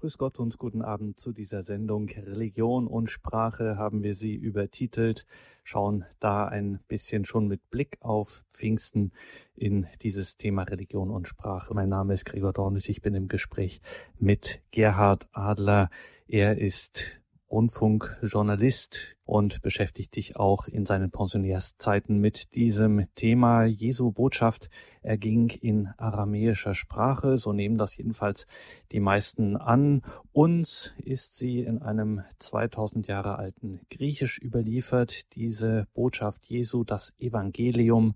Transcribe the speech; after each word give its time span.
Grüß 0.00 0.16
Gott 0.16 0.40
und 0.40 0.56
guten 0.56 0.80
Abend 0.80 1.20
zu 1.20 1.30
dieser 1.30 1.62
Sendung. 1.62 2.08
Religion 2.08 2.86
und 2.86 3.10
Sprache 3.10 3.76
haben 3.76 4.02
wir 4.02 4.14
sie 4.14 4.34
übertitelt, 4.34 5.26
schauen 5.62 6.06
da 6.20 6.46
ein 6.46 6.80
bisschen 6.88 7.26
schon 7.26 7.48
mit 7.48 7.68
Blick 7.68 7.98
auf 8.00 8.46
Pfingsten 8.48 9.12
in 9.56 9.86
dieses 10.00 10.38
Thema 10.38 10.62
Religion 10.62 11.10
und 11.10 11.28
Sprache. 11.28 11.74
Mein 11.74 11.90
Name 11.90 12.14
ist 12.14 12.24
Gregor 12.24 12.54
Dornis, 12.54 12.88
ich 12.88 13.02
bin 13.02 13.14
im 13.14 13.28
Gespräch 13.28 13.82
mit 14.18 14.62
Gerhard 14.70 15.28
Adler. 15.32 15.90
Er 16.26 16.56
ist 16.56 17.19
Rundfunkjournalist 17.50 19.16
und 19.24 19.60
beschäftigt 19.62 20.14
sich 20.14 20.36
auch 20.36 20.68
in 20.68 20.86
seinen 20.86 21.10
Pensionärszeiten 21.10 22.18
mit 22.18 22.54
diesem 22.54 23.06
Thema. 23.14 23.64
Jesu 23.64 24.12
Botschaft 24.12 24.70
erging 25.02 25.50
in 25.50 25.88
aramäischer 25.96 26.74
Sprache, 26.74 27.38
so 27.38 27.52
nehmen 27.52 27.76
das 27.76 27.96
jedenfalls 27.96 28.46
die 28.92 29.00
meisten 29.00 29.56
an. 29.56 30.02
Uns 30.32 30.94
ist 31.02 31.36
sie 31.36 31.60
in 31.60 31.82
einem 31.82 32.22
2000 32.38 33.08
Jahre 33.08 33.36
alten 33.38 33.80
Griechisch 33.90 34.38
überliefert, 34.40 35.34
diese 35.34 35.86
Botschaft 35.92 36.46
Jesu, 36.46 36.84
das 36.84 37.12
Evangelium. 37.18 38.14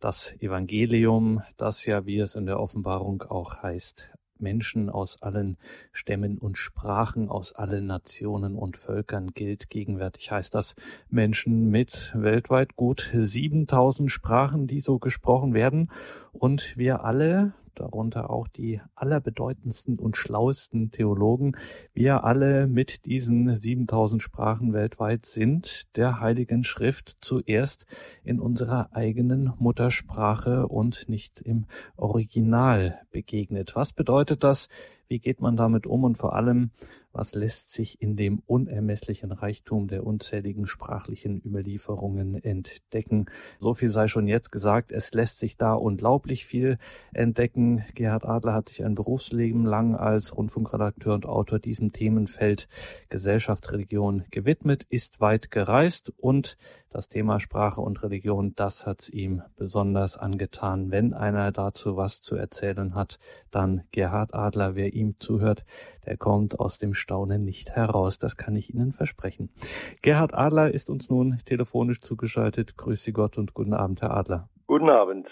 Das 0.00 0.32
Evangelium, 0.40 1.42
das 1.56 1.86
ja, 1.86 2.06
wie 2.06 2.18
es 2.18 2.34
in 2.34 2.46
der 2.46 2.58
Offenbarung 2.58 3.22
auch 3.22 3.62
heißt, 3.62 4.10
Menschen 4.42 4.90
aus 4.90 5.22
allen 5.22 5.56
Stämmen 5.92 6.36
und 6.36 6.58
Sprachen, 6.58 7.28
aus 7.28 7.54
allen 7.54 7.86
Nationen 7.86 8.56
und 8.56 8.76
Völkern 8.76 9.28
gilt. 9.28 9.70
Gegenwärtig 9.70 10.30
heißt 10.30 10.54
das 10.54 10.74
Menschen 11.08 11.70
mit 11.70 12.12
weltweit 12.14 12.76
gut 12.76 13.10
7000 13.14 14.10
Sprachen, 14.10 14.66
die 14.66 14.80
so 14.80 14.98
gesprochen 14.98 15.54
werden. 15.54 15.90
Und 16.32 16.76
wir 16.76 17.04
alle, 17.04 17.54
darunter 17.74 18.30
auch 18.30 18.48
die 18.48 18.80
allerbedeutendsten 18.94 19.98
und 19.98 20.16
schlauesten 20.16 20.90
Theologen. 20.90 21.56
Wir 21.94 22.24
alle 22.24 22.66
mit 22.66 23.04
diesen 23.04 23.54
7000 23.56 24.22
Sprachen 24.22 24.72
weltweit 24.72 25.26
sind 25.26 25.96
der 25.96 26.20
Heiligen 26.20 26.64
Schrift 26.64 27.16
zuerst 27.20 27.86
in 28.24 28.40
unserer 28.40 28.94
eigenen 28.94 29.52
Muttersprache 29.58 30.68
und 30.68 31.08
nicht 31.08 31.40
im 31.40 31.66
Original 31.96 33.00
begegnet. 33.10 33.76
Was 33.76 33.92
bedeutet 33.92 34.44
das? 34.44 34.68
Wie 35.12 35.20
geht 35.20 35.42
man 35.42 35.58
damit 35.58 35.86
um? 35.86 36.04
Und 36.04 36.16
vor 36.16 36.34
allem, 36.34 36.70
was 37.12 37.34
lässt 37.34 37.70
sich 37.70 38.00
in 38.00 38.16
dem 38.16 38.42
unermesslichen 38.46 39.32
Reichtum 39.32 39.88
der 39.88 40.06
unzähligen 40.06 40.66
sprachlichen 40.66 41.40
Überlieferungen 41.44 42.34
entdecken. 42.34 43.26
So 43.58 43.74
viel 43.74 43.90
sei 43.90 44.08
schon 44.08 44.26
jetzt 44.26 44.50
gesagt, 44.50 44.92
es 44.92 45.12
lässt 45.12 45.38
sich 45.38 45.56
da 45.56 45.74
unglaublich 45.74 46.46
viel 46.46 46.78
entdecken. 47.12 47.84
Gerhard 47.94 48.24
Adler 48.24 48.54
hat 48.54 48.70
sich 48.70 48.84
ein 48.84 48.94
Berufsleben 48.94 49.64
lang 49.64 49.94
als 49.94 50.36
Rundfunkredakteur 50.36 51.14
und 51.14 51.26
Autor 51.26 51.58
diesem 51.58 51.92
Themenfeld 51.92 52.68
Gesellschaft, 53.08 53.70
Religion 53.72 54.24
gewidmet, 54.30 54.84
ist 54.88 55.20
weit 55.20 55.50
gereist 55.50 56.12
und 56.16 56.56
das 56.88 57.08
Thema 57.08 57.40
Sprache 57.40 57.80
und 57.80 58.02
Religion, 58.02 58.54
das 58.54 58.86
hat's 58.86 59.08
ihm 59.08 59.42
besonders 59.56 60.16
angetan. 60.16 60.90
Wenn 60.90 61.12
einer 61.12 61.52
dazu 61.52 61.96
was 61.96 62.20
zu 62.20 62.36
erzählen 62.36 62.94
hat, 62.94 63.18
dann 63.50 63.82
Gerhard 63.92 64.34
Adler. 64.34 64.74
Wer 64.74 64.94
ihm 65.02 65.14
zuhört, 65.18 65.64
der 66.06 66.16
kommt 66.16 66.58
aus 66.58 66.78
dem 66.78 66.94
Staunen 66.94 67.42
nicht 67.42 67.70
heraus. 67.70 68.18
Das 68.18 68.36
kann 68.36 68.56
ich 68.56 68.72
Ihnen 68.74 68.92
versprechen. 68.92 69.50
Gerhard 70.02 70.34
Adler 70.34 70.72
ist 70.72 70.88
uns 70.88 71.10
nun 71.10 71.38
telefonisch 71.44 72.00
zugeschaltet. 72.00 72.76
Grüße 72.76 73.12
Gott 73.12 73.38
und 73.38 73.54
guten 73.54 73.74
Abend, 73.74 74.02
Herr 74.02 74.16
Adler. 74.16 74.48
Guten 74.66 74.88
Abend. 74.88 75.26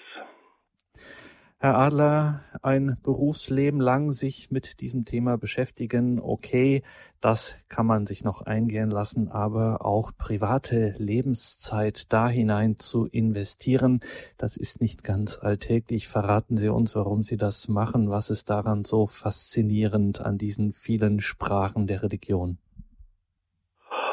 Herr 1.63 1.77
Adler, 1.77 2.41
ein 2.63 2.97
Berufsleben 3.05 3.83
lang 3.83 4.13
sich 4.13 4.51
mit 4.51 4.81
diesem 4.81 5.05
Thema 5.05 5.37
beschäftigen, 5.37 6.19
okay, 6.19 6.81
das 7.21 7.63
kann 7.69 7.85
man 7.85 8.07
sich 8.07 8.25
noch 8.25 8.41
eingehen 8.41 8.91
lassen, 8.91 9.29
aber 9.31 9.85
auch 9.85 10.13
private 10.17 10.95
Lebenszeit 10.97 12.11
da 12.15 12.31
hinein 12.31 12.77
zu 12.77 13.07
investieren, 13.13 14.01
das 14.39 14.57
ist 14.57 14.81
nicht 14.81 15.05
ganz 15.05 15.39
alltäglich. 15.39 16.09
Verraten 16.09 16.57
Sie 16.57 16.71
uns, 16.71 16.97
warum 16.97 17.23
Sie 17.23 17.37
das 17.37 17.69
machen, 17.69 18.09
was 18.09 18.31
ist 18.31 18.49
daran 18.49 18.85
so 18.85 19.07
faszinierend 19.07 20.23
an 20.23 20.39
diesen 20.39 20.73
vielen 20.73 21.21
Sprachen 21.21 21.87
der 21.87 22.03
Religion? 22.03 22.57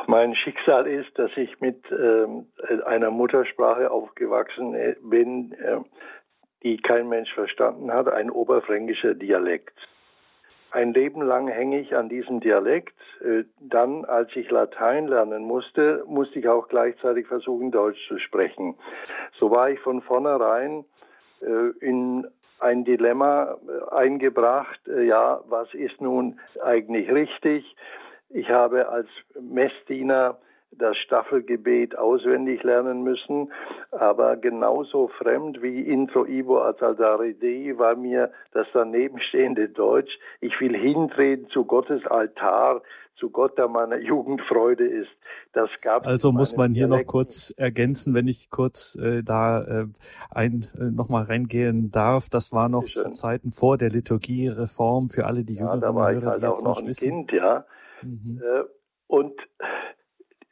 Mein 0.09 0.35
Schicksal 0.35 0.87
ist, 0.87 1.19
dass 1.19 1.31
ich 1.35 1.59
mit 1.59 1.83
äh, 1.91 2.81
einer 2.85 3.11
Muttersprache 3.11 3.91
aufgewachsen 3.91 4.73
äh, 4.73 4.95
bin, 5.01 5.51
äh, 5.51 5.79
die 6.63 6.77
kein 6.77 7.07
Mensch 7.07 7.33
verstanden 7.33 7.91
hat, 7.91 8.07
ein 8.07 8.29
oberfränkischer 8.29 9.13
Dialekt. 9.13 9.77
Ein 10.71 10.93
Leben 10.93 11.21
lang 11.21 11.47
hänge 11.47 11.79
ich 11.79 11.95
an 11.95 12.09
diesem 12.09 12.39
Dialekt. 12.39 12.93
Äh, 13.21 13.45
dann, 13.59 14.05
als 14.05 14.35
ich 14.35 14.49
Latein 14.51 15.07
lernen 15.07 15.43
musste, 15.43 16.03
musste 16.07 16.39
ich 16.39 16.47
auch 16.47 16.67
gleichzeitig 16.67 17.27
versuchen, 17.27 17.71
Deutsch 17.71 18.05
zu 18.07 18.19
sprechen. 18.19 18.75
So 19.39 19.49
war 19.49 19.69
ich 19.69 19.79
von 19.79 20.01
vornherein 20.01 20.83
äh, 21.41 21.69
in 21.79 22.27
ein 22.59 22.83
Dilemma 22.83 23.57
äh, 23.67 23.95
eingebracht. 23.95 24.79
Ja, 24.87 25.41
was 25.47 25.73
ist 25.73 26.01
nun 26.01 26.39
eigentlich 26.61 27.09
richtig? 27.11 27.75
Ich 28.29 28.49
habe 28.49 28.89
als 28.89 29.07
Messdiener 29.39 30.37
das 30.71 30.97
Staffelgebet 30.97 31.97
auswendig 31.97 32.63
lernen 32.63 33.03
müssen, 33.03 33.51
aber 33.91 34.37
genauso 34.37 35.07
fremd 35.07 35.61
wie 35.61 35.81
Intro 35.81 36.25
Ivo 36.25 36.61
Azaldare 36.61 37.33
Dei 37.33 37.73
war 37.77 37.95
mir 37.95 38.31
das 38.51 38.67
danebenstehende 38.73 39.69
Deutsch. 39.69 40.11
Ich 40.39 40.59
will 40.59 40.75
hintreten 40.75 41.49
zu 41.49 41.65
Gottes 41.65 42.05
Altar, 42.05 42.81
zu 43.15 43.31
Gott, 43.31 43.57
der 43.57 43.67
meine 43.67 43.97
Jugendfreude 43.97 44.85
ist. 44.85 45.09
Das 45.53 45.69
gab 45.81 46.05
Also 46.05 46.31
muss 46.31 46.55
man 46.55 46.73
hier 46.73 46.85
Dialekten. 46.85 47.07
noch 47.07 47.11
kurz 47.11 47.49
ergänzen, 47.57 48.13
wenn 48.13 48.27
ich 48.27 48.49
kurz 48.49 48.95
äh, 48.95 49.23
da 49.23 49.63
äh, 49.63 49.85
ein 50.29 50.67
äh, 50.79 50.83
noch 50.83 51.09
mal 51.09 51.23
reingehen 51.23 51.89
darf. 51.89 52.29
Das 52.29 52.51
war 52.51 52.69
noch 52.69 52.85
zu 52.85 53.11
Zeiten 53.13 53.51
vor 53.51 53.77
der 53.77 53.89
Liturgiereform 53.89 55.09
für 55.09 55.25
alle 55.25 55.43
die 55.43 55.55
ja, 55.55 55.61
Jüngeren 55.61 55.81
da 55.81 55.95
war 55.95 56.13
ich 56.13 56.23
halt 56.23 56.45
auch 56.45 56.61
noch 56.61 56.79
ein 56.79 56.87
wissen. 56.87 57.27
Kind, 57.27 57.31
ja. 57.31 57.65
Mhm. 58.03 58.39
Äh, 58.43 58.63
und 59.07 59.33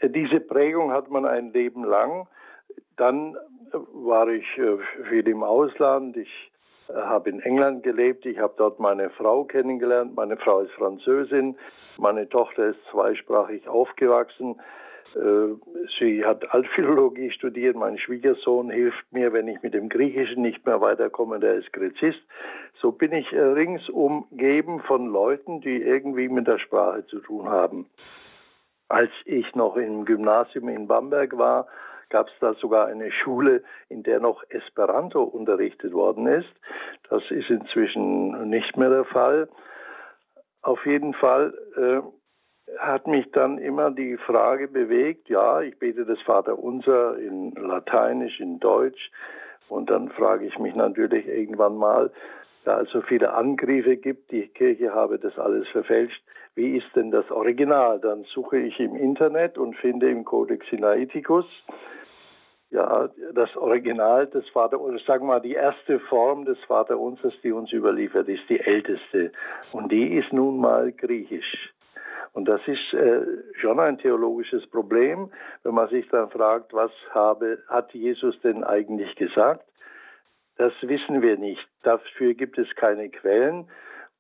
diese 0.10 0.40
Prägung 0.40 0.92
hat 0.92 1.10
man 1.10 1.26
ein 1.26 1.52
Leben 1.54 1.84
lang. 1.84 2.28
Dann 2.98 3.36
war 3.94 4.28
ich 4.30 4.46
äh, 4.58 4.78
viel 5.10 5.28
im 5.28 5.44
Ausland. 5.44 6.18
Ich 6.18 6.52
äh, 6.90 6.94
habe 6.94 7.30
in 7.30 7.40
England 7.42 7.84
gelebt. 7.84 8.26
Ich 8.26 8.40
habe 8.40 8.54
dort 8.58 8.80
meine 8.80 9.10
Frau 9.12 9.44
kennengelernt. 9.44 10.16
Meine 10.16 10.38
Frau 10.38 10.62
ist 10.62 10.72
Französin. 10.74 11.58
Meine 11.98 12.28
Tochter 12.30 12.68
ist 12.68 12.80
zweisprachig 12.92 13.68
aufgewachsen. 13.68 14.56
Äh, 15.16 15.56
sie 16.00 16.26
hat 16.26 16.54
Altphilologie 16.54 17.32
studiert. 17.32 17.76
Mein 17.76 17.98
Schwiegersohn 17.98 18.70
hilft 18.70 19.12
mir, 19.12 19.34
wenn 19.34 19.48
ich 19.48 19.62
mit 19.62 19.74
dem 19.74 19.90
Griechischen 19.90 20.42
nicht 20.42 20.66
mehr 20.66 20.82
weiterkomme. 20.82 21.40
Der 21.40 21.56
ist 21.56 21.72
Gräzist. 21.74 22.22
So 22.82 22.92
bin 22.92 23.14
ich 23.14 23.32
ringsum 23.34 24.24
umgeben 24.32 24.82
von 24.82 25.08
Leuten, 25.08 25.62
die 25.62 25.82
irgendwie 25.82 26.28
mit 26.28 26.48
der 26.48 26.60
Sprache 26.60 27.06
zu 27.08 27.20
tun 27.20 27.50
haben. 27.50 27.88
Als 28.88 29.12
ich 29.26 29.56
noch 29.56 29.78
im 29.78 30.06
Gymnasium 30.06 30.70
in 30.70 30.88
Bamberg 30.88 31.38
war, 31.38 31.68
gab 32.10 32.28
es 32.28 32.34
da 32.40 32.54
sogar 32.54 32.88
eine 32.88 33.12
Schule, 33.12 33.64
in 33.90 34.04
der 34.04 34.20
noch 34.20 34.44
Esperanto 34.50 35.24
unterrichtet 35.24 35.94
worden 35.94 36.28
ist. 36.28 36.54
Das 37.10 37.24
ist 37.32 37.50
inzwischen 37.50 38.50
nicht 38.50 38.78
mehr 38.78 38.90
der 38.90 39.06
Fall. 39.06 39.50
Auf 40.62 40.86
jeden 40.86 41.14
Fall 41.14 41.54
äh, 41.78 42.78
hat 42.80 43.08
mich 43.08 43.32
dann 43.32 43.58
immer 43.58 43.92
die 43.92 44.18
Frage 44.18 44.68
bewegt, 44.68 45.30
ja, 45.30 45.62
ich 45.62 45.78
bete 45.78 46.06
das 46.06 46.20
Vaterunser 46.22 47.18
in 47.18 47.52
Lateinisch, 47.52 48.40
in 48.40 48.60
Deutsch. 48.60 49.12
Und 49.68 49.90
dann 49.90 50.10
frage 50.10 50.46
ich 50.46 50.60
mich 50.60 50.76
natürlich 50.76 51.28
irgendwann 51.28 51.76
mal, 51.76 52.12
da 52.66 52.82
es 52.82 52.90
so 52.90 53.02
viele 53.02 53.34
Angriffe 53.34 53.98
gibt, 53.98 54.32
die 54.32 54.48
Kirche 54.48 54.94
habe 54.94 55.20
das 55.20 55.38
alles 55.38 55.68
verfälscht, 55.70 56.24
wie 56.56 56.78
ist 56.78 56.96
denn 56.96 57.12
das 57.12 57.30
Original? 57.32 58.00
Dann 58.00 58.24
suche 58.24 58.58
ich 58.58 58.80
im 58.80 58.96
Internet 58.96 59.58
und 59.58 59.76
finde 59.76 60.10
im 60.10 60.24
Codex 60.26 60.66
Sinaiticus 60.70 61.46
ja, 62.72 63.10
das 63.34 63.56
Original 63.56 64.28
des 64.28 64.48
Vater, 64.50 64.82
oder 64.82 65.00
sagen 65.00 65.26
wir 65.26 65.36
mal, 65.36 65.42
die 65.42 65.54
erste 65.54 66.00
Form 66.00 66.46
des 66.46 66.58
Vaterunsers, 66.66 67.34
die 67.44 67.52
uns 67.52 67.72
überliefert, 67.72 68.28
ist 68.28 68.50
die 68.50 68.60
älteste. 68.60 69.32
Und 69.72 69.92
die 69.92 70.16
ist 70.18 70.34
nun 70.34 70.60
mal 70.60 70.92
griechisch. 70.92 71.74
Und 72.34 72.50
das 72.50 72.60
ist 72.68 72.94
äh, 72.94 73.22
schon 73.62 73.80
ein 73.80 73.98
theologisches 73.98 74.68
Problem, 74.68 75.32
wenn 75.64 75.74
man 75.74 75.88
sich 75.90 76.08
dann 76.10 76.30
fragt, 76.30 76.74
was 76.74 76.92
habe, 77.12 77.60
hat 77.70 77.94
Jesus 77.94 78.40
denn 78.42 78.64
eigentlich 78.66 79.16
gesagt? 79.16 79.66
Das 80.58 80.74
wissen 80.82 81.22
wir 81.22 81.38
nicht. 81.38 81.66
Dafür 81.84 82.34
gibt 82.34 82.58
es 82.58 82.68
keine 82.76 83.10
Quellen. 83.10 83.70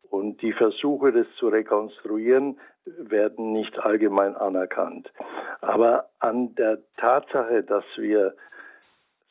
Und 0.09 0.41
die 0.41 0.53
Versuche, 0.53 1.11
das 1.11 1.27
zu 1.37 1.47
rekonstruieren, 1.47 2.59
werden 2.85 3.51
nicht 3.53 3.79
allgemein 3.79 4.35
anerkannt. 4.35 5.11
Aber 5.61 6.09
an 6.19 6.55
der 6.55 6.79
Tatsache, 6.97 7.63
dass 7.63 7.85
wir 7.97 8.35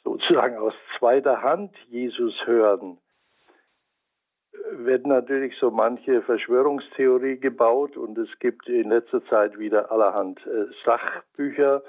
sozusagen 0.02 0.56
aus 0.58 0.74
zweiter 0.98 1.42
Hand 1.42 1.72
Jesus 1.88 2.34
hören, 2.46 2.98
wird 4.70 5.06
natürlich 5.06 5.56
so 5.58 5.70
manche 5.70 6.22
Verschwörungstheorie 6.22 7.38
gebaut 7.38 7.96
und 7.96 8.16
es 8.18 8.28
gibt 8.38 8.68
in 8.68 8.90
letzter 8.90 9.24
Zeit 9.26 9.58
wieder 9.58 9.90
allerhand 9.90 10.40
äh, 10.46 10.66
Sachbücher, 10.84 11.82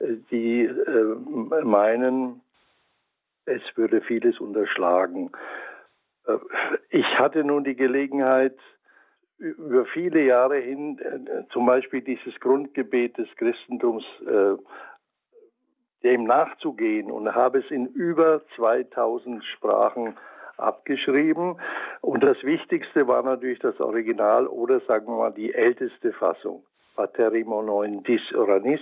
äh, 0.00 0.16
die 0.30 0.64
äh, 0.64 1.64
meinen, 1.64 2.40
es 3.46 3.62
würde 3.76 4.00
vieles 4.00 4.38
unterschlagen. 4.40 5.30
Äh, 6.28 6.38
ich 6.90 7.06
hatte 7.18 7.44
nun 7.44 7.64
die 7.64 7.76
Gelegenheit, 7.76 8.56
über 9.38 9.84
viele 9.86 10.22
Jahre 10.22 10.56
hin 10.58 10.98
äh, 10.98 11.48
zum 11.52 11.66
Beispiel 11.66 12.02
dieses 12.02 12.38
Grundgebet 12.40 13.18
des 13.18 13.28
Christentums 13.36 14.04
äh, 14.26 14.56
dem 16.02 16.24
nachzugehen 16.24 17.10
und 17.10 17.34
habe 17.34 17.58
es 17.58 17.70
in 17.70 17.86
über 17.86 18.42
2000 18.56 19.44
Sprachen 19.44 20.16
abgeschrieben. 20.56 21.60
Und 22.00 22.22
das 22.22 22.42
Wichtigste 22.42 23.06
war 23.08 23.22
natürlich 23.22 23.58
das 23.60 23.80
Original 23.80 24.46
oder 24.46 24.80
sagen 24.80 25.06
wir 25.06 25.16
mal 25.16 25.32
die 25.32 25.54
älteste 25.54 26.12
Fassung. 26.12 26.64
Paterimonoin 26.96 28.02
dis 28.02 28.20
Uranis, 28.32 28.80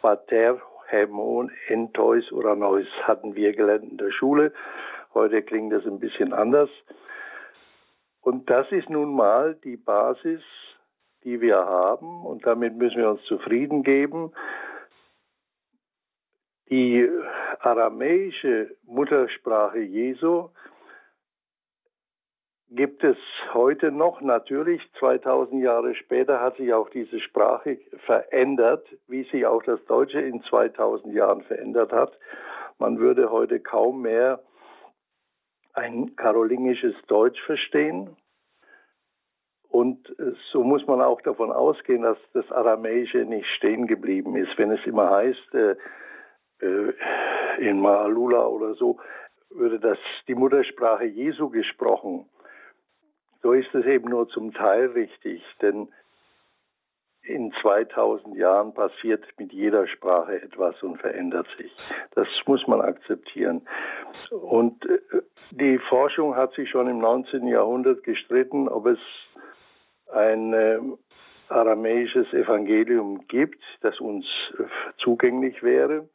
Pater 0.00 0.60
Hemon 0.88 1.50
entois 1.68 2.30
Uranois 2.32 2.86
hatten 3.04 3.34
wir 3.34 3.54
gelernt 3.54 3.90
in 3.90 3.98
der 3.98 4.10
Schule. 4.10 4.52
Heute 5.14 5.42
klingt 5.42 5.72
das 5.72 5.84
ein 5.84 5.98
bisschen 5.98 6.32
anders. 6.32 6.70
Und 8.20 8.48
das 8.48 8.70
ist 8.70 8.88
nun 8.88 9.14
mal 9.14 9.56
die 9.64 9.76
Basis, 9.76 10.42
die 11.24 11.40
wir 11.40 11.56
haben 11.56 12.24
und 12.24 12.46
damit 12.46 12.76
müssen 12.76 12.98
wir 12.98 13.10
uns 13.10 13.22
zufrieden 13.24 13.82
geben. 13.82 14.32
Die 16.70 17.08
aramäische 17.60 18.74
Muttersprache 18.84 19.80
Jesu 19.80 20.48
gibt 22.70 23.04
es 23.04 23.16
heute 23.52 23.92
noch. 23.92 24.20
Natürlich, 24.20 24.80
2000 24.98 25.62
Jahre 25.62 25.94
später 25.94 26.40
hat 26.40 26.56
sich 26.56 26.72
auch 26.72 26.88
diese 26.88 27.20
Sprache 27.20 27.78
verändert, 28.06 28.86
wie 29.06 29.24
sich 29.24 29.44
auch 29.46 29.62
das 29.62 29.84
Deutsche 29.84 30.20
in 30.20 30.42
2000 30.44 31.12
Jahren 31.14 31.42
verändert 31.42 31.92
hat. 31.92 32.18
Man 32.78 32.98
würde 32.98 33.30
heute 33.30 33.60
kaum 33.60 34.02
mehr 34.02 34.40
ein 35.72 36.16
karolingisches 36.16 36.94
Deutsch 37.06 37.40
verstehen. 37.42 38.16
Und 39.68 40.14
so 40.52 40.62
muss 40.62 40.86
man 40.86 41.00
auch 41.00 41.22
davon 41.22 41.50
ausgehen, 41.50 42.02
dass 42.02 42.18
das 42.34 42.50
Aramäische 42.52 43.24
nicht 43.24 43.48
stehen 43.56 43.86
geblieben 43.86 44.36
ist. 44.36 44.56
Wenn 44.58 44.70
es 44.70 44.84
immer 44.84 45.10
heißt, 45.10 45.54
äh, 45.54 45.76
äh, 46.60 46.92
in 47.58 47.80
Maalula 47.80 48.46
oder 48.46 48.74
so, 48.74 48.98
würde 49.50 49.80
das 49.80 49.98
die 50.28 50.34
Muttersprache 50.34 51.04
Jesu 51.04 51.48
gesprochen. 51.50 52.26
So 53.42 53.52
ist 53.52 53.74
es 53.74 53.84
eben 53.86 54.08
nur 54.08 54.28
zum 54.28 54.52
Teil 54.52 54.86
richtig, 54.86 55.42
denn 55.60 55.88
in 57.22 57.52
2000 57.60 58.36
Jahren 58.36 58.74
passiert 58.74 59.24
mit 59.38 59.52
jeder 59.52 59.86
Sprache 59.86 60.40
etwas 60.42 60.80
und 60.82 61.00
verändert 61.00 61.46
sich. 61.56 61.72
Das 62.14 62.26
muss 62.46 62.66
man 62.66 62.80
akzeptieren. 62.80 63.66
Und 64.30 64.84
äh, 64.86 65.22
die 65.54 65.78
Forschung 65.78 66.34
hat 66.34 66.54
sich 66.54 66.70
schon 66.70 66.88
im 66.88 66.98
19. 66.98 67.46
Jahrhundert 67.46 68.04
gestritten, 68.04 68.68
ob 68.68 68.86
es 68.86 68.98
ein 70.10 70.54
äh, 70.54 70.78
aramäisches 71.48 72.32
Evangelium 72.32 73.26
gibt, 73.28 73.62
das 73.82 74.00
uns 74.00 74.24
äh, 74.58 74.62
zugänglich 74.96 75.62
wäre. 75.62 76.08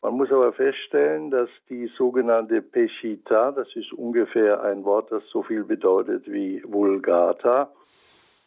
Man 0.00 0.14
muss 0.14 0.30
aber 0.30 0.52
feststellen, 0.54 1.30
dass 1.30 1.50
die 1.68 1.88
sogenannte 1.98 2.62
Peshita, 2.62 3.52
das 3.52 3.68
ist 3.74 3.92
ungefähr 3.92 4.62
ein 4.62 4.84
Wort, 4.84 5.12
das 5.12 5.22
so 5.30 5.42
viel 5.42 5.64
bedeutet 5.64 6.30
wie 6.30 6.62
Vulgata, 6.64 7.70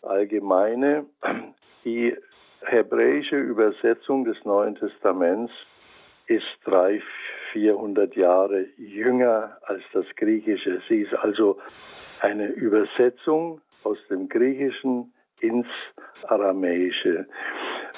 allgemeine, 0.01 1.05
die 1.85 2.15
hebräische 2.61 3.37
Übersetzung 3.37 4.25
des 4.25 4.43
Neuen 4.45 4.75
Testaments 4.75 5.51
ist 6.25 6.47
drei, 6.63 7.01
vierhundert 7.51 8.15
Jahre 8.15 8.65
jünger 8.77 9.57
als 9.63 9.83
das 9.93 10.05
Griechische. 10.15 10.81
Sie 10.87 11.01
ist 11.01 11.13
also 11.13 11.59
eine 12.19 12.47
Übersetzung 12.47 13.61
aus 13.83 13.97
dem 14.09 14.29
Griechischen 14.29 15.13
ins 15.39 15.67
Aramäische. 16.23 17.27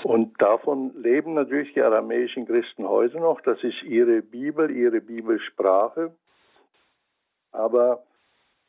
Und 0.03 0.41
davon 0.41 0.91
leben 1.01 1.33
natürlich 1.33 1.73
die 1.73 1.81
aramäischen 1.81 2.45
Christen 2.45 2.87
heute 2.87 3.19
noch. 3.19 3.41
Das 3.41 3.63
ist 3.63 3.83
ihre 3.83 4.21
Bibel, 4.21 4.69
ihre 4.71 5.01
Bibelsprache. 5.01 6.13
Aber 7.51 8.03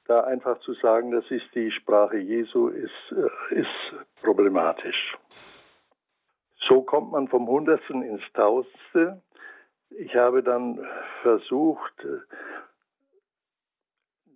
da 0.06 0.20
einfach 0.20 0.60
zu 0.60 0.74
sagen, 0.74 1.10
das 1.10 1.24
ist 1.30 1.46
die 1.54 1.70
Sprache 1.70 2.18
Jesu, 2.18 2.68
ist, 2.68 2.92
äh, 3.12 3.54
ist 3.54 4.22
problematisch. 4.22 5.16
So 6.68 6.82
kommt 6.82 7.12
man 7.12 7.28
vom 7.28 7.46
Hundertsten 7.46 8.02
ins 8.02 8.22
Tausendste. 8.34 9.22
Ich 9.98 10.14
habe 10.16 10.42
dann 10.42 10.84
versucht, 11.22 12.06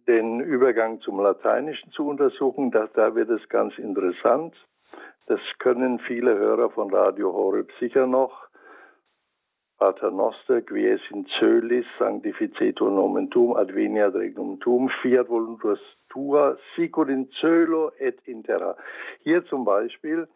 den 0.06 0.40
Übergang 0.40 1.00
zum 1.00 1.20
Lateinischen 1.20 1.90
zu 1.92 2.06
untersuchen. 2.08 2.70
Da, 2.70 2.88
da 2.94 3.14
wird 3.14 3.30
es 3.30 3.48
ganz 3.48 3.76
interessant. 3.78 4.54
Das 5.26 5.40
können 5.58 5.98
viele 6.00 6.38
Hörer 6.38 6.70
von 6.70 6.92
Radio 6.92 7.32
Horeb 7.32 7.70
sicher 7.78 8.06
noch. 8.06 8.48
Pater 9.78 10.10
Noster, 10.10 10.60
quies 10.60 11.00
in 11.10 11.24
Zölis, 11.38 11.86
sanctificetur 12.00 12.90
nomen 12.90 13.30
tuum, 13.30 13.54
adveniat 13.54 14.14
regnum 14.14 14.58
tuum, 14.58 14.88
fiat 15.02 15.28
voluntas 15.28 15.78
tua, 16.08 16.56
sicur 16.74 17.08
in 17.08 17.30
Zölo 17.40 17.92
et 17.98 18.18
intera. 18.26 18.76
Hier 19.20 19.44
zum 19.44 19.64
Beispiel 19.64 20.26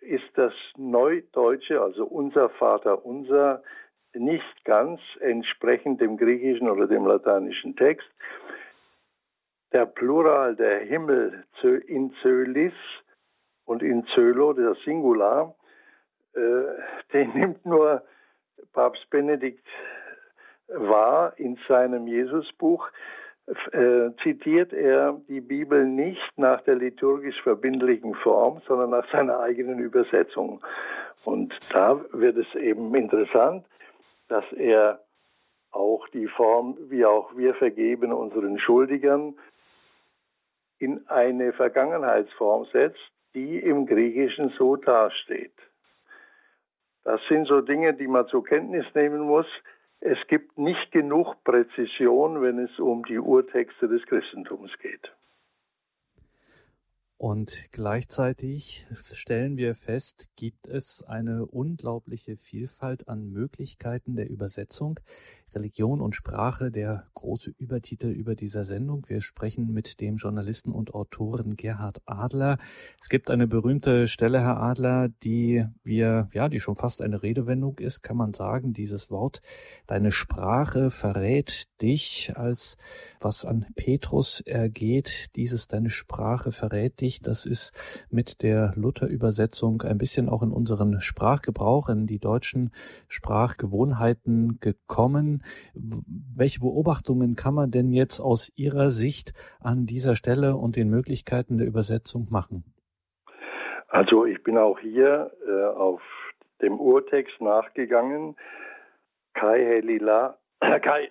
ist 0.00 0.26
das 0.34 0.52
Neudeutsche, 0.76 1.80
also 1.80 2.04
unser 2.04 2.48
Vater 2.48 3.06
unser, 3.06 3.62
nicht 4.14 4.64
ganz 4.64 5.00
entsprechend 5.20 6.00
dem 6.00 6.16
griechischen 6.16 6.68
oder 6.68 6.86
dem 6.86 7.06
lateinischen 7.06 7.76
Text. 7.76 8.08
Der 9.72 9.86
Plural 9.86 10.54
der 10.54 10.80
Himmel 10.80 11.44
in 11.86 12.12
Zölis 12.20 12.74
und 13.64 13.82
in 13.82 14.04
Zölo, 14.14 14.52
der 14.52 14.74
Singular, 14.84 15.54
äh, 16.34 16.40
den 17.12 17.32
nimmt 17.34 17.64
nur 17.64 18.02
Papst 18.72 19.08
Benedikt 19.10 19.66
wahr 20.68 21.32
in 21.36 21.58
seinem 21.68 22.06
Jesusbuch. 22.06 22.88
Äh, 23.72 24.10
zitiert 24.22 24.72
er 24.72 25.20
die 25.28 25.40
Bibel 25.40 25.84
nicht 25.84 26.38
nach 26.38 26.60
der 26.62 26.76
liturgisch 26.76 27.40
verbindlichen 27.42 28.14
Form, 28.14 28.62
sondern 28.68 28.90
nach 28.90 29.10
seiner 29.10 29.40
eigenen 29.40 29.80
Übersetzung. 29.80 30.64
Und 31.24 31.52
da 31.72 32.00
wird 32.12 32.36
es 32.36 32.54
eben 32.54 32.94
interessant, 32.94 33.66
dass 34.32 34.50
er 34.52 35.04
auch 35.72 36.08
die 36.08 36.26
Form, 36.26 36.78
wie 36.88 37.04
auch 37.04 37.36
wir 37.36 37.54
vergeben 37.54 38.14
unseren 38.14 38.58
Schuldigern, 38.58 39.34
in 40.78 41.06
eine 41.08 41.52
Vergangenheitsform 41.52 42.64
setzt, 42.72 43.12
die 43.34 43.58
im 43.58 43.84
Griechischen 43.84 44.48
so 44.56 44.76
dasteht. 44.76 45.52
Das 47.04 47.20
sind 47.28 47.46
so 47.46 47.60
Dinge, 47.60 47.92
die 47.92 48.06
man 48.06 48.26
zur 48.28 48.42
Kenntnis 48.42 48.86
nehmen 48.94 49.20
muss. 49.20 49.46
Es 50.00 50.18
gibt 50.28 50.56
nicht 50.56 50.90
genug 50.92 51.44
Präzision, 51.44 52.40
wenn 52.40 52.58
es 52.58 52.78
um 52.78 53.04
die 53.04 53.18
Urtexte 53.18 53.86
des 53.86 54.02
Christentums 54.06 54.70
geht. 54.78 55.12
Und 57.22 57.68
gleichzeitig 57.70 58.84
stellen 59.12 59.56
wir 59.56 59.76
fest, 59.76 60.26
gibt 60.34 60.66
es 60.66 61.04
eine 61.04 61.46
unglaubliche 61.46 62.36
Vielfalt 62.36 63.06
an 63.06 63.30
Möglichkeiten 63.30 64.16
der 64.16 64.28
Übersetzung. 64.28 64.98
Religion 65.54 66.00
und 66.00 66.14
Sprache, 66.14 66.70
der 66.70 67.06
große 67.14 67.50
Übertitel 67.58 68.08
über 68.08 68.34
dieser 68.34 68.64
Sendung. 68.64 69.04
Wir 69.08 69.20
sprechen 69.20 69.72
mit 69.72 70.00
dem 70.00 70.16
Journalisten 70.16 70.72
und 70.72 70.94
Autoren 70.94 71.56
Gerhard 71.56 72.00
Adler. 72.06 72.58
Es 73.00 73.08
gibt 73.08 73.30
eine 73.30 73.46
berühmte 73.46 74.08
Stelle, 74.08 74.40
Herr 74.40 74.60
Adler, 74.60 75.08
die 75.22 75.64
wir, 75.84 76.28
ja, 76.32 76.48
die 76.48 76.60
schon 76.60 76.76
fast 76.76 77.02
eine 77.02 77.22
Redewendung 77.22 77.78
ist, 77.78 78.02
kann 78.02 78.16
man 78.16 78.34
sagen, 78.34 78.72
dieses 78.72 79.10
Wort, 79.10 79.40
deine 79.86 80.12
Sprache 80.12 80.90
verrät 80.90 81.68
dich, 81.80 82.32
als 82.36 82.76
was 83.20 83.44
an 83.44 83.66
Petrus 83.74 84.40
ergeht, 84.40 85.36
dieses 85.36 85.66
deine 85.68 85.90
Sprache 85.90 86.52
verrät 86.52 87.00
dich, 87.00 87.20
das 87.20 87.46
ist 87.46 87.72
mit 88.10 88.42
der 88.42 88.72
Luther-Übersetzung 88.76 89.82
ein 89.82 89.98
bisschen 89.98 90.28
auch 90.28 90.42
in 90.42 90.52
unseren 90.52 91.00
Sprachgebrauch, 91.00 91.88
in 91.88 92.06
die 92.06 92.18
deutschen 92.18 92.70
Sprachgewohnheiten 93.08 94.58
gekommen. 94.60 95.41
Welche 95.74 96.60
Beobachtungen 96.60 97.36
kann 97.36 97.54
man 97.54 97.70
denn 97.70 97.92
jetzt 97.92 98.20
aus 98.20 98.50
Ihrer 98.56 98.90
Sicht 98.90 99.32
an 99.60 99.86
dieser 99.86 100.16
Stelle 100.16 100.56
und 100.56 100.76
den 100.76 100.88
Möglichkeiten 100.88 101.58
der 101.58 101.66
Übersetzung 101.66 102.28
machen? 102.30 102.64
Also 103.88 104.24
ich 104.24 104.42
bin 104.42 104.56
auch 104.56 104.78
hier 104.78 105.30
äh, 105.46 105.64
auf 105.76 106.00
dem 106.62 106.80
Urtext 106.80 107.40
nachgegangen. 107.40 108.36
Kai 109.34 109.64
Helila, 109.64 110.38
Kai 110.60 111.10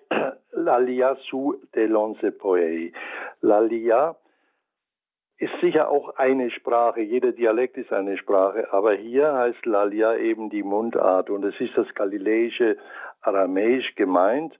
Lalia 0.51 1.15
su 1.29 1.55
de 1.75 1.87
lonse 1.87 2.31
poei. 2.31 2.91
Lalia 3.41 4.15
ist 5.41 5.59
sicher 5.59 5.89
auch 5.89 6.17
eine 6.17 6.51
Sprache, 6.51 7.01
jeder 7.01 7.31
Dialekt 7.31 7.75
ist 7.75 7.91
eine 7.91 8.15
Sprache, 8.15 8.71
aber 8.71 8.93
hier 8.93 9.33
heißt 9.33 9.65
Lalia 9.65 10.15
eben 10.15 10.51
die 10.51 10.61
Mundart 10.61 11.31
und 11.31 11.43
es 11.43 11.59
ist 11.59 11.75
das 11.75 11.91
galiläische 11.95 12.77
Aramäisch 13.21 13.95
gemeint, 13.95 14.57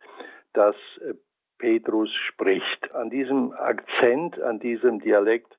das 0.54 0.76
äh, 1.06 1.14
Petrus 1.60 2.10
spricht. 2.28 2.96
An 2.96 3.12
diesem 3.12 3.54
Akzent, 3.54 4.42
an 4.42 4.60
diesem 4.60 5.00
Dialekt 5.00 5.56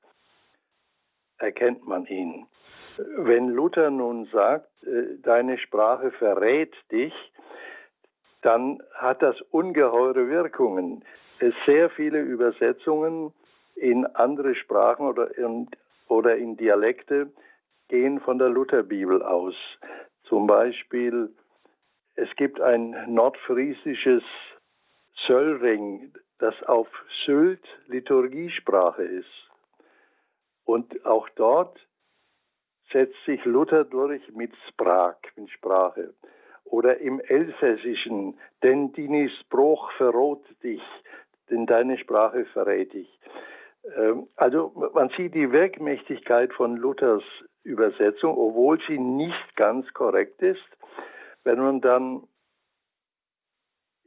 erkennt 1.37 1.87
man 1.87 2.05
ihn. 2.07 2.45
Wenn 3.15 3.47
Luther 3.47 3.91
nun 3.91 4.25
sagt, 4.25 4.67
äh, 4.83 5.19
deine 5.21 5.57
Sprache 5.57 6.11
verrät 6.11 6.75
dich, 6.91 7.13
dann 8.41 8.83
hat 8.93 9.21
das 9.21 9.39
ungeheure 9.51 10.27
Wirkungen. 10.27 11.05
Sehr 11.65 11.89
viele 11.91 12.19
Übersetzungen 12.19 13.33
in 13.75 14.05
andere 14.05 14.55
Sprachen 14.55 15.07
oder 15.07 15.37
in, 15.37 15.69
oder 16.07 16.35
in 16.35 16.57
Dialekte 16.57 17.31
gehen 17.87 18.19
von 18.19 18.37
der 18.37 18.49
Lutherbibel 18.49 19.21
aus. 19.21 19.55
Zum 20.23 20.47
Beispiel, 20.47 21.29
es 22.15 22.29
gibt 22.35 22.61
ein 22.61 22.95
nordfriesisches 23.13 24.23
Söllring, 25.27 26.13
das 26.39 26.61
auf 26.63 26.87
Sylt 27.25 27.65
Liturgiesprache 27.87 29.03
ist. 29.03 29.49
Und 30.65 31.05
auch 31.05 31.27
dort 31.29 31.79
setzt 32.91 33.17
sich 33.25 33.43
Luther 33.45 33.83
durch 33.83 34.21
mit 34.33 34.53
Sprach, 34.69 35.17
mit 35.35 35.49
Sprache. 35.51 36.13
Oder 36.65 36.97
im 36.99 37.19
Elsässischen, 37.19 38.39
denn 38.61 38.93
deine 38.93 39.29
Spruch 39.29 39.91
verrot 39.93 40.43
dich, 40.63 40.81
denn 41.49 41.65
deine 41.65 41.97
Sprache 41.97 42.45
verrät 42.45 42.93
dich. 42.93 43.19
Ähm, 43.95 44.27
also 44.35 44.91
man 44.93 45.09
sieht 45.17 45.33
die 45.33 45.51
Wirkmächtigkeit 45.51 46.53
von 46.53 46.77
Luthers 46.77 47.23
Übersetzung, 47.63 48.37
obwohl 48.37 48.79
sie 48.87 48.99
nicht 48.99 49.55
ganz 49.55 49.91
korrekt 49.93 50.41
ist. 50.41 50.63
Wenn 51.43 51.59
man 51.59 51.81
dann 51.81 52.27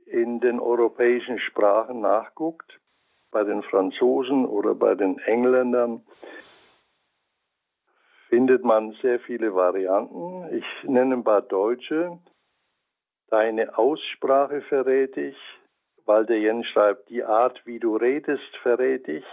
in 0.06 0.40
den 0.40 0.60
europäischen 0.60 1.38
Sprachen 1.38 2.00
nachguckt, 2.00 2.80
bei 3.30 3.44
den 3.44 3.62
Franzosen 3.64 4.46
oder 4.46 4.74
bei 4.74 4.94
den 4.94 5.18
Engländern, 5.18 6.06
findet 8.28 8.64
man 8.64 8.92
sehr 9.02 9.20
viele 9.20 9.54
Varianten. 9.54 10.54
Ich 10.54 10.64
nenne 10.84 11.16
ein 11.16 11.24
paar 11.24 11.42
deutsche. 11.42 12.18
Deine 13.28 13.76
Aussprache 13.76 14.62
verrät 14.62 15.16
dich. 15.16 15.36
Walter 16.04 16.36
Jens 16.36 16.66
schreibt, 16.68 17.08
die 17.10 17.24
Art, 17.24 17.60
wie 17.66 17.80
du 17.80 17.96
redest, 17.96 18.56
verrät 18.62 19.06
dich. 19.06 19.24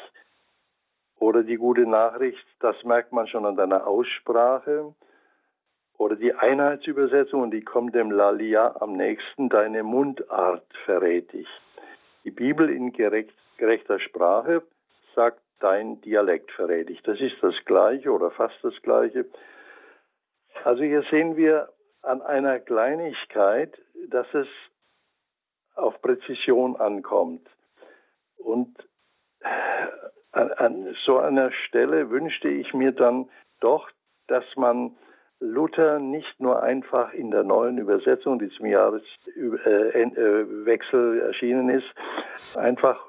Oder 1.23 1.43
die 1.43 1.55
gute 1.55 1.87
Nachricht, 1.87 2.45
das 2.59 2.75
merkt 2.83 3.13
man 3.13 3.27
schon 3.27 3.45
an 3.45 3.55
deiner 3.55 3.87
Aussprache. 3.87 4.93
Oder 5.97 6.17
die 6.17 6.33
Einheitsübersetzung, 6.33 7.43
und 7.43 7.51
die 7.51 7.63
kommt 7.63 7.95
dem 7.95 8.11
Lalia 8.11 8.75
am 8.81 8.97
nächsten, 8.97 9.47
deine 9.47 9.83
Mundart 9.83 10.65
verrät 10.83 11.31
dich. 11.31 11.47
Die 12.25 12.31
Bibel 12.31 12.69
in 12.69 12.91
gerecht, 12.91 13.33
gerechter 13.55 14.01
Sprache 14.01 14.63
sagt, 15.15 15.39
dein 15.61 16.01
Dialekt 16.01 16.51
verrät 16.51 16.89
dich. 16.89 17.01
Das 17.03 17.21
ist 17.21 17.41
das 17.41 17.55
Gleiche 17.63 18.11
oder 18.11 18.29
fast 18.29 18.61
das 18.61 18.75
Gleiche. 18.81 19.25
Also 20.65 20.83
hier 20.83 21.03
sehen 21.09 21.37
wir 21.37 21.69
an 22.01 22.21
einer 22.21 22.59
Kleinigkeit, 22.59 23.81
dass 24.09 24.27
es 24.33 24.47
auf 25.75 26.01
Präzision 26.01 26.75
ankommt. 26.75 27.47
Und 28.35 28.75
an, 30.33 30.51
an 30.53 30.95
so 31.05 31.19
einer 31.19 31.51
Stelle 31.51 32.09
wünschte 32.09 32.47
ich 32.49 32.73
mir 32.73 32.91
dann 32.91 33.29
doch, 33.59 33.87
dass 34.27 34.43
man 34.55 34.95
Luther 35.39 35.99
nicht 35.99 36.39
nur 36.39 36.63
einfach 36.63 37.13
in 37.13 37.29
der 37.31 37.43
neuen 37.43 37.77
Übersetzung, 37.77 38.39
die 38.39 38.49
zum 38.49 38.65
Jahreswechsel 38.65 41.21
erschienen 41.21 41.69
ist, 41.69 41.85
einfach 42.55 42.99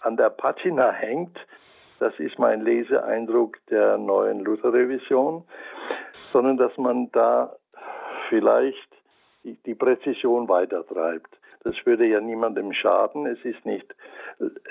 an 0.00 0.16
der 0.16 0.30
Patina 0.30 0.90
hängt. 0.90 1.38
Das 2.00 2.18
ist 2.18 2.36
mein 2.38 2.62
Leseeindruck 2.62 3.58
der 3.70 3.98
neuen 3.98 4.40
Luther-Revision, 4.40 5.44
sondern 6.32 6.56
dass 6.56 6.76
man 6.76 7.12
da 7.12 7.54
vielleicht 8.28 8.88
die 9.44 9.74
Präzision 9.74 10.48
weitertreibt. 10.48 11.38
Das 11.64 11.74
würde 11.84 12.06
ja 12.06 12.20
niemandem 12.20 12.72
schaden. 12.74 13.26
Es 13.26 13.42
ist 13.44 13.64
nicht, 13.64 13.94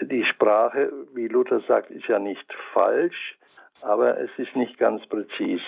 die 0.01 0.23
Sprache, 0.25 0.93
wie 1.13 1.27
Luther 1.27 1.59
sagt, 1.67 1.89
ist 1.89 2.07
ja 2.07 2.19
nicht 2.19 2.45
falsch, 2.71 3.37
aber 3.81 4.19
es 4.19 4.29
ist 4.37 4.55
nicht 4.55 4.77
ganz 4.77 5.05
präzis. 5.07 5.61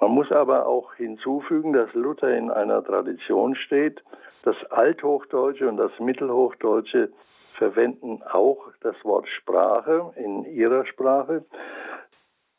Man 0.00 0.10
muss 0.10 0.30
aber 0.32 0.66
auch 0.66 0.94
hinzufügen, 0.94 1.72
dass 1.72 1.92
Luther 1.94 2.36
in 2.36 2.50
einer 2.50 2.84
Tradition 2.84 3.54
steht. 3.54 4.02
Das 4.42 4.56
Althochdeutsche 4.70 5.68
und 5.68 5.76
das 5.76 5.92
Mittelhochdeutsche 6.00 7.12
verwenden 7.56 8.22
auch 8.22 8.68
das 8.80 8.96
Wort 9.04 9.28
Sprache 9.28 10.12
in 10.16 10.44
ihrer 10.44 10.86
Sprache. 10.86 11.44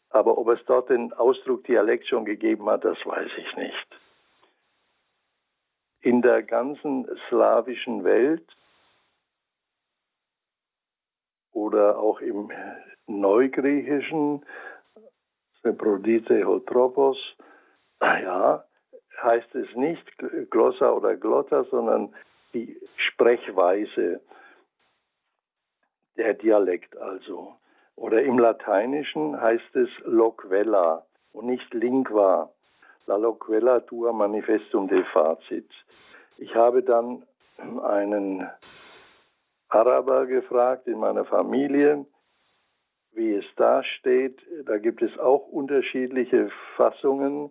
Aber 0.10 0.38
ob 0.38 0.50
es 0.50 0.60
dort 0.66 0.90
den 0.90 1.14
Ausdruck 1.14 1.66
Dialekt 1.66 2.08
schon 2.08 2.26
gegeben 2.26 2.70
hat, 2.70 2.84
das 2.84 2.98
weiß 3.06 3.30
ich 3.38 3.56
nicht 3.58 3.99
in 6.02 6.22
der 6.22 6.44
ganzen 6.44 7.08
slawischen 7.28 8.04
Welt 8.04 8.46
oder 11.52 11.98
auch 11.98 12.22
im 12.22 12.52
Neugriechischen, 13.08 14.46
Seprodite 15.62 16.46
Hotropos, 16.46 17.18
ja, 18.02 18.64
heißt 19.22 19.54
es 19.56 19.76
nicht 19.76 20.06
Glossa 20.50 20.92
oder 20.92 21.18
Glotta, 21.18 21.66
sondern 21.66 22.16
die 22.54 22.80
Sprechweise, 22.96 24.22
der 26.16 26.34
Dialekt 26.34 26.98
also. 26.98 27.56
Oder 27.96 28.22
im 28.24 28.40
Lateinischen 28.40 29.40
heißt 29.40 29.76
es 29.76 29.90
Loquella 30.06 31.06
und 31.34 31.48
nicht 31.48 31.74
Lingua 31.74 32.54
la 33.10 33.18
loquella 33.18 33.80
tua 33.82 34.12
manifestum 34.12 34.88
de 34.88 35.04
facit. 35.14 35.70
Ich 36.38 36.54
habe 36.54 36.84
dann 36.84 37.24
einen 37.84 38.48
Araber 39.70 40.28
gefragt 40.28 40.88
in 40.88 41.00
meiner 41.00 41.26
Familie, 41.26 42.06
wie 43.14 43.34
es 43.34 43.46
da 43.56 43.84
steht. 43.84 44.40
Da 44.66 44.78
gibt 44.78 45.02
es 45.02 45.18
auch 45.18 45.48
unterschiedliche 45.48 46.52
Fassungen. 46.78 47.50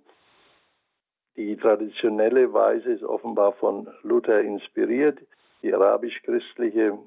Die 1.36 1.56
traditionelle 1.56 2.52
Weise 2.52 2.92
ist 2.92 3.02
offenbar 3.02 3.52
von 3.54 3.88
Luther 4.02 4.40
inspiriert. 4.40 5.18
Die 5.62 5.74
arabisch-christliche 5.74 6.98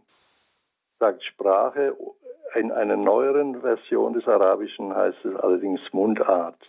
sagt 0.99 1.23
Sprache. 1.23 1.95
In 2.55 2.71
einer 2.71 2.97
neueren 2.97 3.61
Version 3.61 4.11
des 4.13 4.27
Arabischen 4.27 4.93
heißt 4.93 5.23
es 5.23 5.35
allerdings 5.37 5.81
Mundart. 5.93 6.59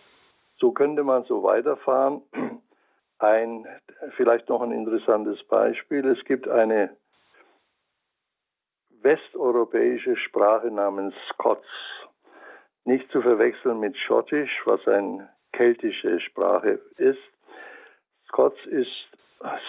So 0.63 0.71
könnte 0.71 1.03
man 1.03 1.25
so 1.25 1.43
weiterfahren. 1.43 2.21
Ein, 3.19 3.67
vielleicht 4.15 4.47
noch 4.47 4.61
ein 4.61 4.71
interessantes 4.71 5.43
Beispiel. 5.49 6.07
Es 6.07 6.23
gibt 6.23 6.47
eine 6.47 6.95
westeuropäische 9.01 10.15
Sprache 10.15 10.71
namens 10.71 11.15
Scots. 11.33 11.67
Nicht 12.85 13.11
zu 13.11 13.21
verwechseln 13.21 13.81
mit 13.81 13.97
Schottisch, 13.97 14.61
was 14.63 14.87
eine 14.87 15.27
keltische 15.51 16.21
Sprache 16.21 16.79
ist. 16.95 17.19
Scots 18.29 18.65
ist 18.67 19.09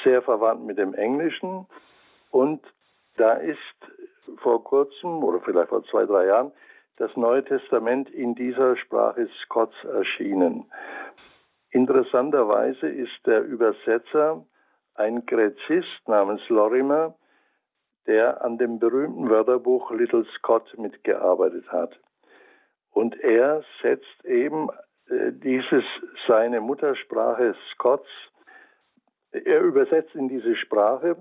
sehr 0.05 0.23
verwandt 0.23 0.63
mit 0.65 0.79
dem 0.79 0.95
Englischen 0.95 1.67
und 2.31 2.63
da 3.17 3.33
ist 3.33 3.59
vor 4.37 4.63
kurzem 4.63 5.25
oder 5.25 5.41
vielleicht 5.41 5.71
vor 5.71 5.83
zwei, 5.87 6.07
drei 6.07 6.27
Jahren 6.27 6.53
das 6.97 7.17
Neue 7.17 7.45
Testament 7.45 8.09
in 8.11 8.35
dieser 8.35 8.77
Sprache 8.77 9.29
Scots 9.45 9.75
erschienen. 9.85 10.71
Interessanterweise 11.71 12.89
ist 12.89 13.27
der 13.27 13.43
Übersetzer 13.43 14.45
ein 14.95 15.27
Gräzist 15.27 16.07
namens 16.07 16.49
Lorimer, 16.49 17.17
der 18.07 18.43
an 18.45 18.59
dem 18.59 18.79
berühmten 18.79 19.29
Wörterbuch 19.29 19.91
Little 19.91 20.25
Scott 20.37 20.73
mitgearbeitet 20.79 21.71
hat. 21.73 21.99
Und 22.91 23.19
er 23.19 23.65
setzt 23.83 24.25
eben 24.25 24.69
äh, 25.09 25.33
dieses, 25.33 25.85
seine 26.29 26.61
Muttersprache 26.61 27.57
Scots, 27.73 28.09
er 29.33 29.63
übersetzt 29.63 30.15
in 30.15 30.29
diese 30.29 30.55
Sprache 30.55 31.17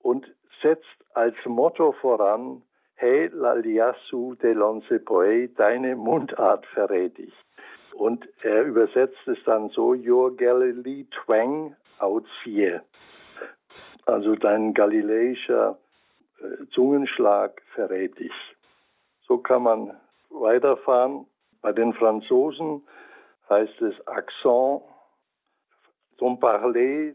und 0.00 0.26
setzt 0.60 0.84
als 1.14 1.36
Motto 1.46 1.92
voran, 1.92 2.62
Hey 2.98 3.28
Laliasu 3.28 4.36
de 4.36 4.54
Lonse 4.54 4.98
Poe, 5.00 5.48
deine 5.48 5.96
Mundart 5.96 6.64
verrät 6.64 7.18
ich. 7.18 7.34
Und 7.92 8.26
er 8.40 8.62
übersetzt 8.62 9.28
es 9.28 9.36
dann 9.44 9.68
so, 9.68 9.92
Your 9.92 10.34
Galilee 10.34 11.04
twang 11.10 11.76
out 11.98 12.24
here. 12.42 12.82
Also 14.06 14.34
dein 14.34 14.72
galiläischer 14.72 15.76
äh, 16.40 16.66
Zungenschlag 16.72 17.60
verrät 17.74 18.18
dich. 18.18 18.32
So 19.28 19.36
kann 19.36 19.64
man 19.64 19.94
weiterfahren. 20.30 21.26
Bei 21.60 21.72
den 21.72 21.92
Franzosen 21.92 22.80
heißt 23.50 23.78
es 23.82 24.06
Accent, 24.06 24.80
son 26.18 26.40
parler 26.40 27.12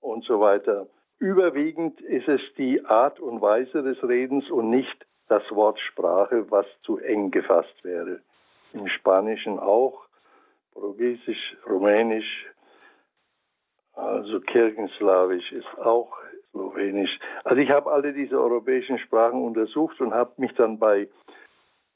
und 0.00 0.24
so 0.24 0.40
weiter. 0.40 0.88
Überwiegend 1.18 2.00
ist 2.00 2.28
es 2.28 2.40
die 2.58 2.84
Art 2.84 3.20
und 3.20 3.40
Weise 3.40 3.82
des 3.82 4.02
Redens 4.02 4.50
und 4.50 4.70
nicht 4.70 5.06
das 5.28 5.42
Wort 5.50 5.78
Sprache, 5.80 6.50
was 6.50 6.66
zu 6.82 6.98
eng 6.98 7.30
gefasst 7.30 7.82
wäre. 7.82 8.20
Im 8.72 8.88
Spanischen 8.88 9.58
auch, 9.58 10.06
Portugiesisch, 10.72 11.56
Rumänisch, 11.68 12.46
also 13.94 14.40
Kirchenslawisch 14.40 15.52
ist 15.52 15.78
auch 15.78 16.18
Slowenisch. 16.50 17.18
Also 17.42 17.60
ich 17.60 17.70
habe 17.70 17.90
alle 17.90 18.12
diese 18.12 18.40
europäischen 18.40 18.98
Sprachen 18.98 19.42
untersucht 19.42 20.00
und 20.00 20.14
habe 20.14 20.32
mich 20.36 20.52
dann 20.54 20.78
bei 20.78 21.08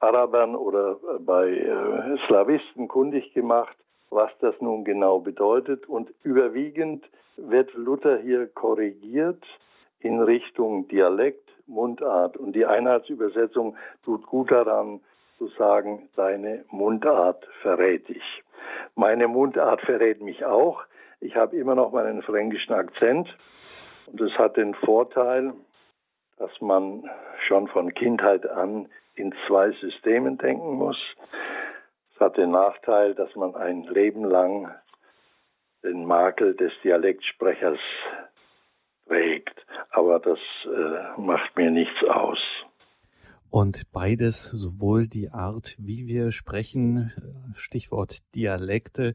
Arabern 0.00 0.56
oder 0.56 0.96
bei 1.20 1.48
äh, 1.50 2.18
Slawisten 2.26 2.88
kundig 2.88 3.32
gemacht, 3.34 3.76
was 4.10 4.30
das 4.40 4.54
nun 4.60 4.84
genau 4.84 5.20
bedeutet. 5.20 5.88
Und 5.88 6.12
überwiegend 6.22 7.04
wird 7.36 7.72
Luther 7.74 8.18
hier 8.18 8.46
korrigiert 8.46 9.42
in 10.00 10.20
Richtung 10.20 10.88
Dialekt, 10.88 11.48
Mundart. 11.66 12.36
Und 12.36 12.54
die 12.54 12.66
Einheitsübersetzung 12.66 13.76
tut 14.04 14.26
gut 14.26 14.50
daran 14.50 15.00
zu 15.38 15.48
sagen, 15.48 16.08
deine 16.16 16.64
Mundart 16.70 17.46
verrät 17.62 18.08
dich. 18.08 18.42
Meine 18.94 19.28
Mundart 19.28 19.80
verrät 19.82 20.20
mich 20.20 20.44
auch. 20.44 20.82
Ich 21.20 21.36
habe 21.36 21.56
immer 21.56 21.74
noch 21.74 21.92
meinen 21.92 22.22
fränkischen 22.22 22.74
Akzent. 22.74 23.28
Und 24.06 24.20
es 24.20 24.32
hat 24.38 24.56
den 24.56 24.74
Vorteil, 24.74 25.52
dass 26.38 26.50
man 26.60 27.08
schon 27.46 27.68
von 27.68 27.92
Kindheit 27.94 28.48
an 28.48 28.88
in 29.14 29.34
zwei 29.46 29.72
Systemen 29.72 30.38
denken 30.38 30.74
muss. 30.74 30.98
Es 32.18 32.24
hat 32.24 32.36
den 32.36 32.50
Nachteil, 32.50 33.14
dass 33.14 33.32
man 33.36 33.54
ein 33.54 33.84
Leben 33.84 34.24
lang 34.24 34.74
den 35.84 36.04
Makel 36.04 36.56
des 36.56 36.72
Dialektsprechers 36.82 37.78
trägt. 39.06 39.64
Aber 39.90 40.18
das 40.18 40.40
äh, 40.64 41.20
macht 41.20 41.56
mir 41.56 41.70
nichts 41.70 42.02
aus. 42.08 42.38
Und 43.50 43.92
beides, 43.92 44.50
sowohl 44.50 45.06
die 45.06 45.30
Art, 45.30 45.76
wie 45.78 46.08
wir 46.08 46.32
sprechen, 46.32 47.12
Stichwort 47.54 48.34
Dialekte, 48.34 49.14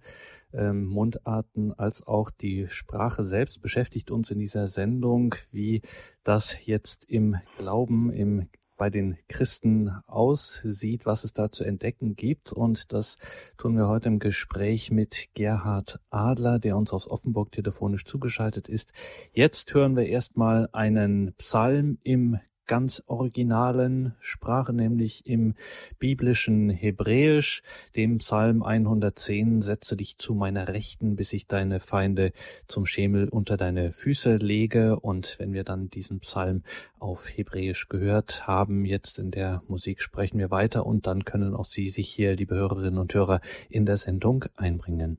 ähm, 0.54 0.86
Mundarten, 0.86 1.74
als 1.78 2.08
auch 2.08 2.32
die 2.32 2.70
Sprache 2.70 3.24
selbst 3.24 3.62
beschäftigt 3.62 4.12
uns 4.12 4.32
in 4.32 4.40
dieser 4.40 4.68
Sendung, 4.68 5.36
wie 5.52 5.82
das 6.24 6.66
jetzt 6.66 7.04
im 7.10 7.36
Glauben, 7.58 8.14
im 8.14 8.48
bei 8.84 8.90
den 8.90 9.16
Christen 9.30 9.92
aussieht, 10.08 11.06
was 11.06 11.24
es 11.24 11.32
da 11.32 11.50
zu 11.50 11.64
entdecken 11.64 12.18
gibt. 12.18 12.52
Und 12.52 12.92
das 12.92 13.18
tun 13.58 13.78
wir 13.78 13.88
heute 13.88 14.10
im 14.10 14.20
Gespräch 14.20 14.92
mit 14.92 15.30
Gerhard 15.36 16.02
Adler, 16.10 16.60
der 16.60 16.76
uns 16.76 16.92
aus 16.92 17.10
Offenburg 17.10 17.54
telefonisch 17.54 18.04
zugeschaltet 18.04 18.68
ist. 18.68 18.92
Jetzt 19.32 19.74
hören 19.74 19.96
wir 19.96 20.06
erstmal 20.06 20.68
einen 20.74 21.34
Psalm 21.38 21.98
im 22.04 22.40
ganz 22.66 23.04
originalen 23.08 24.16
Sprache, 24.20 24.74
nämlich 24.74 25.26
im 25.26 25.56
biblischen 26.00 26.70
Hebräisch, 26.70 27.62
dem 27.96 28.20
Psalm 28.20 28.64
110, 28.64 29.62
setze 29.62 29.96
dich 29.96 30.18
zu 30.18 30.34
meiner 30.34 30.68
Rechten, 30.68 31.16
bis 31.16 31.34
ich 31.34 31.48
deine 31.48 31.80
Feinde 31.80 32.32
zum 32.68 32.86
Schemel 32.86 33.30
unter 33.30 33.58
deine 33.58 33.92
Füße 33.92 34.38
lege. 34.38 35.00
Und 35.00 35.36
wenn 35.40 35.54
wir 35.54 35.64
dann 35.64 35.90
diesen 35.90 36.20
Psalm 36.20 36.64
auf 37.00 37.28
Hebräisch 37.30 37.90
gehört 37.90 38.48
haben, 38.48 38.86
jetzt 38.86 39.20
in 39.20 39.32
der 39.32 39.62
Musik 39.68 40.02
sprechen 40.02 40.40
wir 40.40 40.52
weiter 40.52 40.86
und 40.86 41.08
dann 41.08 41.26
können 41.26 41.54
auch 41.56 41.66
Sie 41.66 41.90
sich 41.90 42.10
hier, 42.10 42.36
liebe 42.36 42.56
Hörerinnen 42.56 43.00
und 43.00 43.14
Hörer, 43.14 43.42
in 43.70 43.86
der 43.86 43.98
Sendung 43.98 44.46
einbringen. 44.56 45.18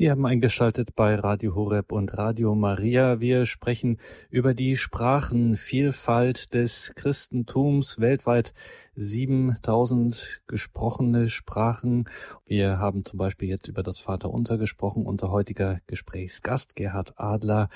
Sie 0.00 0.10
haben 0.10 0.24
eingeschaltet 0.24 0.94
bei 0.94 1.14
Radio 1.14 1.54
Horeb 1.54 1.92
und 1.92 2.16
Radio 2.16 2.54
Maria. 2.54 3.20
Wir 3.20 3.44
sprechen 3.44 3.98
über 4.30 4.54
die 4.54 4.78
Sprachenvielfalt 4.78 6.54
des 6.54 6.94
Christentums. 6.96 8.00
Weltweit 8.00 8.54
7000 8.94 10.40
gesprochene 10.46 11.28
Sprachen. 11.28 12.08
Wir 12.46 12.78
haben 12.78 13.04
zum 13.04 13.18
Beispiel 13.18 13.50
jetzt 13.50 13.68
über 13.68 13.82
das 13.82 13.98
Vaterunser 13.98 14.56
gesprochen. 14.56 15.04
Unser 15.04 15.30
heutiger 15.30 15.80
Gesprächsgast 15.86 16.76
Gerhard 16.76 17.12
Adler 17.18 17.68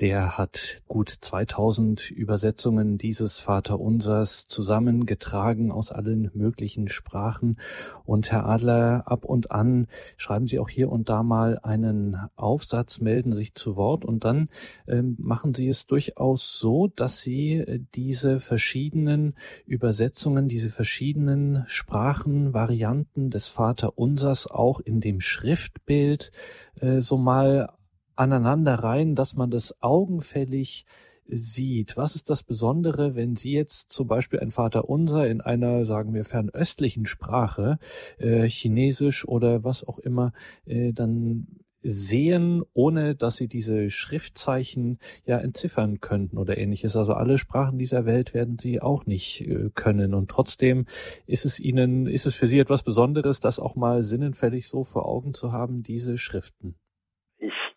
der 0.00 0.36
hat 0.36 0.82
gut 0.88 1.08
2000 1.08 2.10
Übersetzungen 2.10 2.98
dieses 2.98 3.38
Vaterunsers 3.38 4.46
zusammengetragen 4.46 5.72
aus 5.72 5.90
allen 5.90 6.30
möglichen 6.34 6.88
Sprachen. 6.88 7.58
Und 8.04 8.30
Herr 8.30 8.46
Adler, 8.46 9.04
ab 9.06 9.24
und 9.24 9.50
an 9.50 9.86
schreiben 10.18 10.46
Sie 10.46 10.58
auch 10.58 10.68
hier 10.68 10.90
und 10.90 11.08
da 11.08 11.22
mal 11.22 11.58
einen 11.62 12.18
Aufsatz, 12.36 13.00
melden 13.00 13.32
sich 13.32 13.54
zu 13.54 13.76
Wort 13.76 14.04
und 14.04 14.24
dann 14.24 14.48
äh, 14.86 15.02
machen 15.02 15.54
Sie 15.54 15.68
es 15.68 15.86
durchaus 15.86 16.58
so, 16.58 16.88
dass 16.88 17.22
Sie 17.22 17.54
äh, 17.54 17.80
diese 17.94 18.38
verschiedenen 18.38 19.34
Übersetzungen, 19.64 20.48
diese 20.48 20.68
verschiedenen 20.68 21.64
Sprachenvarianten 21.68 23.30
des 23.30 23.48
Vaterunsers 23.48 24.46
auch 24.46 24.80
in 24.80 25.00
dem 25.00 25.20
Schriftbild 25.20 26.32
äh, 26.80 27.00
so 27.00 27.16
mal 27.16 27.70
aneinanderreihen, 28.16 29.14
dass 29.14 29.34
man 29.34 29.50
das 29.50 29.82
augenfällig 29.82 30.84
sieht. 31.28 31.96
Was 31.96 32.14
ist 32.14 32.30
das 32.30 32.42
Besondere, 32.42 33.14
wenn 33.14 33.36
Sie 33.36 33.52
jetzt 33.52 33.92
zum 33.92 34.06
Beispiel 34.06 34.40
ein 34.40 34.50
Vaterunser 34.50 35.26
in 35.26 35.40
einer, 35.40 35.84
sagen 35.84 36.14
wir, 36.14 36.24
fernöstlichen 36.24 37.06
Sprache, 37.06 37.78
äh, 38.18 38.48
Chinesisch 38.48 39.26
oder 39.26 39.64
was 39.64 39.86
auch 39.86 39.98
immer, 39.98 40.32
äh, 40.66 40.92
dann 40.92 41.46
sehen, 41.88 42.62
ohne 42.72 43.14
dass 43.14 43.36
sie 43.36 43.48
diese 43.48 43.90
Schriftzeichen 43.90 44.98
ja 45.24 45.38
entziffern 45.38 46.00
könnten 46.00 46.36
oder 46.36 46.58
ähnliches. 46.58 46.96
Also 46.96 47.14
alle 47.14 47.38
Sprachen 47.38 47.78
dieser 47.78 48.06
Welt 48.06 48.34
werden 48.34 48.58
sie 48.58 48.80
auch 48.82 49.06
nicht 49.06 49.42
äh, 49.42 49.70
können. 49.74 50.14
Und 50.14 50.30
trotzdem 50.30 50.86
ist 51.26 51.44
es 51.44 51.60
ihnen, 51.60 52.06
ist 52.06 52.26
es 52.26 52.34
für 52.34 52.48
sie 52.48 52.58
etwas 52.58 52.82
Besonderes, 52.82 53.40
das 53.40 53.60
auch 53.60 53.76
mal 53.76 54.02
sinnenfällig 54.02 54.68
so 54.68 54.84
vor 54.84 55.06
Augen 55.06 55.34
zu 55.34 55.52
haben, 55.52 55.82
diese 55.82 56.18
Schriften 56.18 56.76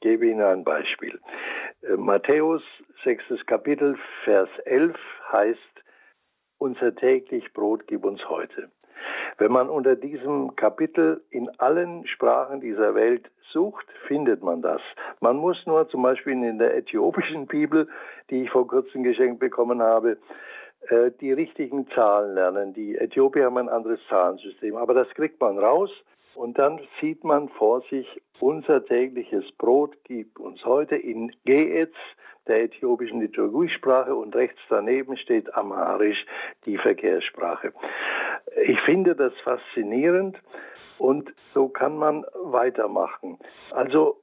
gebe 0.01 0.27
Ihnen 0.27 0.41
ein 0.41 0.63
Beispiel. 0.63 1.19
Äh, 1.81 1.97
Matthäus, 1.97 2.61
sechstes 3.03 3.45
Kapitel, 3.45 3.97
Vers 4.23 4.49
11 4.65 4.95
heißt, 5.31 5.83
unser 6.57 6.95
täglich 6.95 7.53
Brot 7.53 7.87
gib 7.87 8.03
uns 8.03 8.27
heute. 8.29 8.69
Wenn 9.37 9.51
man 9.51 9.69
unter 9.69 9.95
diesem 9.95 10.55
Kapitel 10.55 11.23
in 11.29 11.49
allen 11.59 12.05
Sprachen 12.05 12.59
dieser 12.59 12.95
Welt 12.95 13.31
sucht, 13.51 13.85
findet 14.07 14.43
man 14.43 14.61
das. 14.61 14.81
Man 15.21 15.37
muss 15.37 15.57
nur 15.65 15.87
zum 15.89 16.01
Beispiel 16.03 16.33
in 16.33 16.59
der 16.59 16.75
äthiopischen 16.75 17.47
Bibel, 17.47 17.87
die 18.29 18.43
ich 18.43 18.49
vor 18.49 18.67
kurzem 18.67 19.03
geschenkt 19.03 19.39
bekommen 19.39 19.81
habe, 19.81 20.17
äh, 20.89 21.11
die 21.21 21.31
richtigen 21.31 21.87
Zahlen 21.89 22.35
lernen. 22.35 22.73
Die 22.73 22.97
Äthiopier 22.97 23.45
haben 23.45 23.57
ein 23.57 23.69
anderes 23.69 23.99
Zahlensystem, 24.09 24.75
aber 24.75 24.93
das 24.93 25.09
kriegt 25.11 25.39
man 25.39 25.57
raus 25.57 25.91
und 26.35 26.57
dann 26.57 26.79
sieht 27.01 27.23
man 27.23 27.49
vor 27.49 27.81
sich, 27.89 28.21
unser 28.39 28.85
tägliches 28.85 29.51
Brot 29.57 29.95
gibt 30.03 30.39
uns 30.39 30.63
heute 30.63 30.95
in 30.95 31.31
Geetz, 31.45 31.95
der 32.47 32.63
äthiopischen 32.63 33.21
Liturgiesprache, 33.21 34.15
und 34.15 34.35
rechts 34.35 34.59
daneben 34.69 35.17
steht 35.17 35.53
Amharisch, 35.53 36.25
die 36.65 36.77
Verkehrssprache. 36.77 37.73
Ich 38.65 38.79
finde 38.81 39.15
das 39.15 39.33
faszinierend 39.43 40.37
und 40.97 41.33
so 41.53 41.67
kann 41.67 41.97
man 41.97 42.25
weitermachen. 42.43 43.37
Also 43.71 44.21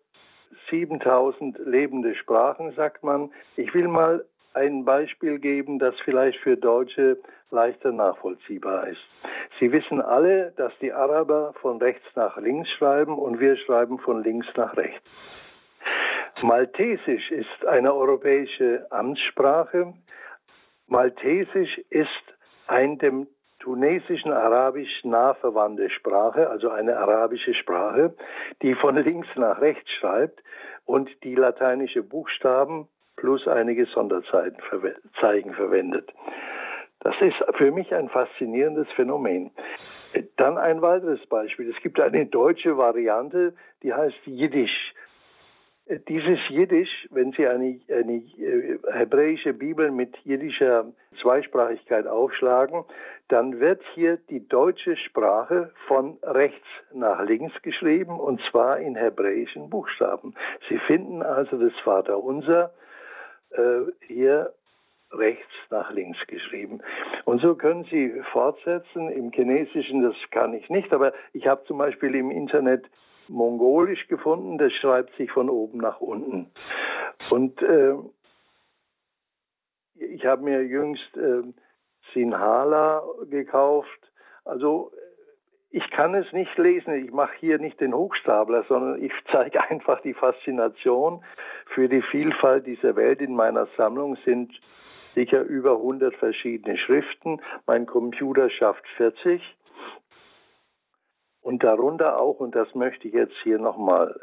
7000 0.71 1.59
lebende 1.59 2.15
Sprachen, 2.15 2.73
sagt 2.73 3.03
man. 3.03 3.31
Ich 3.57 3.73
will 3.75 3.89
mal 3.89 4.25
ein 4.55 4.85
Beispiel 4.85 5.39
geben, 5.39 5.79
das 5.79 5.95
vielleicht 6.05 6.39
für 6.39 6.57
Deutsche 6.57 7.19
leichter 7.51 7.93
nachvollziehbar 7.93 8.89
ist. 8.89 9.07
Sie 9.59 9.73
wissen 9.73 10.01
alle, 10.01 10.53
dass 10.57 10.73
die 10.81 10.93
Araber 10.93 11.55
von 11.61 11.79
rechts 11.79 12.05
nach 12.15 12.37
links 12.37 12.69
schreiben 12.71 13.19
und 13.19 13.41
wir 13.41 13.57
schreiben 13.57 13.99
von 13.99 14.23
links 14.23 14.47
nach 14.57 14.77
rechts. 14.77 15.03
Maltesisch 16.43 17.31
ist 17.31 17.67
eine 17.67 17.95
europäische 17.95 18.87
Amtssprache. 18.91 19.95
Maltesisch 20.87 21.79
ist 21.89 22.09
ein 22.67 22.99
dem 22.99 23.27
tunesischen 23.61 24.33
Arabisch 24.33 25.05
nah 25.05 25.35
verwandte 25.35 25.89
Sprache, 25.91 26.51
also 26.51 26.71
eine 26.71 26.99
arabische 26.99 27.55
Sprache, 27.55 28.15
die 28.63 28.75
von 28.75 28.97
links 28.97 29.29
nach 29.37 29.61
rechts 29.61 29.91
schreibt 29.93 30.43
und 30.85 31.09
die 31.25 31.35
lateinische 31.35 32.03
Buchstaben 32.03 32.87
plus 33.17 33.49
einige 33.49 33.87
Sonderzeichen 33.87 35.55
verwendet. 35.55 36.13
Das 37.01 37.15
ist 37.21 37.37
für 37.57 37.71
mich 37.71 37.95
ein 37.95 38.09
faszinierendes 38.09 38.89
Phänomen. 38.93 39.51
Dann 40.37 40.57
ein 40.57 40.83
weiteres 40.83 41.25
Beispiel. 41.27 41.71
Es 41.71 41.83
gibt 41.83 42.01
eine 42.01 42.27
deutsche 42.27 42.77
Variante, 42.77 43.55
die 43.83 43.93
heißt 43.93 44.17
Jiddisch. 44.25 44.95
Dieses 46.09 46.39
Jiddisch, 46.49 47.07
wenn 47.11 47.31
Sie 47.33 47.47
eine, 47.47 47.81
eine 47.89 48.15
äh, 48.15 48.79
hebräische 48.91 49.53
Bibel 49.53 49.93
mit 49.93 50.17
jiddischer 50.25 50.93
Zweisprachigkeit 51.23 52.09
aufschlagen, 52.09 52.85
dann 53.29 53.61
wird 53.61 53.81
hier 53.95 54.17
die 54.29 54.49
deutsche 54.49 54.97
Sprache 54.97 55.71
von 55.87 56.19
rechts 56.25 56.67
nach 56.93 57.23
links 57.23 57.55
geschrieben 57.63 58.19
und 58.19 58.41
zwar 58.51 58.81
in 58.81 58.97
hebräischen 58.97 59.71
Buchstaben. 59.71 60.35
Sie 60.69 60.79
finden 60.89 61.23
also 61.23 61.57
das 61.57 61.73
Vaterunser 61.85 62.73
äh, 63.51 63.83
hier 64.01 64.55
rechts 65.19 65.53
nach 65.71 65.91
links 65.93 66.19
geschrieben. 66.27 66.81
Und 67.25 67.41
so 67.41 67.55
können 67.55 67.85
Sie 67.85 68.13
fortsetzen. 68.33 69.09
Im 69.11 69.33
Chinesischen, 69.33 70.03
das 70.03 70.17
kann 70.31 70.55
ich 70.55 70.69
nicht, 70.71 70.93
aber 70.93 71.13
ich 71.33 71.47
habe 71.47 71.65
zum 71.65 71.79
Beispiel 71.79 72.15
im 72.15 72.31
Internet 72.31 72.85
Mongolisch 73.29 74.07
gefunden, 74.07 74.57
das 74.59 74.73
schreibt 74.73 75.15
sich 75.17 75.33
von 75.33 75.51
oben 75.51 75.79
nach 75.79 76.01
unten. 76.01 76.51
Und 77.31 77.61
äh, 77.61 77.95
ich 79.95 80.25
habe 80.27 80.43
mir 80.43 80.65
jüngst 80.65 81.17
äh, 81.17 81.43
Sinhala 82.13 83.03
gekauft. 83.29 84.13
Also 84.45 84.93
ich 85.71 85.91
kann 85.91 86.15
es 86.15 86.33
nicht 86.33 86.57
lesen. 86.57 86.95
Ich 87.05 87.13
mache 87.13 87.35
hier 87.39 87.59
nicht 87.59 87.81
den 87.81 87.95
Hochstapler, 87.95 88.65
sondern 88.69 89.03
ich 89.03 89.13
zeige 89.33 89.63
einfach 89.69 90.01
die 90.01 90.15
Faszination 90.15 91.25
für 91.67 91.89
die 91.89 92.03
Vielfalt 92.03 92.67
dieser 92.67 92.97
Welt. 92.97 93.21
In 93.21 93.35
meiner 93.35 93.67
Sammlung 93.77 94.17
sind 94.25 94.53
sicher 95.17 95.43
über 95.43 95.73
100 95.73 96.15
verschiedene 96.17 96.79
Schriften. 96.79 97.41
Mein 97.67 97.87
Computer 97.87 98.49
schafft 98.51 98.87
40. 98.99 99.43
Und 101.41 101.65
darunter 101.65 102.21
auch, 102.21 102.39
und 102.39 102.55
das 102.55 102.73
möchte 102.75 103.09
ich 103.09 103.15
jetzt 103.15 103.37
hier 103.43 103.59
nochmal 103.59 104.21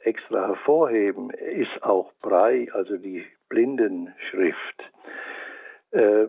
extra 0.00 0.46
hervorheben, 0.46 1.30
ist 1.30 1.82
auch 1.82 2.12
Brei, 2.20 2.68
also 2.72 2.96
die 2.98 3.24
Blindenschrift. 3.48 4.92
Äh, 5.92 6.26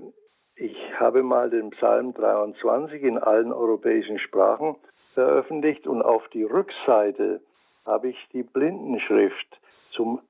ich 0.56 0.76
habe 1.00 1.22
mal 1.22 1.50
den 1.50 1.72
Psalm 1.72 2.14
23 2.14 3.04
in 3.04 3.18
allen 3.18 3.52
europäischen 3.52 4.20
Sprachen 4.20 4.76
veröffentlicht 5.14 5.86
und 5.86 6.02
auf 6.02 6.28
die 6.30 6.44
Rückseite 6.44 7.42
habe 7.86 8.10
ich 8.10 8.28
die 8.34 8.44
Blindenschrift 8.44 9.60
zum 9.92 10.22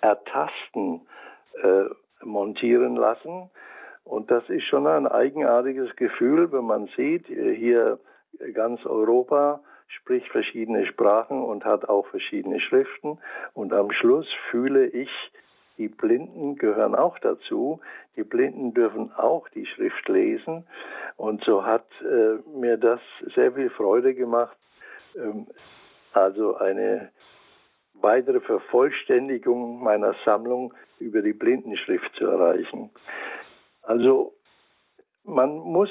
Ertasten 0.00 1.06
äh, 1.62 1.84
montieren 2.22 2.96
lassen. 2.96 3.50
Und 4.04 4.30
das 4.30 4.48
ist 4.48 4.64
schon 4.64 4.86
ein 4.86 5.06
eigenartiges 5.06 5.94
Gefühl, 5.96 6.52
wenn 6.52 6.64
man 6.64 6.88
sieht, 6.96 7.28
äh, 7.28 7.54
hier 7.54 7.98
ganz 8.54 8.84
Europa 8.86 9.60
spricht 9.88 10.28
verschiedene 10.28 10.86
Sprachen 10.86 11.42
und 11.42 11.64
hat 11.64 11.88
auch 11.88 12.06
verschiedene 12.08 12.60
Schriften. 12.60 13.18
Und 13.54 13.72
am 13.72 13.90
Schluss 13.92 14.26
fühle 14.50 14.86
ich, 14.86 15.10
die 15.78 15.88
Blinden 15.88 16.56
gehören 16.56 16.94
auch 16.94 17.18
dazu. 17.18 17.80
Die 18.16 18.24
Blinden 18.24 18.72
dürfen 18.72 19.12
auch 19.14 19.48
die 19.50 19.66
Schrift 19.66 20.08
lesen. 20.08 20.66
Und 21.16 21.44
so 21.44 21.64
hat 21.64 21.86
äh, 22.00 22.38
mir 22.58 22.78
das 22.78 23.00
sehr 23.34 23.52
viel 23.52 23.70
Freude 23.70 24.14
gemacht. 24.14 24.56
Ähm, 25.16 25.46
also 26.12 26.56
eine 26.56 27.10
weitere 27.94 28.40
Vervollständigung 28.40 29.82
meiner 29.82 30.14
Sammlung 30.24 30.72
über 30.98 31.22
die 31.22 31.32
Blindenschrift 31.32 32.14
zu 32.16 32.26
erreichen. 32.26 32.90
Also 33.82 34.34
man 35.24 35.56
muss 35.56 35.90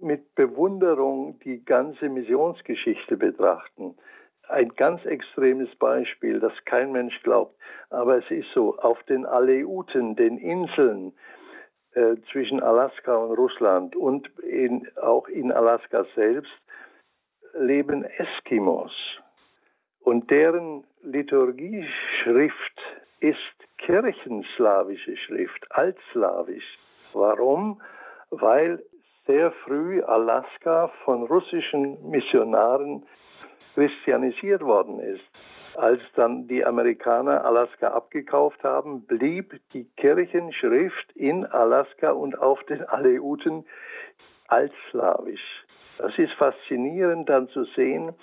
mit 0.00 0.34
Bewunderung 0.34 1.38
die 1.40 1.64
ganze 1.64 2.08
Missionsgeschichte 2.08 3.16
betrachten. 3.16 3.96
Ein 4.48 4.68
ganz 4.76 5.04
extremes 5.04 5.74
Beispiel, 5.76 6.38
das 6.38 6.52
kein 6.64 6.92
Mensch 6.92 7.20
glaubt, 7.22 7.56
aber 7.90 8.18
es 8.18 8.30
ist 8.30 8.48
so, 8.54 8.78
auf 8.78 9.02
den 9.04 9.26
Aleuten, 9.26 10.14
den 10.14 10.38
Inseln 10.38 11.12
äh, 11.94 12.16
zwischen 12.30 12.62
Alaska 12.62 13.16
und 13.16 13.36
Russland 13.36 13.96
und 13.96 14.28
in, 14.40 14.86
auch 14.96 15.28
in 15.28 15.50
Alaska 15.50 16.04
selbst, 16.14 16.52
leben 17.54 18.04
Eskimos. 18.04 18.92
Und 20.00 20.30
deren 20.30 20.84
Liturgieschrift 21.02 22.80
ist 23.20 23.65
kirchenslawische 23.86 25.16
Schrift, 25.16 25.64
altslawisch. 25.70 26.78
Warum? 27.12 27.80
Weil 28.30 28.82
sehr 29.26 29.52
früh 29.64 30.02
Alaska 30.02 30.88
von 31.04 31.22
russischen 31.22 32.10
Missionaren 32.10 33.06
christianisiert 33.74 34.62
worden 34.62 34.98
ist. 34.98 35.22
Als 35.76 36.00
dann 36.16 36.48
die 36.48 36.64
Amerikaner 36.64 37.44
Alaska 37.44 37.88
abgekauft 37.88 38.64
haben, 38.64 39.06
blieb 39.06 39.54
die 39.72 39.84
Kirchenschrift 39.96 41.12
in 41.14 41.46
Alaska 41.46 42.10
und 42.10 42.38
auf 42.38 42.62
den 42.64 42.82
Aleuten 42.88 43.66
altslawisch. 44.48 45.64
Das 45.98 46.18
ist 46.18 46.32
faszinierend 46.32 47.28
dann 47.28 47.48
zu 47.50 47.64
sehen, 47.76 48.14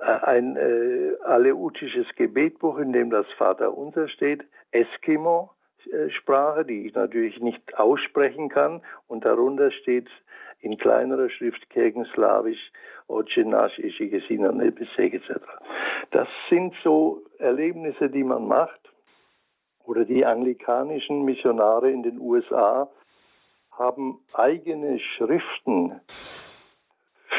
äh, 0.00 0.04
ein 0.04 0.56
äh, 0.56 1.12
aleutisches 1.24 2.06
Gebetbuch, 2.16 2.78
in 2.78 2.92
dem 2.92 3.10
das 3.10 3.26
Vaterunser 3.36 4.08
steht, 4.08 4.44
Eskimo, 4.70 5.50
Sprache, 6.10 6.64
die 6.64 6.86
ich 6.86 6.94
natürlich 6.94 7.40
nicht 7.40 7.78
aussprechen 7.78 8.48
kann. 8.48 8.82
Und 9.06 9.24
darunter 9.24 9.70
steht 9.70 10.08
in 10.60 10.76
kleinerer 10.76 11.30
Schrift 11.30 11.68
Kirchenslawisch, 11.70 12.72
Oce 13.06 13.44
nasz, 13.44 13.72
Ishi 13.78 14.08
Gesina, 14.08 14.52
Nebeseg 14.52 15.14
etc. 15.14 15.40
Das 16.10 16.28
sind 16.50 16.74
so 16.82 17.22
Erlebnisse, 17.38 18.10
die 18.10 18.24
man 18.24 18.46
macht. 18.46 18.80
Oder 19.84 20.04
die 20.04 20.26
anglikanischen 20.26 21.24
Missionare 21.24 21.90
in 21.90 22.02
den 22.02 22.20
USA 22.20 22.90
haben 23.70 24.20
eigene 24.34 24.98
Schriften 24.98 26.00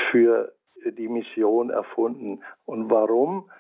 für 0.09 0.53
die 0.83 1.07
Mission 1.07 1.69
erfunden. 1.69 2.41
Und 2.65 2.89
warum? 2.89 3.51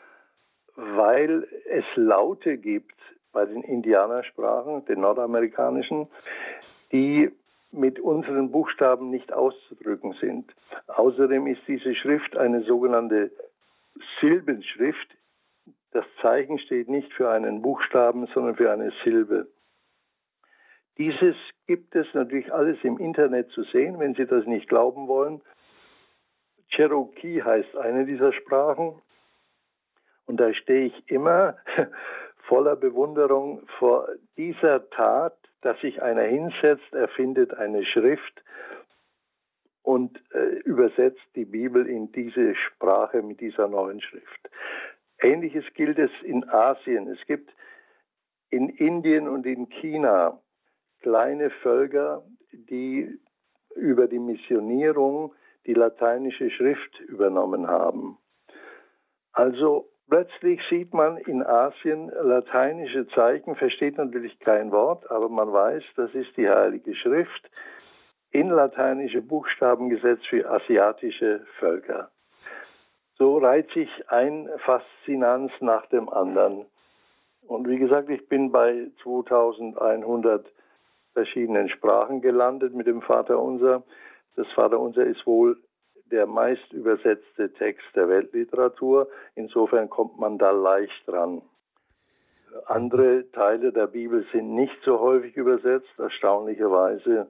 Weil 0.75 1.47
es 1.69 1.85
Laute 1.95 2.57
gibt 2.57 2.95
bei 3.31 3.45
den 3.45 3.63
Indianersprachen, 3.63 4.85
den 4.85 5.01
nordamerikanischen, 5.01 6.07
die 6.91 7.31
mit 7.71 7.99
unseren 7.99 8.51
Buchstaben 8.51 9.09
nicht 9.09 9.31
auszudrücken 9.31 10.13
sind. 10.13 10.53
Außerdem 10.87 11.45
ist 11.47 11.61
diese 11.67 11.93
Schrift 11.95 12.35
eine 12.35 12.63
sogenannte 12.63 13.31
Silbenschrift. 14.19 15.15
Das 15.91 16.05
Zeichen 16.21 16.59
steht 16.59 16.89
nicht 16.89 17.13
für 17.13 17.29
einen 17.29 17.61
Buchstaben, 17.61 18.27
sondern 18.33 18.55
für 18.55 18.71
eine 18.71 18.91
Silbe. 19.03 19.47
Dieses 20.97 21.35
gibt 21.67 21.95
es 21.95 22.07
natürlich 22.13 22.53
alles 22.53 22.77
im 22.83 22.97
Internet 22.97 23.49
zu 23.51 23.63
sehen, 23.63 23.99
wenn 23.99 24.15
Sie 24.15 24.25
das 24.25 24.45
nicht 24.45 24.67
glauben 24.67 25.07
wollen. 25.07 25.41
Cherokee 26.69 27.41
heißt 27.41 27.77
eine 27.77 28.05
dieser 28.05 28.33
Sprachen. 28.33 29.01
Und 30.25 30.37
da 30.37 30.53
stehe 30.53 30.87
ich 30.87 31.09
immer 31.09 31.57
voller 32.49 32.75
Bewunderung 32.75 33.65
vor 33.77 34.09
dieser 34.35 34.89
Tat, 34.89 35.37
dass 35.61 35.79
sich 35.79 36.01
einer 36.01 36.23
hinsetzt, 36.23 36.93
erfindet 36.93 37.53
eine 37.53 37.85
Schrift 37.85 38.43
und 39.83 40.19
äh, 40.33 40.57
übersetzt 40.65 41.25
die 41.35 41.45
Bibel 41.45 41.87
in 41.87 42.11
diese 42.11 42.55
Sprache 42.55 43.21
mit 43.21 43.39
dieser 43.39 43.67
neuen 43.67 44.01
Schrift. 44.01 44.49
Ähnliches 45.19 45.63
gilt 45.75 45.99
es 45.99 46.11
in 46.23 46.49
Asien. 46.49 47.07
Es 47.07 47.23
gibt 47.27 47.53
in 48.49 48.69
Indien 48.69 49.27
und 49.27 49.45
in 49.45 49.69
China 49.69 50.41
kleine 51.01 51.51
Völker, 51.61 52.23
die 52.51 53.19
über 53.75 54.07
die 54.07 54.19
Missionierung 54.19 55.33
die 55.67 55.75
lateinische 55.75 56.49
Schrift 56.49 56.99
übernommen 57.01 57.67
haben. 57.67 58.17
Also 59.33 59.88
Plötzlich 60.09 60.59
sieht 60.71 60.91
man 60.93 61.17
in 61.17 61.43
Asien 61.43 62.11
lateinische 62.21 63.07
Zeichen, 63.09 63.55
versteht 63.55 63.97
natürlich 63.97 64.39
kein 64.39 64.71
Wort, 64.71 65.09
aber 65.11 65.29
man 65.29 65.53
weiß, 65.53 65.83
das 65.95 66.11
ist 66.15 66.35
die 66.35 66.49
Heilige 66.49 66.95
Schrift 66.95 67.49
in 68.31 68.49
lateinische 68.49 69.21
Buchstaben 69.21 69.89
gesetzt 69.89 70.25
für 70.27 70.49
asiatische 70.49 71.45
Völker. 71.59 72.09
So 73.19 73.37
reiht 73.37 73.69
sich 73.71 73.89
ein 74.09 74.49
Faszinanz 74.65 75.51
nach 75.59 75.85
dem 75.87 76.09
anderen. 76.09 76.65
Und 77.45 77.67
wie 77.67 77.77
gesagt, 77.77 78.09
ich 78.09 78.27
bin 78.27 78.51
bei 78.51 78.89
2100 79.03 80.45
verschiedenen 81.13 81.69
Sprachen 81.69 82.21
gelandet 82.21 82.73
mit 82.73 82.87
dem 82.87 83.01
Vaterunser. 83.01 83.83
Das 84.35 84.47
Vaterunser 84.53 85.03
ist 85.03 85.25
wohl 85.27 85.57
der 86.11 86.25
meist 86.25 86.71
übersetzte 86.73 87.53
Text 87.53 87.85
der 87.95 88.09
Weltliteratur. 88.09 89.09
Insofern 89.35 89.89
kommt 89.89 90.19
man 90.19 90.37
da 90.37 90.51
leicht 90.51 91.07
dran. 91.07 91.41
Andere 92.65 93.29
Teile 93.31 93.71
der 93.71 93.87
Bibel 93.87 94.25
sind 94.31 94.55
nicht 94.55 94.77
so 94.83 94.99
häufig 94.99 95.35
übersetzt. 95.37 95.97
Erstaunlicherweise 95.97 97.27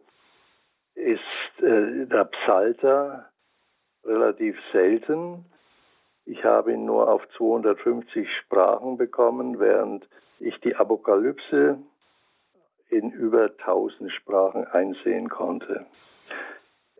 ist 0.95 1.63
äh, 1.63 2.05
der 2.05 2.25
Psalter 2.25 3.29
relativ 4.03 4.57
selten. 4.71 5.45
Ich 6.25 6.43
habe 6.43 6.73
ihn 6.73 6.85
nur 6.85 7.11
auf 7.11 7.27
250 7.37 8.27
Sprachen 8.41 8.97
bekommen, 8.97 9.59
während 9.59 10.07
ich 10.39 10.59
die 10.61 10.75
Apokalypse 10.75 11.79
in 12.89 13.11
über 13.11 13.51
1000 13.59 14.11
Sprachen 14.11 14.65
einsehen 14.65 15.29
konnte. 15.29 15.85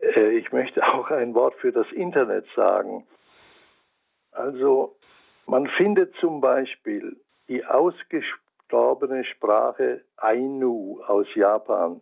Äh, 0.00 0.38
ich 0.38 0.52
möchte 0.52 0.86
auch 0.86 1.10
ein 1.10 1.34
Wort 1.34 1.54
für 1.56 1.72
das 1.72 1.90
Internet 1.92 2.46
sagen. 2.56 3.06
Also 4.32 4.96
man 5.46 5.66
findet 5.66 6.14
zum 6.16 6.40
Beispiel 6.40 7.16
die 7.48 7.64
ausgestorbene 7.64 9.24
Sprache 9.24 10.02
Ainu 10.16 11.00
aus 11.06 11.26
Japan 11.34 12.00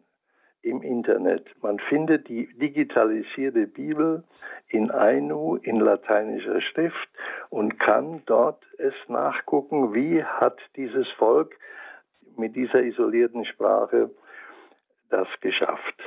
im 0.63 0.83
Internet. 0.83 1.47
Man 1.63 1.79
findet 1.79 2.29
die 2.29 2.47
digitalisierte 2.59 3.67
Bibel 3.67 4.25
in 4.69 4.91
Ainu 4.91 5.57
in 5.57 5.81
lateinischer 5.81 6.61
Schrift 6.61 7.09
und 7.49 7.79
kann 7.79 8.23
dort 8.27 8.63
es 8.77 8.95
nachgucken, 9.09 9.95
wie 9.95 10.23
hat 10.23 10.59
dieses 10.77 11.09
Volk 11.13 11.57
mit 12.37 12.55
dieser 12.55 12.83
isolierten 12.83 13.45
Sprache 13.47 14.11
das 15.11 15.29
geschafft. 15.41 16.03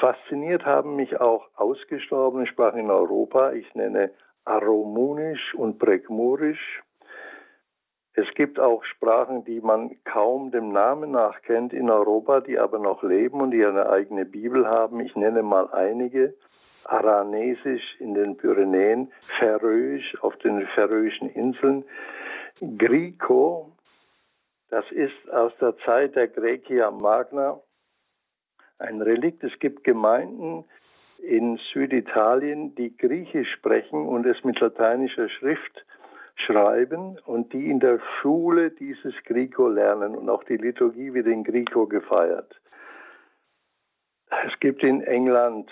Fasziniert 0.00 0.64
haben 0.64 0.96
mich 0.96 1.20
auch 1.20 1.48
ausgestorbene 1.54 2.46
Sprachen 2.46 2.80
in 2.80 2.90
Europa. 2.90 3.52
Ich 3.52 3.74
nenne 3.74 4.10
Aromunisch 4.44 5.54
und 5.54 5.78
Pregmurisch. 5.78 6.82
Es 8.14 8.26
gibt 8.34 8.58
auch 8.58 8.84
Sprachen, 8.84 9.44
die 9.44 9.60
man 9.60 9.96
kaum 10.04 10.50
dem 10.50 10.72
Namen 10.72 11.12
nach 11.12 11.42
kennt 11.42 11.72
in 11.72 11.90
Europa, 11.90 12.40
die 12.40 12.58
aber 12.58 12.78
noch 12.78 13.02
leben 13.02 13.40
und 13.40 13.52
die 13.52 13.64
eine 13.64 13.88
eigene 13.88 14.24
Bibel 14.24 14.66
haben. 14.66 15.00
Ich 15.00 15.14
nenne 15.14 15.42
mal 15.42 15.70
einige. 15.72 16.34
Aranesisch 16.84 18.00
in 18.00 18.14
den 18.14 18.36
Pyrenäen, 18.36 19.12
Färöisch 19.38 20.16
auf 20.22 20.36
den 20.38 20.66
Färöischen 20.68 21.28
Inseln, 21.28 21.84
Griko, 22.78 23.72
das 24.70 24.84
ist 24.90 25.30
aus 25.30 25.52
der 25.60 25.76
Zeit 25.78 26.16
der 26.16 26.28
Graecia 26.28 26.90
Magna 26.90 27.60
ein 28.80 29.02
Relikt. 29.02 29.44
Es 29.44 29.58
gibt 29.58 29.84
Gemeinden 29.84 30.64
in 31.18 31.58
Süditalien, 31.72 32.74
die 32.74 32.96
Griechisch 32.96 33.52
sprechen 33.52 34.06
und 34.06 34.26
es 34.26 34.42
mit 34.44 34.58
lateinischer 34.60 35.28
Schrift 35.28 35.84
schreiben 36.46 37.18
und 37.26 37.52
die 37.52 37.70
in 37.70 37.80
der 37.80 38.00
Schule 38.20 38.70
dieses 38.70 39.14
Grieco 39.24 39.68
lernen 39.68 40.16
und 40.16 40.28
auch 40.30 40.44
die 40.44 40.56
Liturgie 40.56 41.12
wird 41.12 41.26
in 41.26 41.44
Grieco 41.44 41.86
gefeiert. 41.86 42.60
Es 44.46 44.58
gibt 44.60 44.82
in 44.82 45.02
England, 45.02 45.70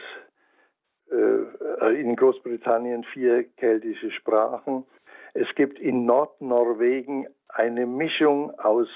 äh, 1.10 2.00
in 2.00 2.16
Großbritannien 2.16 3.04
vier 3.04 3.44
keltische 3.56 4.10
Sprachen. 4.10 4.84
Es 5.32 5.48
gibt 5.54 5.78
in 5.78 6.04
Nordnorwegen 6.04 7.28
eine 7.48 7.86
Mischung 7.86 8.50
aus 8.58 8.88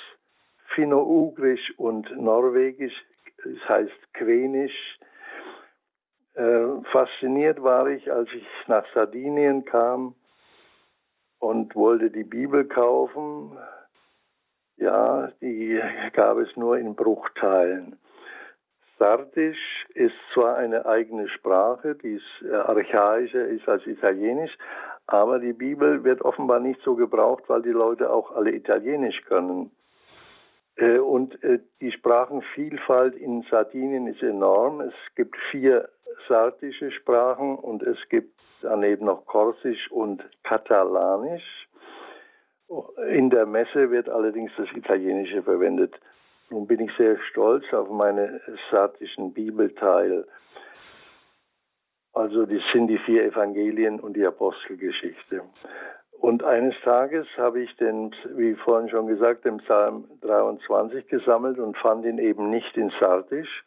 Finno-Ugrisch 0.75 1.73
und 1.79 2.11
Norwegisch, 2.17 2.95
das 3.45 3.69
heißt 3.69 4.15
Quenisch. 4.15 4.99
Äh, 6.35 6.83
fasziniert 6.91 7.63
war 7.63 7.89
ich, 7.89 8.11
als 8.11 8.29
ich 8.33 8.47
nach 8.67 8.87
Sardinien 8.95 9.65
kam 9.65 10.15
und 11.39 11.75
wollte 11.75 12.11
die 12.11 12.25
Bibel 12.25 12.65
kaufen. 12.65 13.59
Ja, 14.77 15.29
die 15.41 15.81
gab 16.15 16.39
es 16.39 16.57
nur 16.57 16.79
in 16.79 16.95
Bruchteilen. 16.95 17.99
Sardisch 18.99 19.87
ist 19.95 20.15
zwar 20.33 20.57
eine 20.57 20.87
eigene 20.87 21.29
Sprache, 21.29 21.97
die 21.97 22.15
ist 22.15 22.45
äh, 22.49 22.55
archaischer 22.55 23.47
ist 23.47 23.69
als 23.69 23.85
Italienisch, 23.87 24.57
aber 25.09 25.41
die 25.41 25.53
Bibel 25.53 26.05
wird 26.05 26.23
offenbar 26.23 26.61
nicht 26.61 26.81
so 26.83 26.95
gebraucht, 26.95 27.45
weil 27.49 27.63
die 27.63 27.71
Leute 27.71 28.11
auch 28.11 28.31
alle 28.35 28.53
Italienisch 28.53 29.23
können. 29.25 29.73
Äh, 30.77 30.99
und 30.99 31.43
äh, 31.43 31.61
die 31.81 31.93
Sprachenvielfalt 31.93 33.15
in 33.15 33.43
Sardinien 33.51 34.07
ist 34.07 34.23
enorm. 34.23 34.81
Es 34.81 34.95
gibt 35.15 35.37
vier 35.51 35.89
sardische 36.29 36.91
Sprachen 36.91 37.57
und 37.57 37.83
es 37.83 37.99
gibt 38.09 38.39
daneben 38.63 39.07
noch 39.07 39.27
Korsisch 39.27 39.91
und 39.91 40.23
Katalanisch. 40.45 41.69
In 43.11 43.29
der 43.29 43.45
Messe 43.45 43.91
wird 43.91 44.09
allerdings 44.09 44.51
das 44.57 44.69
Italienische 44.75 45.43
verwendet. 45.43 45.95
Nun 46.49 46.67
bin 46.67 46.81
ich 46.81 46.91
sehr 46.97 47.19
stolz 47.31 47.65
auf 47.73 47.91
meine 47.91 48.41
sardischen 48.71 49.33
Bibelteil. 49.33 50.27
Also 52.15 52.47
das 52.47 52.63
sind 52.73 52.89
die 52.89 52.99
vier 52.99 53.25
Evangelien 53.25 54.01
und 54.01 54.15
die 54.17 54.25
Apostelgeschichte. 54.25 55.43
Und 56.23 56.45
eines 56.45 56.77
Tages 56.85 57.27
habe 57.37 57.63
ich 57.63 57.77
den, 57.79 58.15
wie 58.37 58.55
vorhin 58.55 58.89
schon 58.89 59.09
gesagt, 59.09 59.45
den 59.45 59.57
Psalm 59.57 60.05
23 60.21 61.09
gesammelt 61.09 61.59
und 61.59 61.77
fand 61.77 62.05
ihn 62.05 62.19
eben 62.19 62.49
nicht 62.49 62.77
in 62.77 62.93
Sardisch. 63.01 63.65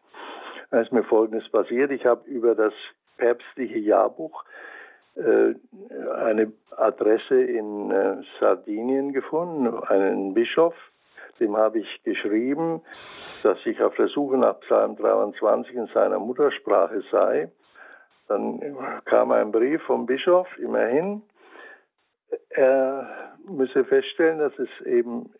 Da 0.71 0.79
ist 0.79 0.93
mir 0.93 1.03
Folgendes 1.03 1.49
passiert. 1.49 1.91
Ich 1.91 2.05
habe 2.05 2.21
über 2.29 2.55
das 2.55 2.71
päpstliche 3.17 3.79
Jahrbuch 3.79 4.45
äh, 5.15 5.53
eine 6.15 6.53
Adresse 6.77 7.43
in 7.43 7.91
äh, 7.91 8.23
Sardinien 8.39 9.11
gefunden, 9.11 9.77
einen 9.89 10.33
Bischof, 10.33 10.75
dem 11.41 11.57
habe 11.57 11.79
ich 11.79 12.03
geschrieben, 12.05 12.81
dass 13.43 13.57
ich 13.65 13.83
auf 13.83 13.95
der 13.95 14.07
Suche 14.07 14.37
nach 14.37 14.61
Psalm 14.61 14.95
23 14.95 15.75
in 15.75 15.87
seiner 15.87 16.19
Muttersprache 16.19 17.03
sei. 17.11 17.49
Dann 18.29 18.77
kam 19.03 19.33
ein 19.33 19.51
Brief 19.51 19.81
vom 19.83 20.05
Bischof, 20.05 20.47
immerhin. 20.57 21.21
Er 22.49 23.35
müsse 23.47 23.85
feststellen, 23.85 24.39
dass 24.39 24.57
es 24.57 24.69
eben 24.85 25.31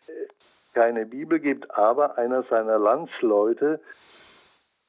keine 0.74 1.06
Bibel 1.06 1.40
gibt, 1.40 1.70
aber 1.76 2.18
einer 2.18 2.42
seiner 2.44 2.78
Landsleute 2.78 3.80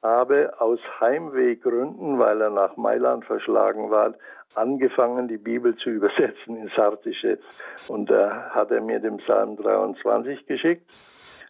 habe 0.02 0.60
aus 0.60 0.78
Heimwehgründen, 1.00 2.18
weil 2.18 2.40
er 2.40 2.50
nach 2.50 2.76
Mailand 2.76 3.24
verschlagen 3.24 3.90
war, 3.90 4.14
angefangen, 4.54 5.28
die 5.28 5.38
Bibel 5.38 5.76
zu 5.76 5.90
übersetzen 5.90 6.56
ins 6.56 6.74
Sartische. 6.74 7.38
Und 7.88 8.10
da 8.10 8.50
hat 8.50 8.70
er 8.70 8.80
mir 8.80 9.00
den 9.00 9.18
Psalm 9.18 9.56
23 9.56 10.46
geschickt, 10.46 10.88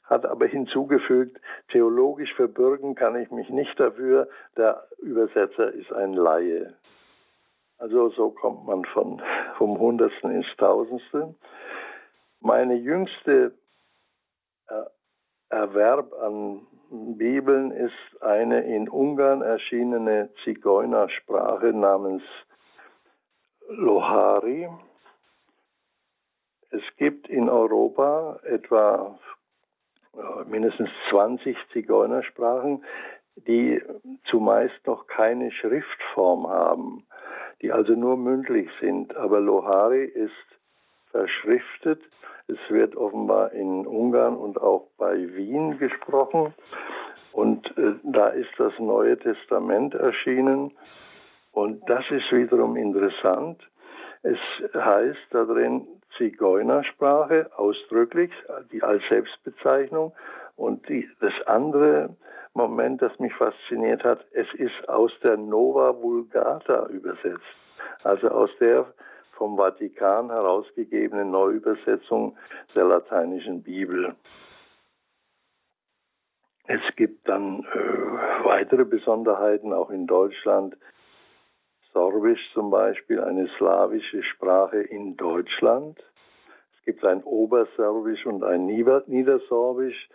hat 0.05 0.25
aber 0.25 0.47
hinzugefügt, 0.47 1.39
theologisch 1.71 2.33
verbürgen 2.35 2.95
kann 2.95 3.17
ich 3.17 3.31
mich 3.31 3.51
nicht 3.51 3.79
dafür, 3.79 4.29
der 4.57 4.85
Übersetzer 4.99 5.73
ist 5.73 5.93
ein 5.93 6.15
Laie. 6.15 6.75
Also 7.79 8.11
so 8.11 8.31
kommt 8.31 8.67
man 8.67 8.85
von, 8.87 9.23
vom 9.57 9.79
Hundertsten 9.79 10.33
ins 10.33 10.49
Tausendste. 10.57 11.35
Meine 12.41 12.75
jüngste 12.75 13.57
äh, 14.69 14.83
Erwerb 15.49 16.13
an 16.15 16.67
Bibeln 16.91 17.71
ist 17.71 18.23
eine 18.23 18.63
in 18.65 18.89
Ungarn 18.89 19.43
erschienene 19.43 20.31
Zigeunersprache 20.43 21.73
namens 21.73 22.23
Lohari. 23.69 24.69
Es 26.71 26.83
gibt 26.97 27.29
in 27.29 27.49
Europa 27.49 28.41
etwa 28.45 29.19
mindestens 30.47 30.91
20 31.11 31.57
Zigeunersprachen, 31.73 32.85
die 33.37 33.83
zumeist 34.31 34.87
noch 34.87 35.07
keine 35.07 35.53
Schriftform 35.53 36.49
haben, 36.49 37.07
die 37.63 37.73
also 37.73 37.93
nur 37.93 38.17
mündlich 38.17 38.69
sind. 38.81 39.17
Aber 39.17 39.41
Lohari 39.41 40.05
ist 40.05 40.33
verschriftet. 41.11 42.01
Es 42.47 42.59
wird 42.69 42.97
offenbar 42.97 43.53
in 43.53 43.87
Ungarn 43.87 44.37
und 44.37 44.61
auch 44.61 44.89
bei 44.97 45.15
Wien 45.35 45.79
gesprochen. 45.79 46.55
Und 47.33 47.67
äh, 47.77 47.95
da 48.05 48.29
ist 48.29 48.51
das 48.59 48.73
Neue 48.79 49.19
Testament 49.19 49.95
erschienen. 49.95 50.73
Und 51.53 51.83
das 51.89 52.05
ist 52.11 52.31
wiederum 52.33 52.77
interessant. 52.77 53.61
Es 54.23 54.39
heißt 54.75 55.27
da 55.31 55.45
drin 55.45 55.87
Zigeunersprache 56.17 57.51
ausdrücklich, 57.57 58.31
die 58.73 58.83
als 58.83 59.03
Selbstbezeichnung. 59.09 60.13
Und 60.57 60.89
die, 60.89 61.09
das 61.21 61.33
andere 61.47 62.17
Moment, 62.55 63.03
das 63.03 63.19
mich 63.19 63.35
fasziniert 63.35 64.05
hat, 64.05 64.25
es 64.33 64.47
ist 64.55 64.89
aus 64.89 65.13
der 65.23 65.37
Nova 65.37 66.01
Vulgata 66.01 66.87
übersetzt. 66.87 67.43
Also 68.03 68.29
aus 68.29 68.51
der 68.61 68.87
vom 69.33 69.57
Vatikan 69.57 70.31
herausgegebenen 70.31 71.31
Neuübersetzung 71.31 72.37
der 72.75 72.85
lateinischen 72.85 73.63
Bibel. 73.63 74.17
Es 76.67 76.83
gibt 76.97 77.27
dann 77.27 77.65
äh, 77.65 78.45
weitere 78.45 78.85
Besonderheiten 78.85 79.73
auch 79.73 79.91
in 79.91 80.07
Deutschland. 80.07 80.77
Sorbisch 81.95 82.41
zum 82.53 82.71
Beispiel, 82.71 83.21
eine 83.21 83.49
slawische 83.57 84.23
Sprache 84.23 84.83
in 84.83 85.17
Deutschland. 85.17 85.99
Es 86.77 86.85
gibt 86.85 87.05
ein 87.05 87.23
Oberserbisch 87.25 88.27
und 88.27 88.45
ein 88.45 88.67
Niedersorbisch. 88.67 90.09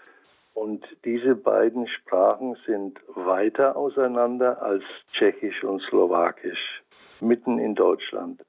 Und 0.54 0.86
diese 1.04 1.36
beiden 1.36 1.88
Sprachen 1.88 2.56
sind 2.66 3.00
weiter 3.08 3.76
auseinander 3.76 4.62
als 4.62 4.84
Tschechisch 5.14 5.64
und 5.64 5.82
Slowakisch, 5.84 6.84
mitten 7.20 7.58
in 7.60 7.76
Deutschland. 7.76 8.46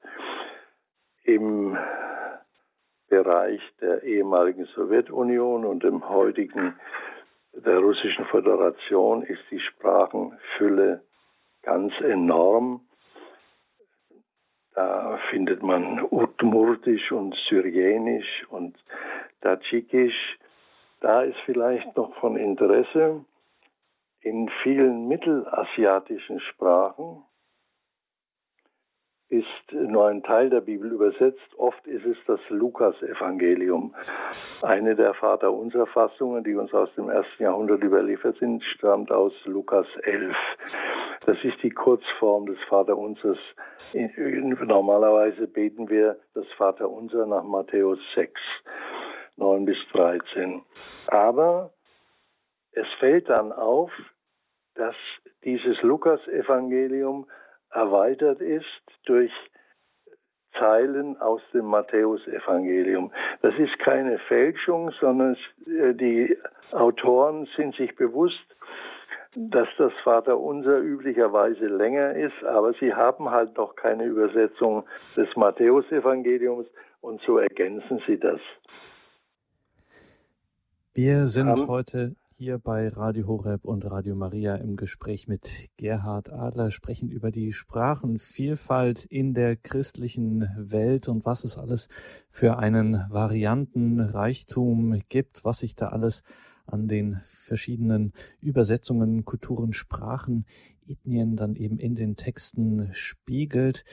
Im 1.23 1.77
Bereich 3.09 3.61
der 3.81 4.03
ehemaligen 4.03 4.65
Sowjetunion 4.75 5.65
und 5.65 5.83
im 5.83 6.07
heutigen 6.07 6.75
der 7.53 7.79
Russischen 7.79 8.25
Föderation 8.25 9.23
ist 9.23 9.41
die 9.49 9.59
Sprachenfülle 9.59 11.01
ganz 11.61 11.93
enorm. 12.01 12.81
Da 14.73 15.17
findet 15.29 15.63
man 15.63 16.03
Udmurtisch 16.11 17.11
und 17.11 17.33
Syrienisch 17.47 18.45
und 18.49 18.77
Tadschikisch. 19.41 20.37
Da 21.05 21.21
ist 21.21 21.37
vielleicht 21.45 21.95
noch 21.95 22.15
von 22.15 22.35
Interesse, 22.35 23.23
in 24.21 24.49
vielen 24.63 25.07
mittelasiatischen 25.07 26.39
Sprachen 26.39 27.23
ist 29.29 29.71
nur 29.71 30.07
ein 30.07 30.23
Teil 30.23 30.49
der 30.49 30.61
Bibel 30.61 30.91
übersetzt. 30.91 31.47
Oft 31.57 31.85
ist 31.85 32.07
es 32.07 32.17
das 32.25 32.39
Lukas-Evangelium. 32.49 33.93
Eine 34.63 34.95
der 34.95 35.13
Vaterunser-Fassungen, 35.13 36.43
die 36.43 36.55
uns 36.55 36.73
aus 36.73 36.89
dem 36.95 37.09
ersten 37.09 37.43
Jahrhundert 37.43 37.83
überliefert 37.83 38.37
sind, 38.39 38.63
stammt 38.63 39.11
aus 39.11 39.33
Lukas 39.45 39.85
11. 40.01 40.35
Das 41.27 41.37
ist 41.43 41.61
die 41.61 41.69
Kurzform 41.69 42.47
des 42.47 42.57
Vaterunsers. 42.67 43.37
Normalerweise 43.93 45.45
beten 45.45 45.87
wir 45.87 46.17
das 46.33 46.47
Vaterunser 46.57 47.27
nach 47.27 47.43
Matthäus 47.43 47.99
6, 48.15 48.41
9 49.37 49.65
bis 49.65 49.77
13. 49.93 50.63
Aber 51.07 51.71
es 52.71 52.87
fällt 52.99 53.29
dann 53.29 53.51
auf, 53.51 53.91
dass 54.75 54.95
dieses 55.43 55.81
Lukas-Evangelium 55.81 57.27
erweitert 57.71 58.41
ist 58.41 58.65
durch 59.05 59.31
Zeilen 60.57 61.17
aus 61.19 61.41
dem 61.53 61.65
Matthäusevangelium. 61.65 63.11
Das 63.41 63.53
ist 63.57 63.77
keine 63.79 64.19
Fälschung, 64.19 64.91
sondern 64.99 65.37
äh, 65.65 65.93
die 65.93 66.37
Autoren 66.71 67.47
sind 67.55 67.75
sich 67.75 67.95
bewusst, 67.95 68.45
dass 69.35 69.67
das 69.77 69.91
Vaterunser 70.03 70.79
üblicherweise 70.79 71.67
länger 71.67 72.15
ist, 72.15 72.41
aber 72.45 72.73
sie 72.73 72.93
haben 72.93 73.29
halt 73.29 73.57
noch 73.57 73.75
keine 73.75 74.05
Übersetzung 74.05 74.85
des 75.17 75.27
Matthäusevangeliums 75.35 76.67
und 77.01 77.21
so 77.21 77.37
ergänzen 77.37 78.01
sie 78.07 78.17
das. 78.17 78.39
Wir 80.97 81.27
sind 81.27 81.49
um, 81.49 81.67
heute 81.67 82.15
hier 82.29 82.57
bei 82.57 82.87
Radio 82.87 83.27
Horeb 83.27 83.65
und 83.65 83.83
Radio 83.83 84.15
Maria 84.15 84.55
im 84.55 84.77
Gespräch 84.77 85.27
mit 85.27 85.67
Gerhard 85.75 86.31
Adler, 86.31 86.71
sprechen 86.71 87.09
über 87.09 87.31
die 87.31 87.51
Sprachenvielfalt 87.51 89.03
in 89.03 89.33
der 89.33 89.57
christlichen 89.57 90.47
Welt 90.57 91.09
und 91.09 91.25
was 91.25 91.43
es 91.43 91.57
alles 91.57 91.89
für 92.29 92.59
einen 92.59 92.93
Variantenreichtum 93.09 95.01
gibt, 95.09 95.43
was 95.43 95.59
sich 95.59 95.75
da 95.75 95.89
alles 95.89 96.23
an 96.65 96.87
den 96.87 97.19
verschiedenen 97.25 98.13
Übersetzungen, 98.39 99.25
Kulturen, 99.25 99.73
Sprachen, 99.73 100.45
Ethnien 100.87 101.35
dann 101.35 101.57
eben 101.57 101.77
in 101.77 101.95
den 101.95 102.15
Texten 102.15 102.89
spiegelt. 102.93 103.83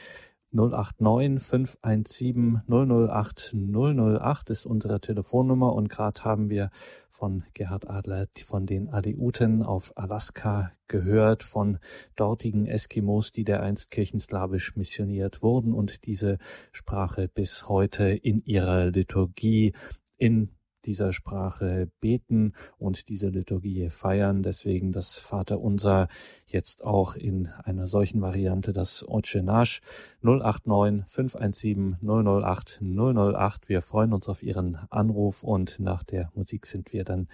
089 0.53 1.43
517 1.43 2.62
008 2.69 3.55
008 3.55 4.51
ist 4.51 4.67
unsere 4.67 5.01
Telefonnummer 5.01 5.73
und 5.73 5.88
gerade 5.88 6.25
haben 6.25 6.51
wir 6.51 6.71
von 7.09 7.45
Gerhard 7.55 7.88
Adler 7.88 8.27
von 8.45 8.67
den 8.67 8.91
Aleuten 8.91 9.62
auf 9.62 9.93
Alaska 9.97 10.71
gehört, 10.88 11.43
von 11.43 11.79
dortigen 12.17 12.67
Eskimos, 12.67 13.33
die 13.33 13.45
der 13.45 13.62
einst 13.62 13.91
kirchenslawisch 13.91 14.77
missioniert 14.77 15.43
wurden 15.43 15.73
und 15.73 16.05
diese 16.05 16.37
Sprache 16.73 17.29
bis 17.29 17.69
heute 17.69 18.11
in 18.11 18.38
ihrer 18.45 18.91
Liturgie 18.91 19.73
in 20.19 20.51
dieser 20.85 21.12
Sprache 21.12 21.90
beten 22.01 22.53
und 22.79 23.09
diese 23.09 23.29
Liturgie 23.29 23.90
feiern. 23.90 24.42
Deswegen 24.42 24.92
das 24.92 25.18
Vaterunser 25.18 26.09
jetzt 26.47 26.85
auch 26.85 27.14
in 27.14 27.49
einer 27.64 27.87
solchen 27.87 28.21
Variante, 28.21 28.73
das 28.73 29.07
Oce 29.07 29.42
Nash 29.42 29.81
089 30.23 31.05
517 31.09 31.99
008 32.03 32.81
008. 32.83 33.68
Wir 33.68 33.83
freuen 33.83 34.12
uns 34.12 34.29
auf 34.29 34.42
Ihren 34.42 34.77
Anruf 34.90 35.42
und 35.42 35.79
nach 35.81 36.03
der 36.03 36.31
Musik 36.35 36.66
sind 36.66 36.92
wir 36.92 37.05
dann 37.05 37.29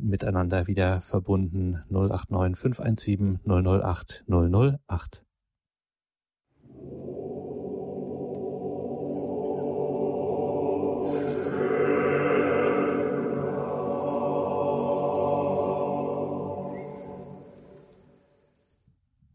miteinander 0.00 0.66
wieder 0.66 1.00
verbunden 1.00 1.82
089 1.90 2.56
517 2.58 3.40
008 3.44 4.24
008. 4.28 5.24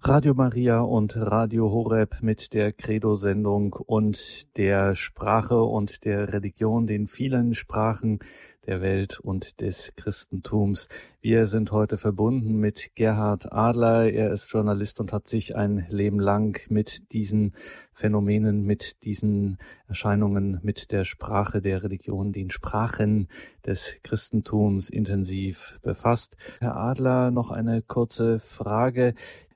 Radio 0.09 0.33
Maria 0.33 0.79
und 0.79 1.15
Radio 1.15 1.69
Horeb 1.69 2.23
mit 2.23 2.55
der 2.55 2.73
Credo-Sendung 2.73 3.73
und 3.73 4.57
der 4.57 4.95
Sprache 4.95 5.61
und 5.61 6.03
der 6.03 6.33
Religion, 6.33 6.87
den 6.87 7.05
vielen 7.05 7.53
Sprachen 7.53 8.17
der 8.65 8.81
Welt 8.81 9.19
und 9.19 9.61
des 9.61 9.93
Christentums. 9.95 10.87
Wir 11.21 11.45
sind 11.45 11.71
heute 11.71 11.95
verbunden 11.95 12.57
mit 12.57 12.95
Gerhard 12.95 13.53
Adler. 13.53 14.11
Er 14.11 14.31
ist 14.31 14.51
Journalist 14.51 14.99
und 14.99 15.13
hat 15.13 15.27
sich 15.27 15.55
ein 15.55 15.85
Leben 15.89 16.19
lang 16.19 16.59
mit 16.69 17.11
diesen 17.11 17.53
Phänomenen, 17.91 18.63
mit 18.63 19.03
diesen 19.03 19.59
Erscheinungen, 19.87 20.59
mit 20.63 20.91
der 20.91 21.05
Sprache 21.05 21.61
der 21.61 21.83
Religion, 21.83 22.31
den 22.31 22.49
Sprachen 22.49 23.27
des 23.63 23.97
Christentums 24.01 24.89
intensiv 24.89 25.79
befasst. 25.83 26.35
Herr 26.59 26.77
Adler, 26.77 27.29
noch 27.29 27.51
eine 27.51 27.83
kurze 27.83 28.39
Frage 28.39 29.13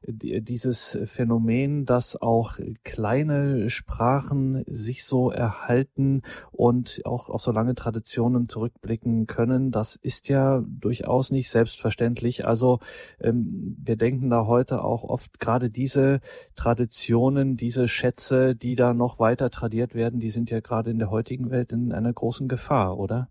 dieses 0.07 0.97
Phänomen, 1.05 1.85
dass 1.85 2.21
auch 2.21 2.59
kleine 2.83 3.69
Sprachen 3.69 4.63
sich 4.67 5.05
so 5.05 5.31
erhalten 5.31 6.21
und 6.51 7.01
auch 7.05 7.29
auf 7.29 7.41
so 7.41 7.51
lange 7.51 7.75
Traditionen 7.75 8.49
zurückblicken 8.49 9.27
können, 9.27 9.71
das 9.71 9.95
ist 9.95 10.29
ja 10.29 10.63
durchaus 10.67 11.31
nicht 11.31 11.49
selbstverständlich. 11.49 12.45
Also 12.45 12.79
ähm, 13.19 13.75
wir 13.79 13.95
denken 13.95 14.29
da 14.29 14.45
heute 14.45 14.83
auch 14.83 15.03
oft 15.03 15.39
gerade 15.39 15.69
diese 15.69 16.19
Traditionen, 16.55 17.55
diese 17.55 17.87
Schätze, 17.87 18.55
die 18.55 18.75
da 18.75 18.93
noch 18.93 19.19
weiter 19.19 19.49
tradiert 19.49 19.95
werden, 19.95 20.19
die 20.19 20.29
sind 20.29 20.51
ja 20.51 20.59
gerade 20.59 20.91
in 20.91 20.99
der 20.99 21.11
heutigen 21.11 21.49
Welt 21.49 21.71
in 21.71 21.91
einer 21.91 22.13
großen 22.13 22.47
Gefahr, 22.47 22.97
oder? 22.97 23.29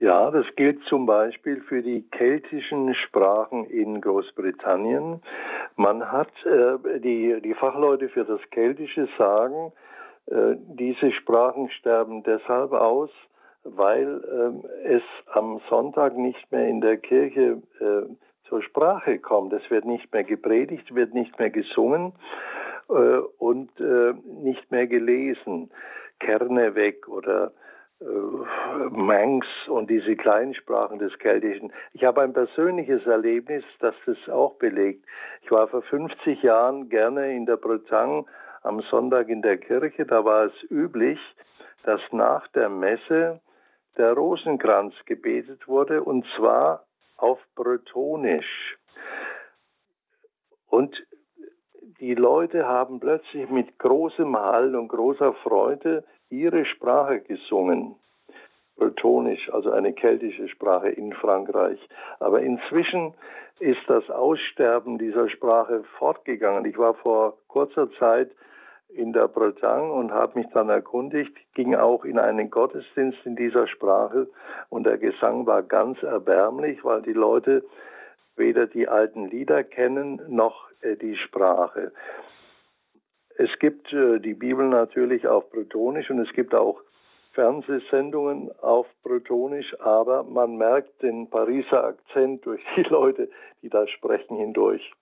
Ja, 0.00 0.30
das 0.30 0.46
gilt 0.56 0.82
zum 0.84 1.06
Beispiel 1.06 1.60
für 1.62 1.82
die 1.82 2.02
keltischen 2.10 2.94
Sprachen 2.94 3.64
in 3.66 4.00
Großbritannien. 4.00 5.22
Man 5.76 6.10
hat 6.10 6.32
äh, 6.44 7.00
die, 7.00 7.40
die 7.42 7.54
Fachleute 7.54 8.08
für 8.08 8.24
das 8.24 8.40
Keltische 8.50 9.08
sagen, 9.16 9.72
äh, 10.26 10.56
diese 10.56 11.12
Sprachen 11.12 11.70
sterben 11.70 12.22
deshalb 12.24 12.72
aus, 12.72 13.10
weil 13.62 14.62
äh, 14.84 14.94
es 14.94 15.02
am 15.32 15.60
Sonntag 15.70 16.16
nicht 16.16 16.50
mehr 16.50 16.66
in 16.68 16.80
der 16.80 16.96
Kirche 16.96 17.62
äh, 17.80 18.02
zur 18.48 18.62
Sprache 18.62 19.18
kommt. 19.20 19.52
Es 19.52 19.70
wird 19.70 19.84
nicht 19.84 20.12
mehr 20.12 20.24
gepredigt, 20.24 20.94
wird 20.94 21.14
nicht 21.14 21.38
mehr 21.38 21.50
gesungen 21.50 22.12
äh, 22.88 23.18
und 23.38 23.70
äh, 23.80 24.12
nicht 24.42 24.70
mehr 24.70 24.86
gelesen. 24.86 25.70
Kerne 26.20 26.74
weg 26.74 27.08
oder 27.08 27.52
Manx 28.00 29.46
und 29.68 29.88
diese 29.88 30.16
kleinen 30.16 30.54
Sprachen 30.54 30.98
des 30.98 31.16
Keltischen. 31.18 31.72
Ich 31.92 32.04
habe 32.04 32.22
ein 32.22 32.32
persönliches 32.32 33.06
Erlebnis, 33.06 33.64
das 33.80 33.94
das 34.06 34.16
auch 34.28 34.54
belegt. 34.54 35.04
Ich 35.42 35.50
war 35.50 35.68
vor 35.68 35.82
50 35.82 36.42
Jahren 36.42 36.88
gerne 36.88 37.34
in 37.34 37.46
der 37.46 37.56
Bretagne 37.56 38.24
am 38.62 38.80
Sonntag 38.90 39.28
in 39.28 39.42
der 39.42 39.58
Kirche. 39.58 40.06
Da 40.06 40.24
war 40.24 40.46
es 40.46 40.70
üblich, 40.70 41.18
dass 41.84 42.00
nach 42.12 42.48
der 42.48 42.68
Messe 42.68 43.40
der 43.96 44.12
Rosenkranz 44.14 44.94
gebetet 45.06 45.68
wurde 45.68 46.02
und 46.02 46.26
zwar 46.36 46.84
auf 47.16 47.38
Bretonisch. 47.54 48.76
Und 50.66 50.96
die 52.00 52.14
Leute 52.14 52.66
haben 52.66 52.98
plötzlich 52.98 53.48
mit 53.48 53.78
großem 53.78 54.36
Hall 54.36 54.74
und 54.74 54.88
großer 54.88 55.32
Freude 55.34 56.04
ihre 56.40 56.64
Sprache 56.64 57.20
gesungen. 57.20 57.96
Bretonisch, 58.76 59.52
also 59.52 59.70
eine 59.70 59.92
keltische 59.92 60.48
Sprache 60.48 60.88
in 60.88 61.12
Frankreich. 61.12 61.78
Aber 62.18 62.40
inzwischen 62.40 63.14
ist 63.60 63.82
das 63.86 64.10
Aussterben 64.10 64.98
dieser 64.98 65.28
Sprache 65.28 65.84
fortgegangen. 65.98 66.64
Ich 66.64 66.76
war 66.76 66.94
vor 66.94 67.38
kurzer 67.46 67.88
Zeit 67.92 68.30
in 68.88 69.12
der 69.12 69.28
Bretagne 69.28 69.92
und 69.92 70.12
habe 70.12 70.38
mich 70.38 70.48
dann 70.52 70.68
erkundigt, 70.68 71.32
ging 71.54 71.74
auch 71.74 72.04
in 72.04 72.18
einen 72.18 72.50
Gottesdienst 72.50 73.18
in 73.24 73.36
dieser 73.36 73.66
Sprache 73.66 74.28
und 74.70 74.86
der 74.86 74.98
Gesang 74.98 75.46
war 75.46 75.62
ganz 75.62 76.02
erbärmlich, 76.02 76.84
weil 76.84 77.02
die 77.02 77.12
Leute 77.12 77.64
weder 78.36 78.66
die 78.66 78.88
alten 78.88 79.26
Lieder 79.26 79.62
kennen 79.64 80.20
noch 80.28 80.68
äh, 80.80 80.96
die 80.96 81.16
Sprache. 81.16 81.92
Es 83.36 83.50
gibt 83.58 83.92
äh, 83.92 84.20
die 84.20 84.34
Bibel 84.34 84.68
natürlich 84.68 85.26
auf 85.26 85.50
Bretonisch 85.50 86.08
und 86.10 86.20
es 86.20 86.32
gibt 86.32 86.54
auch 86.54 86.80
Fernsehsendungen 87.32 88.52
auf 88.60 88.86
Bretonisch, 89.02 89.74
aber 89.80 90.22
man 90.22 90.56
merkt 90.56 91.02
den 91.02 91.28
Pariser 91.28 91.82
Akzent 91.84 92.46
durch 92.46 92.62
die 92.76 92.82
Leute, 92.88 93.28
die 93.62 93.68
da 93.68 93.88
sprechen, 93.88 94.36
hindurch. 94.36 94.92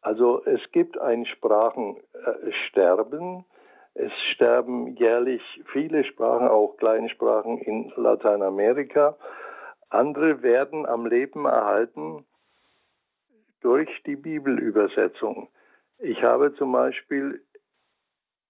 Also 0.00 0.42
es 0.46 0.62
gibt 0.72 0.98
ein 0.98 1.26
Sprachensterben. 1.26 3.44
Es 3.92 4.12
sterben 4.32 4.96
jährlich 4.96 5.42
viele 5.72 6.04
Sprachen, 6.04 6.48
auch 6.48 6.78
Kleinsprachen 6.78 7.58
in 7.58 7.92
Lateinamerika. 7.96 9.18
Andere 9.90 10.42
werden 10.42 10.86
am 10.86 11.04
Leben 11.04 11.44
erhalten 11.44 12.24
durch 13.60 13.90
die 14.06 14.16
Bibelübersetzung. 14.16 15.50
Ich 16.02 16.22
habe 16.22 16.54
zum 16.54 16.72
Beispiel 16.72 17.42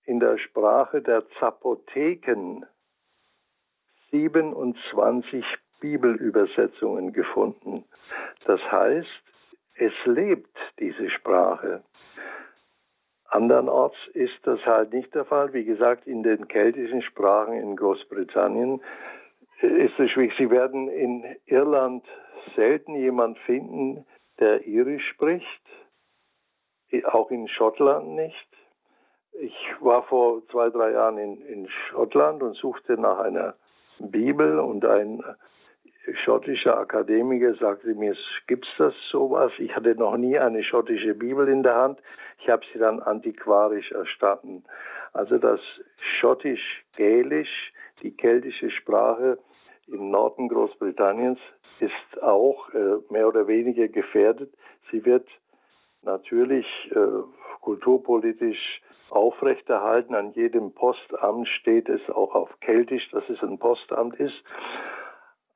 in 0.05 0.21
der 0.21 0.39
Sprache 0.39 1.03
der 1.03 1.25
Zapoteken 1.41 2.65
27 4.13 5.45
Bibelübersetzungen 5.81 7.13
gefunden. 7.13 7.85
Das 8.47 8.61
heißt, 8.71 9.23
es 9.75 9.93
lebt, 10.05 10.57
diese 10.79 11.11
Sprache. 11.11 11.83
Andernorts 13.25 13.97
ist 14.15 14.39
das 14.45 14.65
halt 14.65 14.93
nicht 14.93 15.13
der 15.15 15.25
Fall. 15.25 15.53
Wie 15.53 15.65
gesagt, 15.65 16.07
in 16.07 16.23
den 16.23 16.47
keltischen 16.47 17.03
Sprachen 17.03 17.55
in 17.55 17.75
Großbritannien 17.75 18.81
ist 19.61 19.99
es 19.99 20.11
schwierig. 20.11 20.35
Sie 20.39 20.51
werden 20.51 20.89
in 20.89 21.37
Irland 21.47 22.05
selten 22.55 22.95
jemand 22.95 23.39
finden, 23.41 24.07
der 24.39 24.67
Irisch 24.67 25.07
spricht, 25.09 25.63
auch 27.05 27.31
in 27.31 27.49
Schottland 27.49 28.09
nicht. 28.09 28.49
Ich 29.33 29.57
war 29.81 30.03
vor 30.05 30.43
zwei, 30.49 30.71
drei 30.71 30.93
Jahren 30.93 31.19
in, 31.19 31.41
in 31.43 31.69
Schottland 31.69 32.43
und 32.43 32.55
suchte 32.57 33.01
nach 33.01 33.19
einer 33.19 33.55
Bibel 33.99 34.59
und 34.59 34.85
ein 34.85 35.23
schottischer 36.25 36.79
Akademiker 36.79 37.55
sagte 37.55 37.95
mir, 37.95 38.17
gibt's 38.47 38.69
das 38.79 38.95
sowas? 39.11 39.53
Ich 39.59 39.75
hatte 39.75 39.95
noch 39.95 40.17
nie 40.17 40.39
eine 40.39 40.63
schottische 40.63 41.15
Bibel 41.15 41.49
in 41.49 41.63
der 41.63 41.75
Hand. 41.75 42.01
Ich 42.39 42.49
habe 42.49 42.65
sie 42.73 42.79
dann 42.79 43.01
antiquarisch 43.01 43.93
erstatten. 43.93 44.65
Also 45.13 45.39
das 45.39 45.61
schottisch-gälisch, 46.21 47.73
die 48.03 48.17
keltische 48.17 48.71
Sprache 48.71 49.39
im 49.87 50.11
Norden 50.11 50.49
Großbritanniens, 50.49 51.39
ist 51.81 52.23
auch 52.23 52.73
äh, 52.75 52.97
mehr 53.11 53.29
oder 53.29 53.47
weniger 53.47 53.89
gefährdet. 53.89 54.53
Sie 54.91 55.05
wird 55.05 55.27
natürlich 56.03 56.67
äh, 56.93 57.23
kulturpolitisch 57.61 58.83
aufrechterhalten. 59.11 60.15
An 60.15 60.33
jedem 60.33 60.73
Postamt 60.73 61.49
steht 61.49 61.89
es 61.89 62.01
auch 62.11 62.35
auf 62.35 62.61
Keltisch, 62.61 63.09
dass 63.11 63.29
es 63.29 63.43
ein 63.43 63.59
Postamt 63.59 64.17
ist 64.21 64.45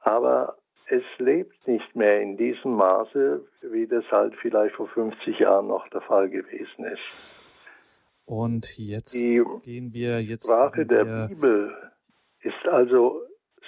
aber 0.05 0.57
es 0.87 1.03
lebt 1.19 1.67
nicht 1.67 1.97
mehr 1.97 2.21
in 2.21 2.37
diesem 2.37 2.75
Maße, 2.75 3.43
wie 3.63 3.87
das 3.87 4.05
halt 4.11 4.35
vielleicht 4.41 4.77
vor 4.77 4.87
50 4.89 5.39
Jahren 5.39 5.69
noch 5.69 5.89
der 5.89 6.03
Fall 6.03 6.29
gewesen 6.29 6.85
ist. 6.85 7.01
Und 8.27 8.79
jetzt 8.79 9.15
Die 9.15 9.43
gehen 9.63 9.93
wir 9.93 10.23
jetzt. 10.23 10.45
Sprache 10.45 10.87
der 10.87 11.29
Bibel 11.29 11.75
ist 12.41 12.69
also 12.69 13.23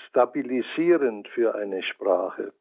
stabilisierend 0.08 1.28
für 1.28 1.54
eine 1.54 1.82
Sprache. 1.82 2.52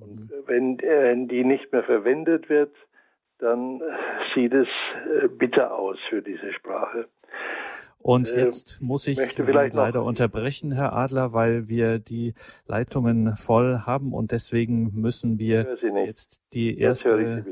Und 0.00 0.30
mhm. 0.30 0.30
wenn, 0.46 0.78
wenn 0.80 1.28
die 1.28 1.44
nicht 1.44 1.70
mehr 1.70 1.84
verwendet 1.84 2.48
wird, 2.48 2.74
dann 3.42 3.82
sieht 4.34 4.54
es 4.54 4.68
äh, 5.22 5.28
bitter 5.28 5.74
aus 5.74 5.98
für 6.08 6.22
diese 6.22 6.52
Sprache. 6.52 7.08
Und 7.98 8.30
äh, 8.30 8.44
jetzt 8.44 8.80
muss 8.80 9.06
ich 9.06 9.18
leider 9.38 10.04
unterbrechen, 10.04 10.72
Herr 10.72 10.92
Adler, 10.92 11.32
weil 11.32 11.68
wir 11.68 11.98
die 11.98 12.34
Leitungen 12.66 13.36
voll 13.36 13.80
haben 13.86 14.12
und 14.12 14.32
deswegen 14.32 14.92
müssen 14.94 15.38
wir 15.38 15.76
jetzt 16.06 16.42
die 16.52 16.78
erste 16.78 17.44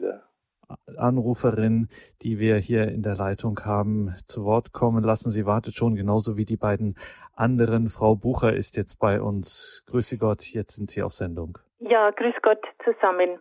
Anruferin, 0.97 1.89
die 2.23 2.39
wir 2.39 2.57
hier 2.57 2.89
in 2.89 3.03
der 3.03 3.17
Leitung 3.17 3.59
haben, 3.65 4.15
zu 4.27 4.45
Wort 4.45 4.73
kommen 4.73 5.03
lassen. 5.03 5.31
Sie 5.31 5.47
wartet 5.47 5.75
schon 5.75 5.97
genauso 5.97 6.37
wie 6.37 6.45
die 6.45 6.57
beiden 6.57 6.95
anderen. 7.35 7.89
Frau 7.89 8.15
Bucher 8.15 8.53
ist 8.53 8.77
jetzt 8.77 8.99
bei 9.01 9.21
uns. 9.21 9.85
Grüße 9.87 10.19
Gott, 10.19 10.43
jetzt 10.45 10.77
sind 10.77 10.91
Sie 10.91 11.03
auf 11.03 11.13
Sendung. 11.13 11.59
Ja, 11.81 12.11
grüß 12.11 12.35
Gott 12.43 12.61
zusammen. 12.85 13.41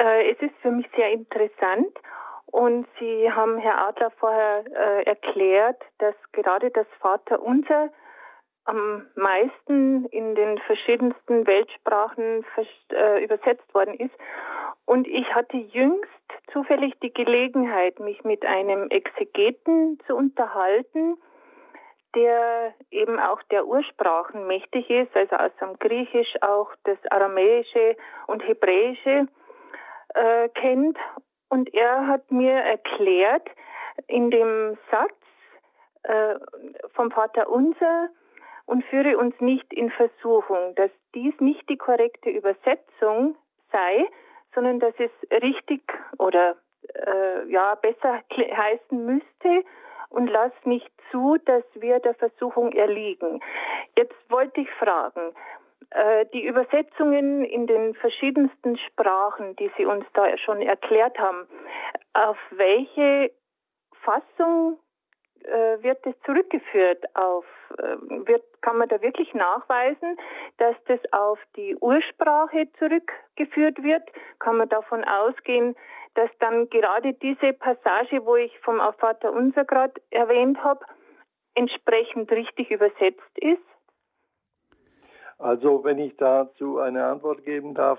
Äh, 0.00 0.32
es 0.32 0.40
ist 0.40 0.54
für 0.62 0.70
mich 0.70 0.86
sehr 0.96 1.10
interessant 1.10 1.94
und 2.46 2.86
Sie 2.98 3.30
haben, 3.30 3.58
Herr 3.58 3.88
Adler, 3.88 4.10
vorher 4.12 4.64
äh, 4.66 5.02
erklärt, 5.04 5.82
dass 5.98 6.14
gerade 6.32 6.70
das 6.70 6.86
Vaterunser 7.00 7.90
am 8.64 9.06
meisten 9.14 10.06
in 10.06 10.34
den 10.34 10.58
verschiedensten 10.58 11.46
Weltsprachen 11.46 12.44
äh, 12.92 13.22
übersetzt 13.22 13.74
worden 13.74 13.94
ist. 13.94 14.14
Und 14.86 15.06
ich 15.06 15.34
hatte 15.34 15.56
jüngst 15.56 16.08
zufällig 16.52 16.98
die 17.00 17.12
Gelegenheit, 17.12 18.00
mich 18.00 18.24
mit 18.24 18.44
einem 18.44 18.88
Exegeten 18.88 19.98
zu 20.06 20.16
unterhalten, 20.16 21.16
der 22.14 22.74
eben 22.90 23.20
auch 23.20 23.42
der 23.50 23.66
Ursprachen 23.66 24.46
mächtig 24.46 24.88
ist, 24.88 25.14
also 25.14 25.36
aus 25.36 25.52
dem 25.60 25.78
Griechisch 25.78 26.34
auch 26.40 26.70
das 26.84 26.98
Aramäische 27.10 27.96
und 28.26 28.46
Hebräische 28.46 29.28
äh, 30.14 30.48
kennt 30.50 30.98
und 31.48 31.72
er 31.74 32.06
hat 32.06 32.30
mir 32.30 32.54
erklärt, 32.54 33.48
in 34.06 34.30
dem 34.30 34.78
Satz 34.90 35.14
äh, 36.04 36.34
vom 36.94 37.10
Vater 37.10 37.48
Unser 37.48 38.08
und 38.66 38.84
führe 38.84 39.18
uns 39.18 39.34
nicht 39.40 39.72
in 39.72 39.90
Versuchung, 39.90 40.74
dass 40.76 40.90
dies 41.14 41.34
nicht 41.40 41.68
die 41.68 41.76
korrekte 41.76 42.30
Übersetzung 42.30 43.36
sei, 43.72 44.06
sondern 44.54 44.80
dass 44.80 44.94
es 44.98 45.10
richtig 45.42 45.82
oder 46.18 46.56
äh, 46.94 47.50
ja 47.50 47.74
besser 47.74 48.22
heißen 48.30 49.04
müsste 49.04 49.64
und 50.08 50.28
lass 50.28 50.52
nicht 50.64 50.90
zu, 51.10 51.36
dass 51.44 51.64
wir 51.74 52.00
der 52.00 52.14
Versuchung 52.14 52.72
erliegen. 52.72 53.40
Jetzt 53.96 54.14
wollte 54.28 54.60
ich 54.60 54.70
fragen, 54.72 55.34
die 56.32 56.44
Übersetzungen 56.44 57.44
in 57.44 57.66
den 57.66 57.94
verschiedensten 57.94 58.78
Sprachen, 58.78 59.56
die 59.56 59.70
Sie 59.76 59.86
uns 59.86 60.04
da 60.14 60.36
schon 60.38 60.62
erklärt 60.62 61.18
haben, 61.18 61.48
auf 62.12 62.38
welche 62.50 63.32
Fassung 64.02 64.78
äh, 65.44 65.82
wird 65.82 66.04
das 66.04 66.14
zurückgeführt? 66.24 67.04
Auf, 67.16 67.44
äh, 67.78 67.96
wird, 68.26 68.44
kann 68.62 68.78
man 68.78 68.88
da 68.88 69.00
wirklich 69.00 69.32
nachweisen, 69.34 70.16
dass 70.58 70.76
das 70.86 71.00
auf 71.12 71.38
die 71.56 71.76
Ursprache 71.76 72.68
zurückgeführt 72.78 73.82
wird? 73.82 74.02
Kann 74.38 74.58
man 74.58 74.68
davon 74.68 75.04
ausgehen, 75.04 75.76
dass 76.14 76.30
dann 76.40 76.68
gerade 76.68 77.14
diese 77.14 77.52
Passage, 77.52 78.24
wo 78.24 78.36
ich 78.36 78.56
vom 78.60 78.80
Vater 78.98 79.32
Unser 79.32 79.64
gerade 79.64 80.00
erwähnt 80.10 80.62
habe, 80.62 80.84
entsprechend 81.54 82.30
richtig 82.32 82.70
übersetzt 82.70 83.38
ist? 83.38 83.69
Also 85.40 85.84
wenn 85.84 85.98
ich 85.98 86.16
dazu 86.16 86.78
eine 86.78 87.04
Antwort 87.04 87.44
geben 87.44 87.74
darf. 87.74 87.98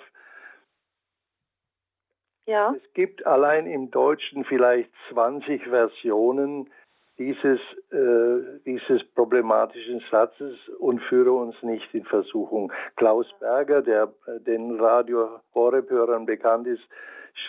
Ja. 2.45 2.73
Es 2.75 2.93
gibt 2.93 3.25
allein 3.25 3.65
im 3.65 3.91
Deutschen 3.91 4.45
vielleicht 4.45 4.91
20 5.11 5.63
Versionen 5.63 6.69
dieses, 7.17 7.59
äh, 7.91 8.59
dieses 8.65 9.03
problematischen 9.13 10.01
Satzes 10.09 10.57
und 10.79 10.99
führe 11.01 11.31
uns 11.31 11.55
nicht 11.61 11.93
in 11.93 12.03
Versuchung. 12.05 12.71
Klaus 12.95 13.27
Berger, 13.39 13.81
der 13.81 14.11
den 14.39 14.79
Radio 14.79 15.39
Horeb-Hörern 15.53 16.25
bekannt 16.25 16.67
ist, 16.67 16.81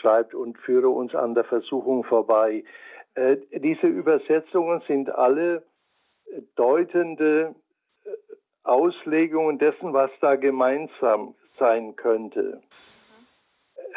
schreibt 0.00 0.34
und 0.34 0.58
führe 0.58 0.88
uns 0.88 1.14
an 1.14 1.34
der 1.34 1.44
Versuchung 1.44 2.04
vorbei. 2.04 2.64
Äh, 3.14 3.38
diese 3.50 3.86
Übersetzungen 3.86 4.82
sind 4.86 5.10
alle 5.10 5.62
deutende 6.56 7.54
Auslegungen 8.64 9.58
dessen, 9.58 9.92
was 9.92 10.10
da 10.20 10.36
gemeinsam 10.36 11.34
sein 11.58 11.96
könnte. 11.96 12.62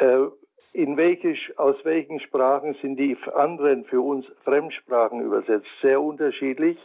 Mhm. 0.00 0.32
in 0.72 0.96
welche, 0.96 1.34
aus 1.56 1.76
welchen 1.84 2.20
Sprachen 2.20 2.74
sind 2.82 2.96
die 2.96 3.16
anderen 3.34 3.84
für 3.86 4.00
uns 4.00 4.26
Fremdsprachen 4.44 5.22
übersetzt? 5.22 5.68
Sehr 5.80 6.00
unterschiedlich. 6.00 6.78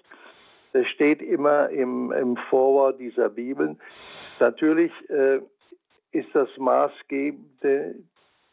Das 0.73 0.87
steht 0.87 1.21
immer 1.21 1.69
im, 1.69 2.11
im 2.13 2.37
Vorwort 2.49 2.99
dieser 2.99 3.29
Bibeln. 3.29 3.79
Natürlich 4.39 4.91
äh, 5.09 5.39
ist 6.11 6.29
das 6.33 6.49
Maßgebende 6.57 7.95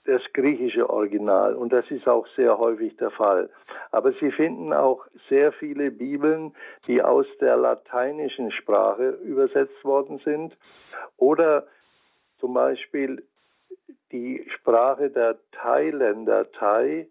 das 0.09 0.23
griechische 0.33 0.89
Original 0.89 1.55
und 1.55 1.71
das 1.71 1.89
ist 1.91 2.09
auch 2.09 2.27
sehr 2.35 2.57
häufig 2.57 2.97
der 2.97 3.11
Fall. 3.11 3.51
Aber 3.91 4.13
Sie 4.13 4.31
finden 4.33 4.73
auch 4.73 5.07
sehr 5.29 5.53
viele 5.53 5.91
Bibeln, 5.91 6.55
die 6.87 7.03
aus 7.03 7.27
der 7.43 7.59
lateinischen 7.59 8.51
Sprache 8.51 9.11
übersetzt 9.23 9.85
worden 9.85 10.19
sind 10.25 10.57
oder 11.19 11.67
zum 12.39 12.55
Beispiel 12.55 13.23
die 14.11 14.47
Sprache 14.57 15.11
der 15.11 15.37
Thailänder 15.53 16.51
Thai 16.53 17.07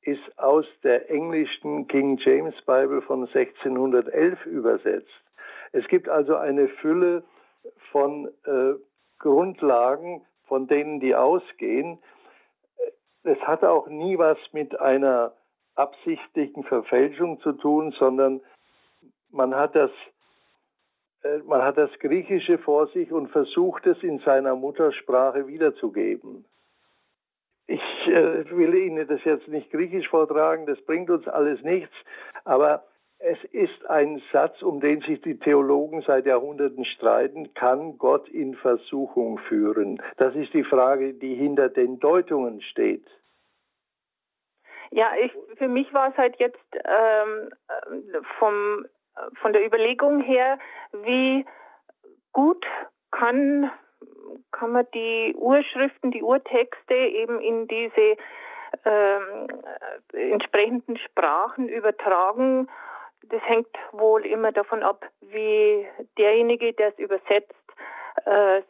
ist 0.00 0.38
aus 0.38 0.64
der 0.82 1.10
englischen 1.10 1.88
King 1.88 2.16
James 2.16 2.54
Bible 2.64 3.02
von 3.02 3.26
1611 3.26 4.46
übersetzt. 4.46 5.08
Es 5.72 5.86
gibt 5.88 6.08
also 6.08 6.36
eine 6.36 6.68
Fülle 6.68 7.22
von 7.92 8.28
äh, 8.46 8.72
Grundlagen, 9.18 10.24
von 10.46 10.66
denen 10.68 11.00
die 11.00 11.14
ausgehen. 11.14 11.98
Es 13.22 13.38
hat 13.40 13.64
auch 13.64 13.88
nie 13.88 14.18
was 14.18 14.38
mit 14.52 14.78
einer 14.80 15.32
absichtlichen 15.74 16.64
Verfälschung 16.64 17.40
zu 17.40 17.52
tun, 17.52 17.92
sondern 17.98 18.40
man 19.30 19.54
hat 19.54 19.74
das 19.74 19.90
äh, 21.22 21.38
man 21.44 21.62
hat 21.62 21.76
das 21.76 21.90
Griechische 21.98 22.58
vor 22.58 22.88
sich 22.88 23.12
und 23.12 23.28
versucht 23.28 23.86
es 23.86 24.02
in 24.02 24.18
seiner 24.20 24.56
Muttersprache 24.56 25.46
wiederzugeben. 25.46 26.44
Ich 27.66 27.82
äh, 28.08 28.50
will 28.50 28.74
Ihnen 28.74 29.06
das 29.06 29.22
jetzt 29.24 29.48
nicht 29.48 29.70
griechisch 29.70 30.08
vortragen, 30.08 30.66
das 30.66 30.80
bringt 30.82 31.10
uns 31.10 31.28
alles 31.28 31.62
nichts, 31.62 31.94
aber 32.44 32.84
es 33.20 33.38
ist 33.52 33.86
ein 33.86 34.22
Satz, 34.32 34.62
um 34.62 34.80
den 34.80 35.02
sich 35.02 35.20
die 35.20 35.38
Theologen 35.38 36.02
seit 36.06 36.24
Jahrhunderten 36.24 36.86
streiten, 36.86 37.52
kann 37.54 37.98
Gott 37.98 38.28
in 38.28 38.54
Versuchung 38.54 39.38
führen? 39.40 40.02
Das 40.16 40.34
ist 40.34 40.54
die 40.54 40.64
Frage, 40.64 41.12
die 41.12 41.34
hinter 41.34 41.68
den 41.68 42.00
Deutungen 42.00 42.62
steht. 42.62 43.06
Ja, 44.90 45.12
ich, 45.22 45.32
für 45.58 45.68
mich 45.68 45.92
war 45.92 46.08
es 46.08 46.16
halt 46.16 46.36
jetzt 46.38 46.58
ähm, 46.74 47.50
vom, 48.38 48.86
von 49.40 49.52
der 49.52 49.64
Überlegung 49.66 50.20
her, 50.22 50.58
wie 51.04 51.44
gut 52.32 52.64
kann, 53.10 53.70
kann 54.50 54.72
man 54.72 54.86
die 54.94 55.34
Urschriften, 55.36 56.10
die 56.10 56.22
Urtexte 56.22 56.94
eben 56.94 57.38
in 57.40 57.68
diese 57.68 58.16
ähm, 58.84 59.48
entsprechenden 60.12 60.96
Sprachen 60.96 61.68
übertragen 61.68 62.68
das 63.30 63.42
hängt 63.42 63.68
wohl 63.92 64.26
immer 64.26 64.52
davon 64.52 64.82
ab, 64.82 65.04
wie 65.20 65.86
derjenige, 66.18 66.72
der 66.72 66.88
es 66.88 66.98
übersetzt, 66.98 67.54
äh, 68.24 68.62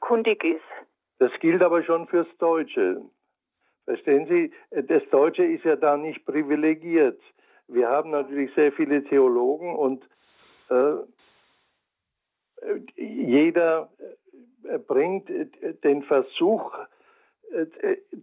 kundig 0.00 0.44
ist. 0.44 0.60
Das 1.18 1.32
gilt 1.40 1.62
aber 1.62 1.82
schon 1.82 2.06
fürs 2.06 2.28
Deutsche. 2.38 3.02
Verstehen 3.84 4.26
Sie, 4.26 4.52
das 4.70 5.02
Deutsche 5.10 5.44
ist 5.44 5.64
ja 5.64 5.76
da 5.76 5.96
nicht 5.96 6.24
privilegiert. 6.26 7.20
Wir 7.66 7.88
haben 7.88 8.10
natürlich 8.10 8.54
sehr 8.54 8.72
viele 8.72 9.02
Theologen 9.04 9.74
und 9.74 10.04
äh, 10.70 10.96
jeder 12.96 13.90
äh, 14.64 14.78
bringt 14.78 15.30
den 15.84 16.02
Versuch 16.02 16.72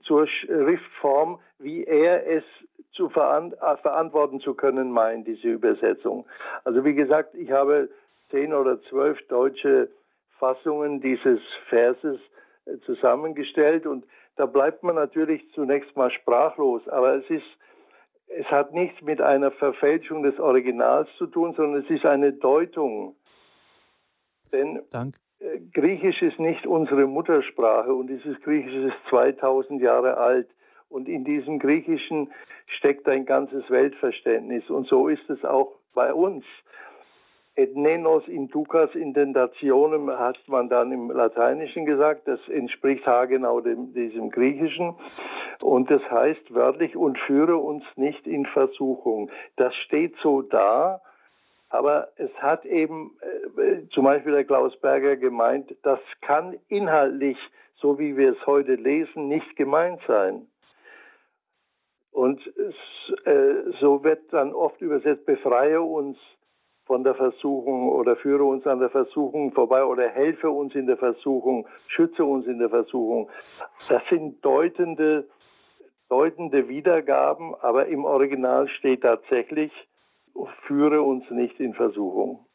zur 0.03 0.27
Schriftform, 0.27 1.39
wie 1.59 1.83
er 1.83 2.27
es 2.27 2.43
zu 2.91 3.07
äh, 3.07 3.77
verantworten 3.77 4.39
zu 4.39 4.53
können 4.53 4.91
meint, 4.91 5.27
diese 5.27 5.47
Übersetzung. 5.47 6.25
Also 6.63 6.85
wie 6.85 6.93
gesagt, 6.93 7.35
ich 7.35 7.51
habe 7.51 7.89
zehn 8.29 8.53
oder 8.53 8.81
zwölf 8.83 9.19
deutsche 9.27 9.89
Fassungen 10.39 11.01
dieses 11.01 11.39
Verses 11.69 12.19
äh, 12.65 12.77
zusammengestellt 12.85 13.85
und 13.85 14.05
da 14.37 14.45
bleibt 14.45 14.83
man 14.83 14.95
natürlich 14.95 15.49
zunächst 15.53 15.95
mal 15.95 16.11
sprachlos, 16.11 16.87
aber 16.87 17.15
es 17.15 17.29
ist 17.29 17.45
es 18.27 18.45
hat 18.47 18.73
nichts 18.73 19.01
mit 19.01 19.21
einer 19.21 19.51
Verfälschung 19.51 20.23
des 20.23 20.39
Originals 20.39 21.07
zu 21.17 21.27
tun, 21.27 21.53
sondern 21.55 21.83
es 21.83 21.89
ist 21.89 22.05
eine 22.05 22.33
Deutung. 22.33 23.15
Denn 24.51 24.81
Dank. 24.89 25.15
Äh, 25.39 25.59
Griechisch 25.73 26.21
ist 26.21 26.39
nicht 26.39 26.65
unsere 26.65 27.05
Muttersprache 27.05 27.93
und 27.93 28.07
dieses 28.07 28.39
Griechisch 28.41 28.73
ist 28.73 29.09
2000 29.09 29.81
Jahre 29.81 30.17
alt. 30.17 30.47
Und 30.89 31.09
in 31.09 31.25
diesem 31.25 31.59
Griechischen 31.59 32.31
steckt 32.67 33.07
ein 33.09 33.25
ganzes 33.25 33.69
Weltverständnis. 33.69 34.69
Und 34.69 34.87
so 34.87 35.07
ist 35.07 35.29
es 35.29 35.43
auch 35.43 35.73
bei 35.93 36.13
uns. 36.13 36.45
Et 37.57 37.73
nenos 37.75 38.27
inducas 38.27 38.93
indentationem 38.95 40.09
hat 40.09 40.37
man 40.47 40.67
dann 40.67 40.91
im 40.91 41.09
Lateinischen 41.09 41.85
gesagt. 41.85 42.27
Das 42.27 42.39
entspricht 42.49 43.07
haargenau 43.07 43.61
dem, 43.61 43.93
diesem 43.93 44.29
Griechischen. 44.29 44.95
Und 45.61 45.89
das 45.89 46.01
heißt 46.11 46.53
wörtlich, 46.53 46.97
und 46.97 47.17
führe 47.17 47.55
uns 47.55 47.83
nicht 47.95 48.27
in 48.27 48.45
Versuchung. 48.45 49.31
Das 49.55 49.73
steht 49.75 50.15
so 50.21 50.41
da. 50.41 51.01
Aber 51.75 52.07
es 52.15 52.31
hat 52.37 52.65
eben 52.65 53.17
äh, 53.21 53.87
zum 53.89 54.05
Beispiel 54.05 54.31
der 54.31 54.45
Klaus 54.45 54.75
Berger 54.79 55.17
gemeint, 55.17 55.75
das 55.83 55.99
kann 56.21 56.57
inhaltlich, 56.69 57.37
so 57.75 57.99
wie 57.99 58.15
wir 58.15 58.31
es 58.31 58.45
heute 58.47 58.75
lesen, 58.75 59.27
nicht 59.27 59.55
gemeint 59.57 59.99
sein. 60.07 60.47
Und 62.11 62.39
äh, 63.25 63.71
so 63.81 64.05
wird 64.05 64.31
dann 64.31 64.53
oft 64.53 64.79
übersetzt, 64.79 65.25
befreie 65.25 65.81
uns 65.81 66.17
von 66.85 67.03
der 67.03 67.13
Versuchung 67.15 67.89
oder 67.89 68.15
führe 68.15 68.45
uns 68.45 68.65
an 68.65 68.79
der 68.79 68.89
Versuchung 68.89 69.51
vorbei 69.51 69.83
oder 69.83 70.07
helfe 70.07 70.49
uns 70.49 70.75
in 70.75 70.87
der 70.87 70.97
Versuchung, 70.97 71.67
schütze 71.87 72.23
uns 72.23 72.47
in 72.47 72.59
der 72.59 72.69
Versuchung. 72.69 73.29
Das 73.89 74.01
sind 74.09 74.43
deutende, 74.45 75.27
deutende 76.07 76.69
Wiedergaben, 76.69 77.53
aber 77.55 77.87
im 77.87 78.05
Original 78.05 78.69
steht 78.69 79.01
tatsächlich, 79.01 79.73
führe 80.67 81.01
uns 81.01 81.29
nicht 81.31 81.59
in 81.59 81.73
Versuchung. 81.73 82.45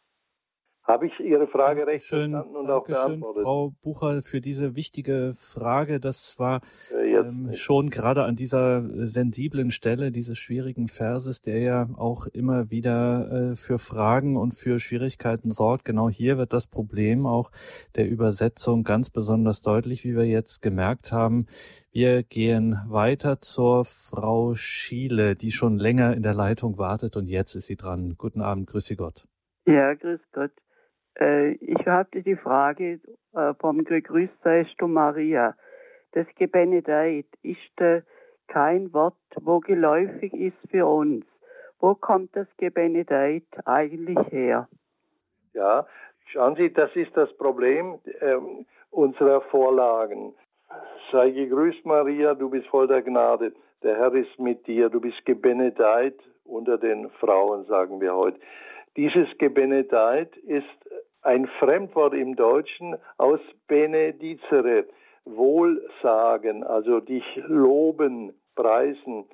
Habe 0.90 1.06
ich 1.06 1.20
Ihre 1.20 1.46
Frage 1.46 1.86
recht 1.86 2.04
schön, 2.04 2.32
verstanden 2.32 2.56
und 2.56 2.68
auch 2.68 2.84
beantwortet? 2.84 3.44
Frau 3.44 3.72
Bucher, 3.80 4.22
für 4.22 4.40
diese 4.40 4.74
wichtige 4.74 5.34
Frage. 5.36 6.00
Das 6.00 6.36
war 6.40 6.62
äh, 6.92 7.12
ähm, 7.14 7.52
schon 7.52 7.90
gerade 7.90 8.24
an 8.24 8.34
dieser 8.34 8.82
sensiblen 9.06 9.70
Stelle 9.70 10.10
dieses 10.10 10.36
schwierigen 10.36 10.88
Verses, 10.88 11.42
der 11.42 11.60
ja 11.60 11.88
auch 11.96 12.26
immer 12.26 12.72
wieder 12.72 13.52
äh, 13.52 13.54
für 13.54 13.78
Fragen 13.78 14.36
und 14.36 14.54
für 14.54 14.80
Schwierigkeiten 14.80 15.52
sorgt. 15.52 15.84
Genau 15.84 16.08
hier 16.08 16.38
wird 16.38 16.52
das 16.52 16.66
Problem 16.66 17.24
auch 17.24 17.52
der 17.94 18.08
Übersetzung 18.08 18.82
ganz 18.82 19.10
besonders 19.10 19.62
deutlich, 19.62 20.02
wie 20.02 20.16
wir 20.16 20.26
jetzt 20.26 20.60
gemerkt 20.60 21.12
haben. 21.12 21.46
Wir 21.92 22.24
gehen 22.24 22.80
weiter 22.88 23.40
zur 23.40 23.84
Frau 23.84 24.56
Schiele, 24.56 25.36
die 25.36 25.52
schon 25.52 25.78
länger 25.78 26.16
in 26.16 26.24
der 26.24 26.34
Leitung 26.34 26.78
wartet 26.78 27.16
und 27.16 27.28
jetzt 27.28 27.54
ist 27.54 27.66
sie 27.68 27.76
dran. 27.76 28.16
Guten 28.18 28.40
Abend, 28.40 28.66
grüße 28.66 28.96
Gott. 28.96 29.28
Ja, 29.66 29.94
grüß 29.94 30.18
Gott. 30.32 30.50
Äh, 31.18 31.52
ich 31.52 31.86
hatte 31.86 32.22
die 32.22 32.36
Frage 32.36 33.00
äh, 33.34 33.54
vom 33.54 33.84
Gegrüßt 33.84 34.42
seist 34.42 34.74
du 34.78 34.86
Maria. 34.86 35.54
Das 36.12 36.26
Gebenedeit 36.36 37.26
ist 37.42 37.80
äh, 37.80 38.02
kein 38.48 38.92
Wort, 38.92 39.14
wo 39.40 39.60
geläufig 39.60 40.32
ist 40.32 40.56
für 40.70 40.86
uns. 40.86 41.24
Wo 41.78 41.94
kommt 41.94 42.34
das 42.36 42.48
Gebenedeit 42.56 43.44
eigentlich 43.64 44.18
her? 44.30 44.68
Ja, 45.54 45.86
schauen 46.26 46.56
Sie, 46.56 46.72
das 46.72 46.94
ist 46.94 47.16
das 47.16 47.32
Problem 47.36 47.98
äh, 48.04 48.36
unserer 48.90 49.40
Vorlagen. 49.42 50.34
Sei 51.10 51.30
gegrüßt, 51.30 51.84
Maria, 51.84 52.34
du 52.34 52.50
bist 52.50 52.66
voll 52.68 52.86
der 52.86 53.02
Gnade. 53.02 53.52
Der 53.82 53.96
Herr 53.96 54.14
ist 54.14 54.38
mit 54.38 54.66
dir. 54.66 54.90
Du 54.90 55.00
bist 55.00 55.24
gebenedeit 55.24 56.18
unter 56.44 56.78
den 56.78 57.10
Frauen, 57.10 57.64
sagen 57.64 58.00
wir 58.00 58.14
heute. 58.14 58.38
Dieses 58.96 59.28
Gebenedeit 59.38 60.36
ist 60.38 60.66
ein 61.22 61.46
Fremdwort 61.58 62.14
im 62.14 62.34
Deutschen 62.34 62.96
aus 63.18 63.40
benedicere, 63.68 64.86
Wohlsagen, 65.24 66.64
also 66.64 67.00
dich 67.00 67.24
loben, 67.46 68.32
preisen, 68.56 69.26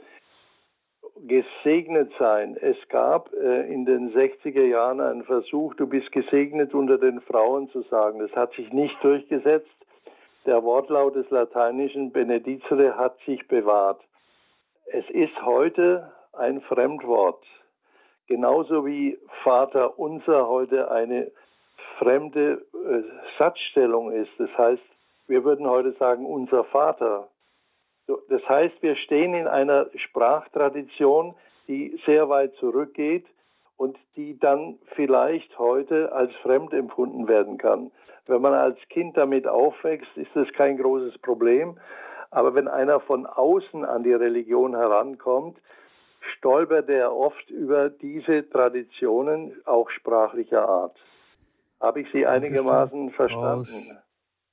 gesegnet 1.27 2.13
sein. 2.19 2.57
Es 2.61 2.77
gab 2.89 3.33
äh, 3.33 3.73
in 3.73 3.87
den 3.87 4.13
60er 4.13 4.65
Jahren 4.65 5.01
einen 5.01 5.25
Versuch, 5.25 5.75
du 5.75 5.87
bist 5.87 6.13
gesegnet 6.13 6.75
unter 6.75 6.99
den 6.99 7.21
Frauen 7.21 7.71
zu 7.71 7.83
sagen. 7.83 8.19
Das 8.19 8.33
hat 8.33 8.53
sich 8.55 8.73
nicht 8.73 8.97
durchgesetzt. 9.03 9.71
Der 10.45 10.63
Wortlaut 10.63 11.17
des 11.17 11.29
lateinischen 11.31 12.13
benedicere 12.13 12.97
hat 12.97 13.17
sich 13.25 13.47
bewahrt. 13.49 14.01
Es 14.87 15.09
ist 15.11 15.43
heute 15.43 16.13
ein 16.33 16.61
Fremdwort. 16.63 17.43
Genauso 18.27 18.85
wie 18.85 19.18
Vater 19.45 19.99
unser 19.99 20.49
heute 20.49 20.91
eine 20.91 21.31
fremde 21.99 22.64
äh, 22.74 23.03
Satzstellung 23.39 24.12
ist. 24.12 24.31
Das 24.39 24.51
heißt, 24.57 24.83
wir 25.29 25.45
würden 25.45 25.66
heute 25.66 25.93
sagen, 25.93 26.27
unser 26.27 26.64
Vater. 26.64 27.29
Das 28.29 28.49
heißt, 28.49 28.83
wir 28.83 28.97
stehen 28.97 29.35
in 29.35 29.49
einer 29.49 29.87
Sprachtradition, 29.97 31.35
die 31.66 32.01
sehr 32.07 32.29
weit 32.29 32.55
zurückgeht 32.57 33.27
und 33.77 33.97
die 34.14 34.39
dann 34.39 34.79
vielleicht 34.95 35.59
heute 35.59 36.12
als 36.12 36.33
fremd 36.37 36.72
empfunden 36.72 37.27
werden 37.29 37.59
kann. 37.59 37.91
Wenn 38.27 38.41
man 38.41 38.55
als 38.55 38.79
Kind 38.89 39.16
damit 39.16 39.47
aufwächst, 39.47 40.16
ist 40.16 40.31
das 40.35 40.49
kein 40.53 40.79
großes 40.79 41.18
Problem. 41.18 41.79
Aber 42.31 42.55
wenn 42.55 42.68
einer 42.68 43.01
von 43.01 43.27
außen 43.27 43.85
an 43.85 44.03
die 44.03 44.12
Religion 44.12 44.74
herankommt, 44.74 45.59
stolpert 46.37 46.89
er 46.89 47.14
oft 47.14 47.51
über 47.51 47.91
diese 47.91 48.49
Traditionen 48.49 49.53
auch 49.64 49.91
sprachlicher 49.91 50.68
Art. 50.68 50.97
Habe 51.81 52.01
ich 52.01 52.12
Sie 52.12 52.27
einigermaßen 52.27 53.11
verstanden? 53.11 53.99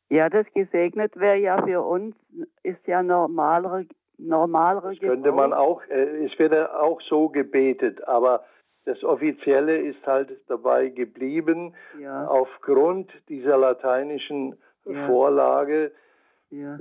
Ja, 0.10 0.30
das 0.30 0.46
gesegnet 0.54 1.16
wäre 1.18 1.38
ja 1.38 1.64
für 1.64 1.82
uns, 1.82 2.16
ist 2.62 2.86
ja 2.86 3.02
normalere, 3.02 3.86
normalere 4.18 4.92
das 4.92 5.00
könnte 5.00 5.32
man 5.32 5.54
auch, 5.54 5.82
äh, 5.90 6.26
es 6.26 6.38
wird 6.38 6.54
auch 6.54 7.02
so 7.02 7.30
gebetet, 7.30 8.06
aber 8.08 8.44
das 8.86 9.04
Offizielle 9.04 9.78
ist 9.78 10.06
halt 10.06 10.30
dabei 10.48 10.90
geblieben, 10.90 11.74
ja. 12.00 12.28
aufgrund 12.28 13.12
dieser 13.30 13.58
lateinischen 13.58 14.56
ja. 14.86 15.08
Vorlage. 15.08 15.92
Ja. 16.50 16.80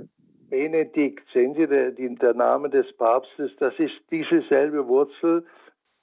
Benedikt, 0.53 1.27
sehen 1.33 1.55
Sie, 1.55 1.65
der, 1.65 1.89
der 1.93 2.33
Name 2.35 2.69
des 2.69 2.85
Papstes, 2.95 3.49
das 3.57 3.73
ist 3.79 3.95
diese 4.11 4.43
selbe 4.49 4.87
Wurzel, 4.87 5.47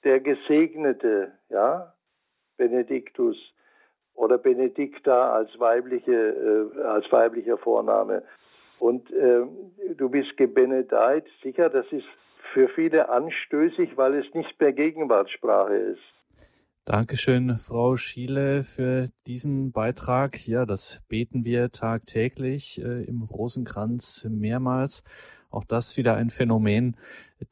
der 0.03 0.19
Gesegnete, 0.19 1.31
ja, 1.47 1.93
Benediktus 2.57 3.37
oder 4.13 4.37
Benedikta 4.37 5.31
als 5.31 5.57
weibliche 5.57 6.11
äh, 6.75 6.81
als 6.81 7.09
weiblicher 7.13 7.57
Vorname. 7.59 8.23
Und 8.79 9.09
äh, 9.13 9.45
du 9.95 10.09
bist 10.09 10.35
gebenedeit, 10.35 11.23
sicher, 11.41 11.69
das 11.69 11.85
ist 11.93 12.07
für 12.51 12.67
viele 12.67 13.07
anstößig, 13.07 13.95
weil 13.95 14.15
es 14.15 14.33
nicht 14.33 14.59
mehr 14.59 14.73
Gegenwartssprache 14.73 15.75
ist. 15.75 16.03
Dankeschön, 16.91 17.57
Frau 17.57 17.95
Schiele, 17.95 18.63
für 18.63 19.07
diesen 19.25 19.71
Beitrag. 19.71 20.45
Ja, 20.45 20.65
das 20.65 20.99
beten 21.07 21.45
wir 21.45 21.71
tagtäglich 21.71 22.81
äh, 22.83 23.03
im 23.05 23.21
Rosenkranz 23.21 24.27
mehrmals. 24.29 25.03
Auch 25.49 25.63
das 25.63 25.95
wieder 25.95 26.15
ein 26.15 26.29
Phänomen 26.29 26.97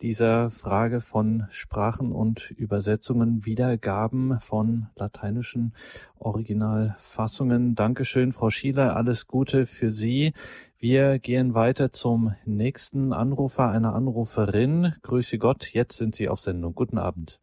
dieser 0.01 0.51
Frage 0.51 0.99
von 0.99 1.47
Sprachen 1.51 2.11
und 2.11 2.51
Übersetzungen, 2.51 3.45
Wiedergaben 3.45 4.41
von 4.41 4.87
lateinischen 4.97 5.73
Originalfassungen. 6.17 7.75
Dankeschön, 7.75 8.33
Frau 8.33 8.49
Schiele. 8.49 8.93
Alles 8.93 9.25
Gute 9.25 9.67
für 9.67 9.89
Sie. 9.89 10.33
Wir 10.77 11.17
gehen 11.17 11.53
weiter 11.53 11.93
zum 11.93 12.35
nächsten 12.43 13.13
Anrufer, 13.13 13.69
einer 13.69 13.95
Anruferin. 13.95 14.95
Grüße 15.01 15.37
Gott. 15.37 15.71
Jetzt 15.71 15.97
sind 15.97 16.13
Sie 16.13 16.27
auf 16.27 16.41
Sendung. 16.41 16.75
Guten 16.75 16.97
Abend. 16.97 17.39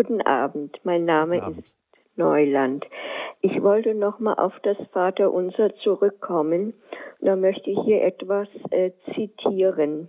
Guten 0.00 0.22
Abend. 0.22 0.80
Mein 0.82 1.04
Name 1.04 1.42
Abend. 1.42 1.58
ist 1.58 1.74
Neuland. 2.16 2.86
Ich 3.42 3.62
wollte 3.62 3.94
nochmal 3.94 4.36
auf 4.36 4.58
das 4.62 4.78
Vaterunser 4.92 5.74
zurückkommen. 5.82 6.72
Da 7.20 7.36
möchte 7.36 7.70
ich 7.70 7.78
hier 7.84 8.02
etwas 8.02 8.48
äh, 8.70 8.92
zitieren. 9.12 10.08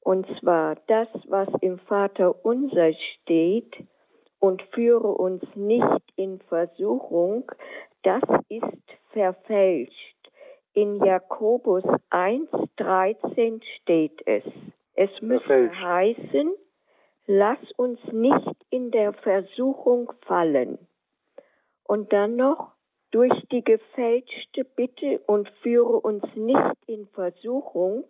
Und 0.00 0.26
zwar 0.38 0.76
das, 0.88 1.08
was 1.28 1.48
im 1.62 1.78
Vaterunser 1.78 2.92
steht, 2.92 3.74
und 4.38 4.60
führe 4.74 5.08
uns 5.08 5.42
nicht 5.54 6.12
in 6.16 6.38
Versuchung, 6.50 7.50
das 8.02 8.22
ist 8.50 8.84
verfälscht. 9.12 10.30
In 10.74 11.02
Jakobus 11.02 11.84
1,13 12.10 13.62
steht 13.80 14.20
es. 14.26 14.44
Es 14.92 15.10
müsste 15.22 15.70
heißen, 15.74 16.52
lass 17.26 17.58
uns 17.76 18.00
nicht 18.12 18.56
in 18.70 18.90
der 18.90 19.12
Versuchung 19.12 20.12
fallen. 20.26 20.78
Und 21.84 22.12
dann 22.12 22.36
noch, 22.36 22.72
durch 23.12 23.32
die 23.50 23.62
gefälschte 23.62 24.64
Bitte 24.64 25.20
und 25.26 25.48
führe 25.62 26.00
uns 26.00 26.24
nicht 26.34 26.76
in 26.86 27.06
Versuchung, 27.08 28.04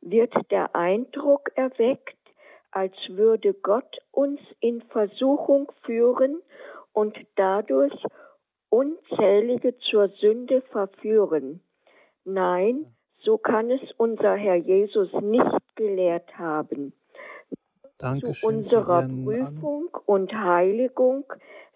wird 0.00 0.32
der 0.50 0.74
Eindruck 0.74 1.50
erweckt, 1.54 2.16
als 2.70 2.94
würde 3.08 3.54
Gott 3.54 3.98
uns 4.10 4.40
in 4.60 4.82
Versuchung 4.82 5.70
führen 5.84 6.42
und 6.92 7.16
dadurch 7.36 7.94
unzählige 8.68 9.76
zur 9.78 10.08
Sünde 10.08 10.62
verführen. 10.62 11.60
Nein, 12.24 12.86
so 13.20 13.38
kann 13.38 13.70
es 13.70 13.80
unser 13.96 14.34
Herr 14.34 14.56
Jesus 14.56 15.12
nicht 15.12 15.76
gelehrt 15.76 16.38
haben. 16.38 16.92
Dankeschön 17.98 18.34
Zu 18.34 18.46
unserer 18.46 19.02
Prüfung 19.02 19.88
und 20.06 20.32
Heiligung 20.32 21.24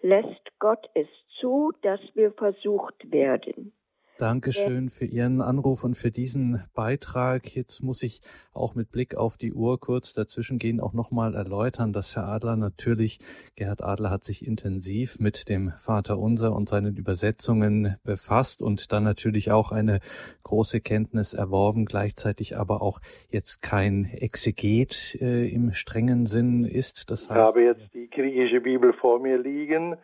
lässt 0.01 0.57
Gott 0.59 0.89
es 0.93 1.07
zu, 1.39 1.73
dass 1.81 1.99
wir 2.13 2.31
versucht 2.31 3.11
werden. 3.11 3.73
Dankeschön 4.19 4.89
für 4.89 5.05
Ihren 5.05 5.41
Anruf 5.41 5.83
und 5.83 5.95
für 5.95 6.11
diesen 6.11 6.63
Beitrag. 6.75 7.55
Jetzt 7.55 7.81
muss 7.81 8.03
ich 8.03 8.21
auch 8.53 8.75
mit 8.75 8.91
Blick 8.91 9.15
auf 9.15 9.37
die 9.37 9.53
Uhr 9.53 9.79
kurz 9.79 10.13
dazwischen 10.13 10.59
gehen, 10.59 10.79
auch 10.79 10.93
nochmal 10.93 11.33
erläutern, 11.33 11.93
dass 11.93 12.15
Herr 12.15 12.27
Adler 12.27 12.55
natürlich, 12.55 13.19
Gerhard 13.55 13.83
Adler 13.83 14.11
hat 14.11 14.23
sich 14.23 14.45
intensiv 14.45 15.19
mit 15.19 15.49
dem 15.49 15.71
Vater 15.71 16.19
Unser 16.19 16.55
und 16.55 16.69
seinen 16.69 16.95
Übersetzungen 16.95 17.97
befasst 18.03 18.61
und 18.61 18.91
dann 18.91 19.03
natürlich 19.03 19.51
auch 19.51 19.71
eine 19.71 19.99
große 20.43 20.79
Kenntnis 20.79 21.33
erworben, 21.33 21.85
gleichzeitig 21.85 22.55
aber 22.55 22.83
auch 22.83 22.99
jetzt 23.29 23.63
kein 23.63 24.05
Exeget 24.05 25.17
äh, 25.21 25.47
im 25.47 25.73
strengen 25.73 26.27
Sinn 26.27 26.65
ist. 26.65 27.09
Das 27.09 27.29
heißt, 27.31 27.39
ich 27.39 27.47
habe 27.47 27.63
jetzt 27.63 27.93
die 27.95 28.09
griechische 28.09 28.61
Bibel 28.61 28.93
vor 28.93 29.19
mir 29.19 29.39
liegen. 29.39 29.97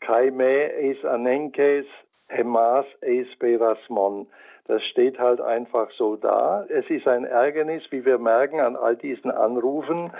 Kaime 0.00 0.70
es 0.72 1.04
anenkes 1.04 1.86
Hemas 2.28 2.86
eis 3.02 3.26
Berasmon. 3.38 4.26
Das 4.66 4.82
steht 4.84 5.18
halt 5.18 5.40
einfach 5.40 5.90
so 5.92 6.16
da. 6.16 6.64
Es 6.68 6.88
ist 6.88 7.06
ein 7.06 7.24
Ärgernis, 7.24 7.82
wie 7.90 8.04
wir 8.04 8.18
merken 8.18 8.60
an 8.60 8.76
all 8.76 8.96
diesen 8.96 9.30
Anrufen. 9.30 10.10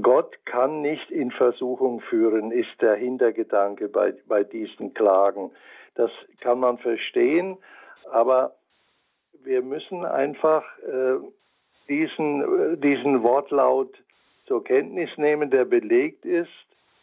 Gott 0.00 0.34
kann 0.46 0.80
nicht 0.80 1.10
in 1.10 1.30
Versuchung 1.30 2.00
führen, 2.00 2.50
ist 2.50 2.80
der 2.80 2.94
Hintergedanke 2.94 3.88
bei, 3.88 4.14
bei 4.26 4.42
diesen 4.42 4.94
Klagen. 4.94 5.50
Das 5.96 6.10
kann 6.40 6.60
man 6.60 6.78
verstehen, 6.78 7.58
aber 8.10 8.54
wir 9.44 9.60
müssen 9.60 10.06
einfach 10.06 10.64
äh, 10.78 11.18
diesen, 11.88 12.72
äh, 12.72 12.76
diesen 12.78 13.22
Wortlaut 13.22 13.94
zur 14.46 14.64
Kenntnis 14.64 15.10
nehmen, 15.18 15.50
der 15.50 15.66
belegt 15.66 16.24
ist. 16.24 16.48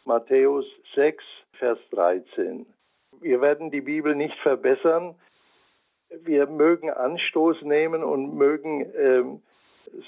Matthäus 0.05 0.65
6, 0.95 1.23
Vers 1.59 1.77
13 1.91 2.65
wir 3.21 3.41
werden 3.41 3.71
die 3.71 3.81
Bibel 3.81 4.15
nicht 4.15 4.37
verbessern. 4.39 5.15
Wir 6.23 6.47
mögen 6.47 6.89
Anstoß 6.89 7.61
nehmen 7.61 8.03
und 8.03 8.35
mögen, 8.35 8.91
ähm, 8.97 9.41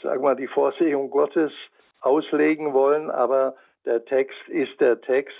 sag 0.01 0.21
mal, 0.21 0.35
die 0.35 0.47
Vorsehung 0.47 1.09
Gottes 1.09 1.51
auslegen 2.01 2.73
wollen, 2.73 3.11
aber 3.11 3.55
der 3.85 4.03
Text 4.05 4.47
ist 4.47 4.79
der 4.79 5.01
Text. 5.01 5.35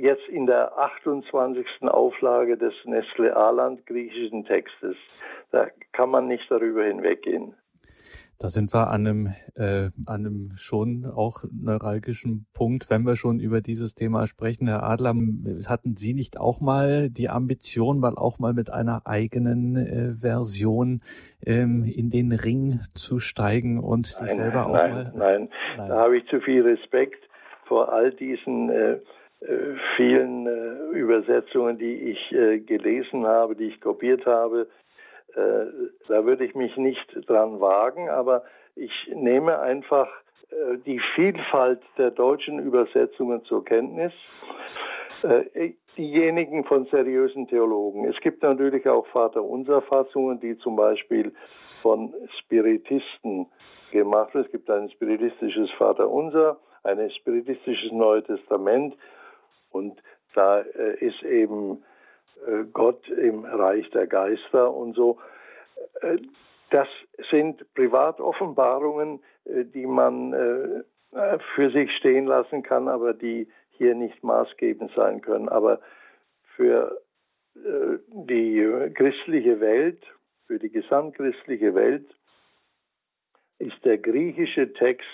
Jetzt 0.00 0.26
in 0.28 0.46
der 0.46 0.76
28. 0.78 1.66
Auflage 1.82 2.56
des 2.56 2.72
Nestle 2.84 3.36
Aland 3.36 3.84
griechischen 3.86 4.44
Textes. 4.44 4.96
Da 5.50 5.68
kann 5.92 6.10
man 6.10 6.26
nicht 6.26 6.50
darüber 6.50 6.84
hinweggehen. 6.84 7.54
Da 8.38 8.48
sind 8.48 8.74
wir 8.74 8.90
an 8.90 9.06
einem, 9.06 9.26
äh, 9.54 9.90
an 10.06 10.26
einem 10.26 10.50
schon 10.56 11.06
auch 11.06 11.44
neuralgischen 11.50 12.46
Punkt, 12.52 12.90
wenn 12.90 13.02
wir 13.04 13.16
schon 13.16 13.40
über 13.40 13.62
dieses 13.62 13.94
Thema 13.94 14.26
sprechen. 14.26 14.68
Herr 14.68 14.82
Adler, 14.82 15.14
hatten 15.66 15.96
Sie 15.96 16.12
nicht 16.12 16.38
auch 16.38 16.60
mal 16.60 17.08
die 17.08 17.30
Ambition, 17.30 17.98
mal 17.98 18.16
auch 18.16 18.38
mal 18.38 18.52
mit 18.52 18.70
einer 18.70 19.06
eigenen 19.06 19.76
äh, 19.76 20.20
Version 20.20 21.00
ähm, 21.46 21.84
in 21.84 22.10
den 22.10 22.30
Ring 22.32 22.80
zu 22.94 23.20
steigen 23.20 23.80
und 23.80 24.06
sich 24.06 24.28
selber 24.28 24.66
auch 24.66 24.72
nein, 24.72 24.92
mal... 24.92 25.12
Nein, 25.14 25.48
nein, 25.78 25.88
da 25.88 26.02
habe 26.02 26.18
ich 26.18 26.26
zu 26.26 26.40
viel 26.40 26.62
Respekt 26.62 27.28
vor 27.64 27.90
all 27.90 28.12
diesen 28.12 28.68
äh, 28.68 28.92
äh 29.40 29.76
vielen 29.96 30.46
äh, 30.46 30.98
Übersetzungen, 30.98 31.78
die 31.78 32.10
ich 32.10 32.32
äh, 32.32 32.58
gelesen 32.58 33.26
habe, 33.26 33.56
die 33.56 33.64
ich 33.64 33.80
kopiert 33.80 34.26
habe 34.26 34.68
äh, 35.36 35.66
da 36.08 36.24
würde 36.24 36.44
ich 36.44 36.54
mich 36.54 36.76
nicht 36.76 37.28
dran 37.28 37.60
wagen, 37.60 38.08
aber 38.08 38.44
ich 38.74 38.90
nehme 39.14 39.58
einfach 39.58 40.08
äh, 40.50 40.78
die 40.86 40.98
Vielfalt 41.14 41.82
der 41.98 42.10
deutschen 42.10 42.58
Übersetzungen 42.58 43.44
zur 43.44 43.64
Kenntnis. 43.64 44.12
Äh, 45.22 45.74
diejenigen 45.98 46.64
von 46.64 46.86
seriösen 46.86 47.48
Theologen. 47.48 48.06
Es 48.06 48.18
gibt 48.20 48.42
natürlich 48.42 48.86
auch 48.88 49.06
Vaterunser-Fassungen, 49.08 50.40
die 50.40 50.58
zum 50.58 50.76
Beispiel 50.76 51.34
von 51.82 52.12
Spiritisten 52.40 53.46
gemacht 53.92 54.34
werden. 54.34 54.44
Es 54.46 54.52
gibt 54.52 54.70
ein 54.70 54.90
spiritistisches 54.90 55.70
Vaterunser, 55.78 56.58
ein 56.82 57.10
spiritistisches 57.10 57.92
Neue 57.92 58.22
Testament 58.22 58.94
und 59.70 59.98
da 60.34 60.58
ist 60.58 61.22
eben 61.22 61.78
äh, 61.78 61.95
Gott 62.72 63.08
im 63.08 63.44
Reich 63.44 63.88
der 63.90 64.06
Geister 64.06 64.72
und 64.72 64.94
so. 64.94 65.18
Äh, 66.00 66.18
das 66.70 66.88
sind 67.30 67.64
Privatoffenbarungen, 67.74 69.20
äh, 69.44 69.64
die 69.64 69.86
man 69.86 70.84
für 71.54 71.70
sich 71.70 71.90
stehen 71.96 72.26
lassen 72.26 72.62
kann, 72.62 72.88
aber 72.88 73.14
die 73.14 73.48
hier 73.70 73.94
nicht 73.94 74.22
maßgebend 74.22 74.92
sein 74.94 75.22
können. 75.22 75.48
Aber 75.48 75.80
für 76.56 77.00
die 77.54 78.90
christliche 78.92 79.60
Welt, 79.60 80.02
für 80.46 80.58
die 80.58 80.68
gesamtchristliche 80.68 81.74
Welt 81.74 82.04
ist 83.58 83.82
der 83.84 83.96
griechische 83.96 84.74
Text 84.74 85.06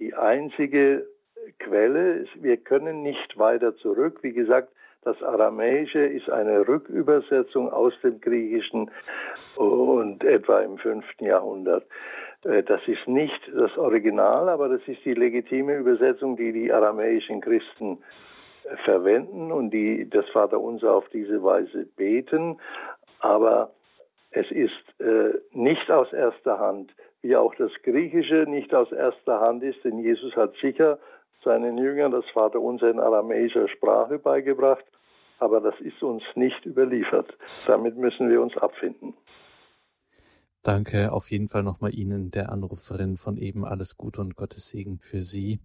die 0.00 0.14
einzige 0.14 1.06
Quelle. 1.60 2.26
Wir 2.34 2.56
können 2.56 3.02
nicht 3.02 3.38
weiter 3.38 3.76
zurück. 3.76 4.20
Wie 4.22 4.32
gesagt, 4.32 4.72
das 5.04 5.20
Aramäische 5.22 6.00
ist 6.00 6.30
eine 6.30 6.66
Rückübersetzung 6.66 7.72
aus 7.72 7.92
dem 8.02 8.20
Griechischen 8.20 8.90
und 9.56 10.24
etwa 10.24 10.60
im 10.60 10.78
fünften 10.78 11.24
Jahrhundert. 11.24 11.84
Äh, 12.44 12.62
das 12.62 12.80
ist 12.86 13.06
nicht 13.06 13.40
das 13.54 13.76
Original, 13.76 14.48
aber 14.48 14.68
das 14.68 14.80
ist 14.86 15.04
die 15.04 15.14
legitime 15.14 15.76
Übersetzung, 15.76 16.36
die 16.36 16.52
die 16.52 16.72
aramäischen 16.72 17.40
Christen 17.40 17.98
äh, 18.64 18.76
verwenden 18.84 19.52
und 19.52 19.70
die 19.70 20.08
das 20.08 20.28
Vaterunser 20.30 20.94
auf 20.94 21.08
diese 21.10 21.42
Weise 21.42 21.86
beten. 21.96 22.58
Aber 23.20 23.72
es 24.30 24.50
ist 24.50 25.00
äh, 25.00 25.34
nicht 25.52 25.90
aus 25.90 26.12
erster 26.12 26.58
Hand, 26.58 26.92
wie 27.22 27.36
auch 27.36 27.54
das 27.56 27.70
Griechische 27.82 28.46
nicht 28.48 28.74
aus 28.74 28.90
erster 28.90 29.40
Hand 29.40 29.62
ist, 29.62 29.84
denn 29.84 29.98
Jesus 29.98 30.34
hat 30.36 30.54
sicher 30.60 30.98
seinen 31.44 31.76
Jüngern 31.78 32.12
das 32.12 32.28
Vaterunser 32.30 32.90
in 32.90 33.00
aramäischer 33.00 33.68
Sprache 33.68 34.18
beigebracht, 34.18 34.84
aber 35.42 35.60
das 35.60 35.74
ist 35.80 36.00
uns 36.02 36.22
nicht 36.36 36.64
überliefert. 36.64 37.36
Damit 37.66 37.96
müssen 37.96 38.30
wir 38.30 38.40
uns 38.40 38.56
abfinden. 38.56 39.14
Danke 40.62 41.12
auf 41.12 41.30
jeden 41.32 41.48
Fall 41.48 41.64
nochmal 41.64 41.92
Ihnen, 41.92 42.30
der 42.30 42.52
Anruferin 42.52 43.16
von 43.16 43.36
eben 43.36 43.64
alles 43.64 43.96
Gute 43.96 44.20
und 44.20 44.36
Gottes 44.36 44.68
Segen 44.68 45.00
für 45.00 45.22
Sie. 45.22 45.58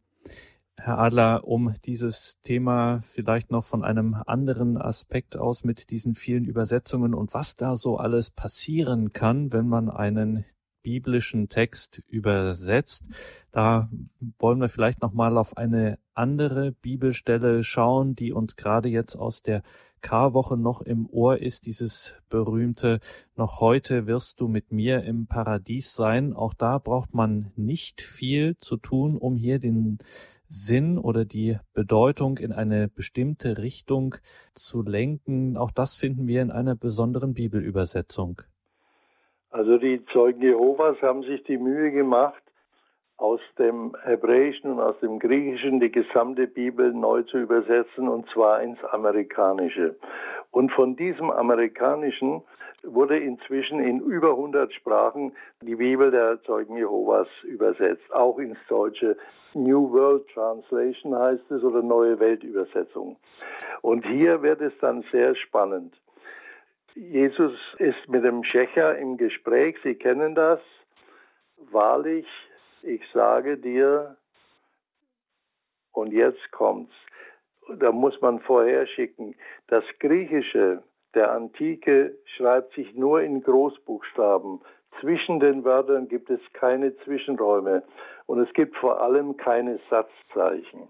Herr 0.80 0.98
Adler, 0.98 1.44
um 1.44 1.76
dieses 1.86 2.40
Thema 2.42 3.02
vielleicht 3.02 3.52
noch 3.52 3.64
von 3.64 3.84
einem 3.84 4.16
anderen 4.26 4.78
Aspekt 4.78 5.38
aus 5.38 5.64
mit 5.64 5.92
diesen 5.92 6.16
vielen 6.16 6.46
Übersetzungen 6.46 7.14
und 7.14 7.36
was 7.36 7.54
da 7.54 7.78
so 7.78 7.98
alles 7.98 8.32
passieren 8.32 9.14
kann, 9.14 9.54
wenn 9.54 9.68
man 9.68 9.90
einen 9.90 10.44
biblischen 10.88 11.50
Text 11.50 12.02
übersetzt. 12.08 13.10
Da 13.52 13.90
wollen 14.40 14.62
wir 14.62 14.70
vielleicht 14.70 15.02
noch 15.02 15.12
mal 15.12 15.38
auf 15.38 15.58
eine 15.58 16.00
andere 16.14 16.72
Bibelstelle 16.72 17.62
schauen, 17.66 18.16
die 18.16 18.32
uns 18.32 18.56
gerade 18.56 18.88
jetzt 18.88 19.18
aus 19.18 19.42
der 19.42 19.64
Karwoche 20.00 20.56
noch 20.56 20.80
im 20.80 21.06
Ohr 21.10 21.40
ist, 21.40 21.66
dieses 21.66 22.14
berühmte 22.30 23.02
Noch 23.36 23.60
heute 23.60 24.08
wirst 24.08 24.40
du 24.40 24.48
mit 24.48 24.72
mir 24.72 25.04
im 25.04 25.28
Paradies 25.28 25.94
sein. 25.94 26.32
Auch 26.32 26.54
da 26.54 26.78
braucht 26.78 27.14
man 27.14 27.52
nicht 27.58 28.02
viel 28.02 28.56
zu 28.56 28.78
tun, 28.78 29.18
um 29.18 29.36
hier 29.36 29.60
den 29.60 29.98
Sinn 30.48 30.98
oder 30.98 31.26
die 31.26 31.58
Bedeutung 31.74 32.38
in 32.38 32.54
eine 32.54 32.88
bestimmte 32.88 33.58
Richtung 33.58 34.16
zu 34.54 34.84
lenken. 34.84 35.58
Auch 35.58 35.72
das 35.72 35.96
finden 35.96 36.28
wir 36.28 36.42
in 36.42 36.52
einer 36.52 36.76
besonderen 36.76 37.34
Bibelübersetzung. 37.34 38.42
Also 39.58 39.80
die 39.80 40.06
Zeugen 40.14 40.44
Jehovas 40.44 41.02
haben 41.02 41.24
sich 41.24 41.44
die 41.46 41.58
Mühe 41.58 41.90
gemacht, 41.90 42.44
aus 43.18 43.40
dem 43.58 43.96
Hebräischen 44.04 44.74
und 44.74 44.80
aus 44.80 45.00
dem 45.00 45.18
Griechischen 45.18 45.80
die 45.80 45.92
gesamte 45.92 46.46
Bibel 46.46 46.94
neu 46.94 47.24
zu 47.24 47.40
übersetzen, 47.40 48.08
und 48.08 48.30
zwar 48.30 48.62
ins 48.62 48.78
Amerikanische. 48.84 49.96
Und 50.52 50.72
von 50.74 50.96
diesem 50.96 51.32
Amerikanischen 51.32 52.44
wurde 52.84 53.18
inzwischen 53.18 53.80
in 53.80 54.00
über 54.02 54.30
100 54.30 54.72
Sprachen 54.74 55.32
die 55.64 55.74
Bibel 55.74 56.12
der 56.12 56.40
Zeugen 56.44 56.78
Jehovas 56.78 57.28
übersetzt, 57.42 58.14
auch 58.14 58.38
ins 58.38 58.60
Deutsche. 58.70 59.18
New 59.56 59.92
World 59.92 60.28
Translation 60.36 61.18
heißt 61.18 61.50
es 61.50 61.64
oder 61.64 61.82
Neue 61.82 62.20
Weltübersetzung. 62.20 63.18
Und 63.82 64.06
hier 64.06 64.44
wird 64.44 64.62
es 64.62 64.74
dann 64.82 65.04
sehr 65.12 65.34
spannend. 65.34 65.96
Jesus 66.98 67.54
ist 67.78 68.08
mit 68.08 68.24
dem 68.24 68.44
Schächer 68.44 68.98
im 68.98 69.18
Gespräch, 69.18 69.78
Sie 69.84 69.94
kennen 69.94 70.34
das. 70.34 70.60
Wahrlich, 71.70 72.26
ich 72.82 73.04
sage 73.14 73.58
dir, 73.58 74.18
und 75.92 76.12
jetzt 76.12 76.52
kommt's, 76.52 76.94
da 77.78 77.92
muss 77.92 78.20
man 78.22 78.40
vorher 78.40 78.88
schicken, 78.88 79.36
das 79.68 79.84
Griechische 80.00 80.82
der 81.14 81.32
Antike 81.32 82.18
schreibt 82.36 82.74
sich 82.74 82.96
nur 82.96 83.22
in 83.22 83.44
Großbuchstaben. 83.44 84.62
Zwischen 85.00 85.40
den 85.40 85.64
Wörtern 85.64 86.08
gibt 86.08 86.32
es 86.32 86.42
keine 86.54 86.98
Zwischenräume 86.98 87.84
und 88.26 88.40
es 88.40 88.52
gibt 88.54 88.76
vor 88.76 89.02
allem 89.02 89.38
keine 89.38 89.80
Satzzeichen. 89.92 90.90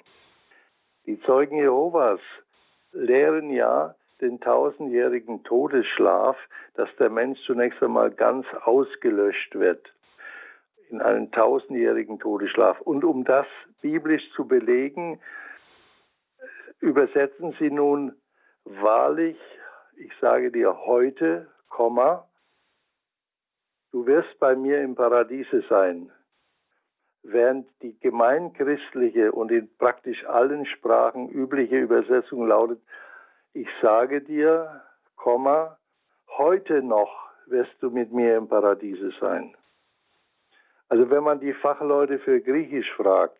Die 1.05 1.19
Zeugen 1.23 1.57
Jehovas 1.57 2.21
lehren 2.93 3.49
ja, 3.49 3.95
den 4.21 4.39
tausendjährigen 4.39 5.43
Todesschlaf, 5.43 6.37
dass 6.75 6.89
der 6.97 7.09
Mensch 7.09 7.39
zunächst 7.45 7.81
einmal 7.81 8.11
ganz 8.11 8.45
ausgelöscht 8.63 9.55
wird 9.55 9.93
in 10.89 11.01
einen 11.01 11.31
tausendjährigen 11.31 12.19
Todesschlaf. 12.19 12.79
Und 12.81 13.03
um 13.03 13.25
das 13.25 13.45
biblisch 13.81 14.23
zu 14.35 14.47
belegen, 14.47 15.19
übersetzen 16.79 17.55
sie 17.59 17.69
nun 17.69 18.13
wahrlich, 18.63 19.37
ich 19.97 20.11
sage 20.21 20.51
dir 20.51 20.77
heute, 20.85 21.47
Komma, 21.69 22.27
du 23.91 24.05
wirst 24.05 24.39
bei 24.39 24.55
mir 24.55 24.81
im 24.81 24.95
Paradiese 24.95 25.63
sein. 25.69 26.11
Während 27.23 27.67
die 27.81 27.99
gemeinchristliche 27.99 29.31
und 29.31 29.51
in 29.51 29.69
praktisch 29.77 30.23
allen 30.25 30.65
Sprachen 30.65 31.29
übliche 31.29 31.77
Übersetzung 31.77 32.47
lautet, 32.47 32.79
ich 33.57 33.67
sage 33.81 34.21
dir, 34.21 34.81
Komma, 35.15 35.77
heute 36.37 36.83
noch 36.83 37.29
wirst 37.47 37.73
du 37.81 37.89
mit 37.89 38.11
mir 38.11 38.37
im 38.37 38.47
Paradiese 38.47 39.11
sein. 39.19 39.55
Also 40.89 41.09
wenn 41.09 41.23
man 41.23 41.39
die 41.39 41.53
Fachleute 41.53 42.19
für 42.19 42.39
Griechisch 42.39 42.91
fragt, 42.93 43.39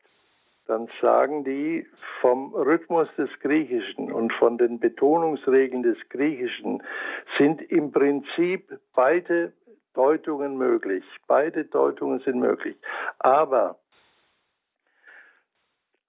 dann 0.65 0.89
sagen 1.01 1.43
die 1.43 1.86
vom 2.20 2.53
Rhythmus 2.55 3.07
des 3.15 3.30
Griechischen 3.41 4.11
und 4.11 4.34
von 4.34 4.57
den 4.57 4.80
Betonungsregeln 4.80 5.84
des 5.84 5.97
Griechischen 6.09 6.84
sind 7.38 7.61
im 7.72 7.91
Prinzip 7.91 8.78
beide 8.95 9.53
Deutungen 9.93 10.57
möglich. 10.57 11.05
Beide 11.28 11.65
Deutungen 11.65 12.20
sind 12.22 12.39
möglich. 12.39 12.76
Aber 13.20 13.78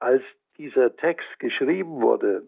als 0.00 0.22
dieser 0.56 0.96
Text 0.96 1.38
geschrieben 1.38 2.00
wurde, 2.00 2.42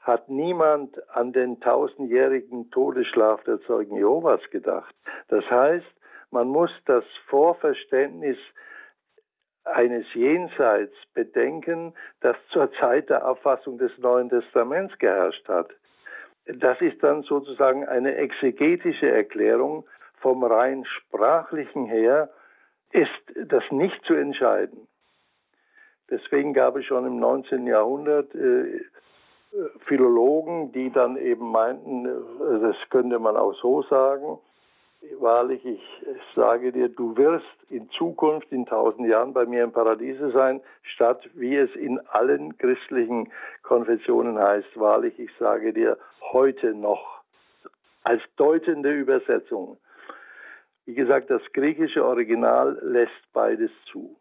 hat 0.00 0.28
niemand 0.28 0.96
an 1.10 1.32
den 1.32 1.60
tausendjährigen 1.60 2.70
Todesschlaf 2.70 3.42
der 3.44 3.60
Zeugen 3.62 3.96
Jehovas 3.96 4.40
gedacht. 4.50 4.94
Das 5.28 5.44
heißt, 5.50 5.86
man 6.30 6.48
muss 6.48 6.70
das 6.86 7.04
Vorverständnis 7.26 8.38
eines 9.64 10.06
Jenseits 10.14 10.94
bedenken, 11.14 11.94
das 12.20 12.36
zur 12.50 12.72
Zeit 12.72 13.10
der 13.10 13.24
Abfassung 13.24 13.78
des 13.78 13.96
Neuen 13.98 14.30
Testaments 14.30 14.98
geherrscht 14.98 15.46
hat. 15.48 15.70
Das 16.46 16.80
ist 16.80 17.02
dann 17.02 17.22
sozusagen 17.22 17.86
eine 17.86 18.14
exegetische 18.16 19.10
Erklärung. 19.10 19.86
Vom 20.20 20.42
rein 20.42 20.84
sprachlichen 20.84 21.86
her 21.86 22.30
ist 22.92 23.10
das 23.36 23.62
nicht 23.70 24.02
zu 24.04 24.14
entscheiden. 24.14 24.88
Deswegen 26.10 26.54
gab 26.54 26.76
es 26.76 26.86
schon 26.86 27.06
im 27.06 27.18
19. 27.18 27.66
Jahrhundert 27.66 28.34
äh, 28.34 28.80
Philologen, 29.86 30.72
die 30.72 30.90
dann 30.90 31.16
eben 31.16 31.50
meinten, 31.50 32.04
das 32.60 32.76
könnte 32.90 33.18
man 33.18 33.36
auch 33.36 33.54
so 33.54 33.82
sagen. 33.82 34.38
Wahrlich, 35.20 35.64
ich 35.64 35.80
sage 36.34 36.72
dir, 36.72 36.88
du 36.88 37.16
wirst 37.16 37.46
in 37.70 37.88
Zukunft, 37.90 38.50
in 38.50 38.66
tausend 38.66 39.08
Jahren 39.08 39.32
bei 39.32 39.46
mir 39.46 39.62
im 39.62 39.70
Paradiese 39.70 40.32
sein, 40.32 40.60
statt 40.82 41.28
wie 41.34 41.56
es 41.56 41.74
in 41.76 42.00
allen 42.08 42.58
christlichen 42.58 43.30
Konfessionen 43.62 44.38
heißt, 44.38 44.78
wahrlich, 44.78 45.18
ich 45.18 45.30
sage 45.38 45.72
dir, 45.72 45.98
heute 46.32 46.74
noch. 46.74 47.22
Als 48.02 48.22
deutende 48.36 48.92
Übersetzung. 48.92 49.76
Wie 50.86 50.94
gesagt, 50.94 51.30
das 51.30 51.42
griechische 51.52 52.04
Original 52.04 52.78
lässt 52.82 53.32
beides 53.32 53.70
zu. 53.92 54.16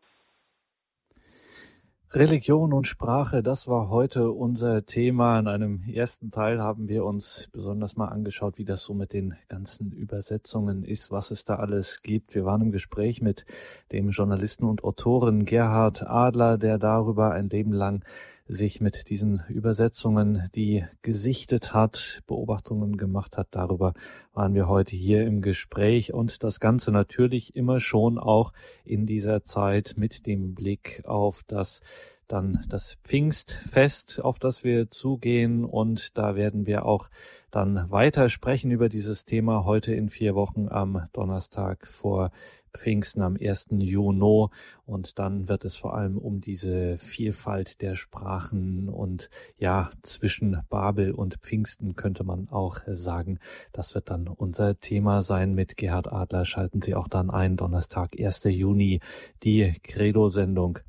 Religion 2.14 2.72
und 2.72 2.88
Sprache, 2.88 3.44
das 3.44 3.68
war 3.68 3.90
heute 3.90 4.32
unser 4.32 4.86
Thema. 4.86 5.40
In 5.40 5.48
einem 5.50 5.84
ersten 5.84 6.30
Teil 6.30 6.62
haben 6.62 6.88
wir 6.88 7.04
uns 7.04 7.50
besonders 7.52 7.98
mal 7.98 8.08
angeschaut, 8.08 8.58
wie 8.58 8.64
das 8.64 8.82
so 8.84 8.94
mit 8.94 9.12
den 9.12 9.36
ganzen 9.50 9.92
Übersetzungen 9.92 10.86
ist, 10.86 11.12
was 11.12 11.32
es 11.32 11.44
da 11.44 11.58
alles 11.58 12.02
gibt. 12.04 12.34
Wir 12.34 12.46
waren 12.46 12.62
im 12.62 12.72
Gespräch 12.72 13.22
mit 13.22 13.46
dem 13.92 14.12
Journalisten 14.12 14.64
und 14.64 14.86
Autoren 14.86 15.44
Gerhard 15.44 16.08
Adler, 16.08 16.58
der 16.58 16.78
darüber 16.78 17.32
ein 17.32 17.50
Leben 17.50 17.74
lang 17.74 18.06
sich 18.48 18.82
mit 18.82 19.10
diesen 19.10 19.44
Übersetzungen, 19.50 20.44
die 20.56 20.86
gesichtet 21.02 21.74
hat, 21.74 22.22
Beobachtungen 22.28 22.98
gemacht 22.98 23.38
hat. 23.38 23.48
Darüber 23.52 23.94
waren 24.34 24.54
wir 24.54 24.68
heute 24.68 24.96
hier 24.96 25.26
im 25.26 25.42
Gespräch 25.42 26.14
und 26.14 26.44
das 26.44 26.60
Ganze 26.60 26.92
natürlich 26.92 27.56
immer 27.56 27.80
schon 27.80 28.18
auch 28.18 28.54
in 28.84 29.06
dieser 29.06 29.44
Zeit 29.44 29.96
mit 29.98 30.26
dem 30.26 30.56
Blick 30.56 31.04
auf 31.06 31.44
das 31.48 31.82
dann 32.28 32.66
das 32.68 32.98
Pfingstfest, 33.04 34.22
auf 34.22 34.40
das 34.40 34.64
wir 34.64 34.90
zugehen. 34.90 35.64
Und 35.66 36.18
da 36.18 36.36
werden 36.36 36.66
wir 36.66 36.86
auch 36.86 37.10
dann 37.52 37.90
weiter 37.90 38.30
sprechen 38.30 38.72
über 38.72 38.90
dieses 38.90 39.26
Thema 39.26 39.66
heute 39.66 39.94
in 39.94 40.10
vier 40.10 40.36
Wochen 40.36 40.68
am 40.70 41.08
Donnerstag 41.14 41.88
vor 41.88 42.32
Pfingsten 42.74 43.22
am 43.22 43.38
1. 43.40 43.68
Juni. 43.72 44.48
Und 44.86 45.20
dann 45.20 45.48
wird 45.48 45.66
es 45.66 45.76
vor 45.76 45.96
allem 45.96 46.18
um 46.18 46.42
diese 46.42 46.98
Vielfalt 46.98 47.82
der 47.82 47.96
Sprachen 47.96 48.90
und 48.90 49.30
ja, 49.58 49.90
zwischen 50.02 50.62
Babel 50.70 51.12
und 51.12 51.36
Pfingsten 51.42 51.96
könnte 51.96 52.24
man 52.24 52.50
auch 52.50 52.80
sagen. 52.88 53.40
Das 53.72 53.96
wird 53.96 54.10
dann 54.10 54.28
unser 54.28 54.80
Thema 54.80 55.22
sein. 55.22 55.54
Mit 55.54 55.78
Gerhard 55.78 56.12
Adler 56.12 56.46
schalten 56.46 56.82
Sie 56.82 56.96
auch 56.96 57.08
dann 57.08 57.30
ein, 57.30 57.58
Donnerstag, 57.58 58.20
1. 58.20 58.44
Juni, 58.46 59.02
die 59.44 59.74
Credo-Sendung. 59.84 60.80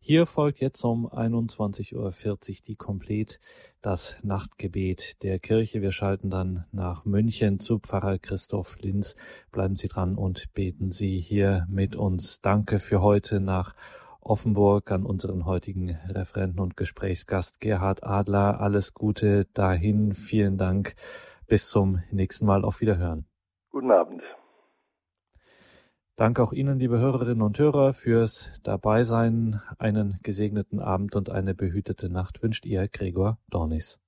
Hier 0.00 0.26
folgt 0.26 0.60
jetzt 0.60 0.82
um 0.84 1.06
21.40 1.08 1.94
Uhr 1.94 2.12
die 2.66 2.76
Komplett 2.76 3.40
das 3.82 4.16
Nachtgebet 4.22 5.22
der 5.22 5.38
Kirche. 5.38 5.82
Wir 5.82 5.92
schalten 5.92 6.30
dann 6.30 6.64
nach 6.72 7.04
München 7.04 7.60
zu 7.60 7.78
Pfarrer 7.78 8.18
Christoph 8.18 8.78
Linz. 8.80 9.16
Bleiben 9.52 9.76
Sie 9.76 9.88
dran 9.88 10.16
und 10.16 10.52
beten 10.54 10.90
Sie 10.90 11.18
hier 11.18 11.66
mit 11.70 11.96
uns. 11.96 12.40
Danke 12.40 12.78
für 12.78 13.02
heute 13.02 13.40
nach 13.40 13.74
Offenburg 14.20 14.90
an 14.90 15.04
unseren 15.04 15.46
heutigen 15.46 15.96
Referenten 16.08 16.60
und 16.60 16.76
Gesprächsgast 16.76 17.60
Gerhard 17.60 18.04
Adler. 18.04 18.60
Alles 18.60 18.94
Gute 18.94 19.46
dahin. 19.54 20.12
Vielen 20.12 20.58
Dank. 20.58 20.94
Bis 21.46 21.68
zum 21.68 22.02
nächsten 22.10 22.46
Mal. 22.46 22.64
Auf 22.64 22.80
Wiederhören. 22.80 23.26
Guten 23.70 23.90
Abend. 23.90 24.22
Danke 26.18 26.42
auch 26.42 26.52
Ihnen, 26.52 26.80
liebe 26.80 26.98
Hörerinnen 26.98 27.42
und 27.42 27.60
Hörer, 27.60 27.92
fürs 27.92 28.58
Dabeisein. 28.64 29.62
Einen 29.78 30.18
gesegneten 30.24 30.80
Abend 30.80 31.14
und 31.14 31.30
eine 31.30 31.54
behütete 31.54 32.10
Nacht 32.10 32.42
wünscht 32.42 32.66
Ihr 32.66 32.88
Gregor 32.88 33.38
Dornis. 33.50 34.00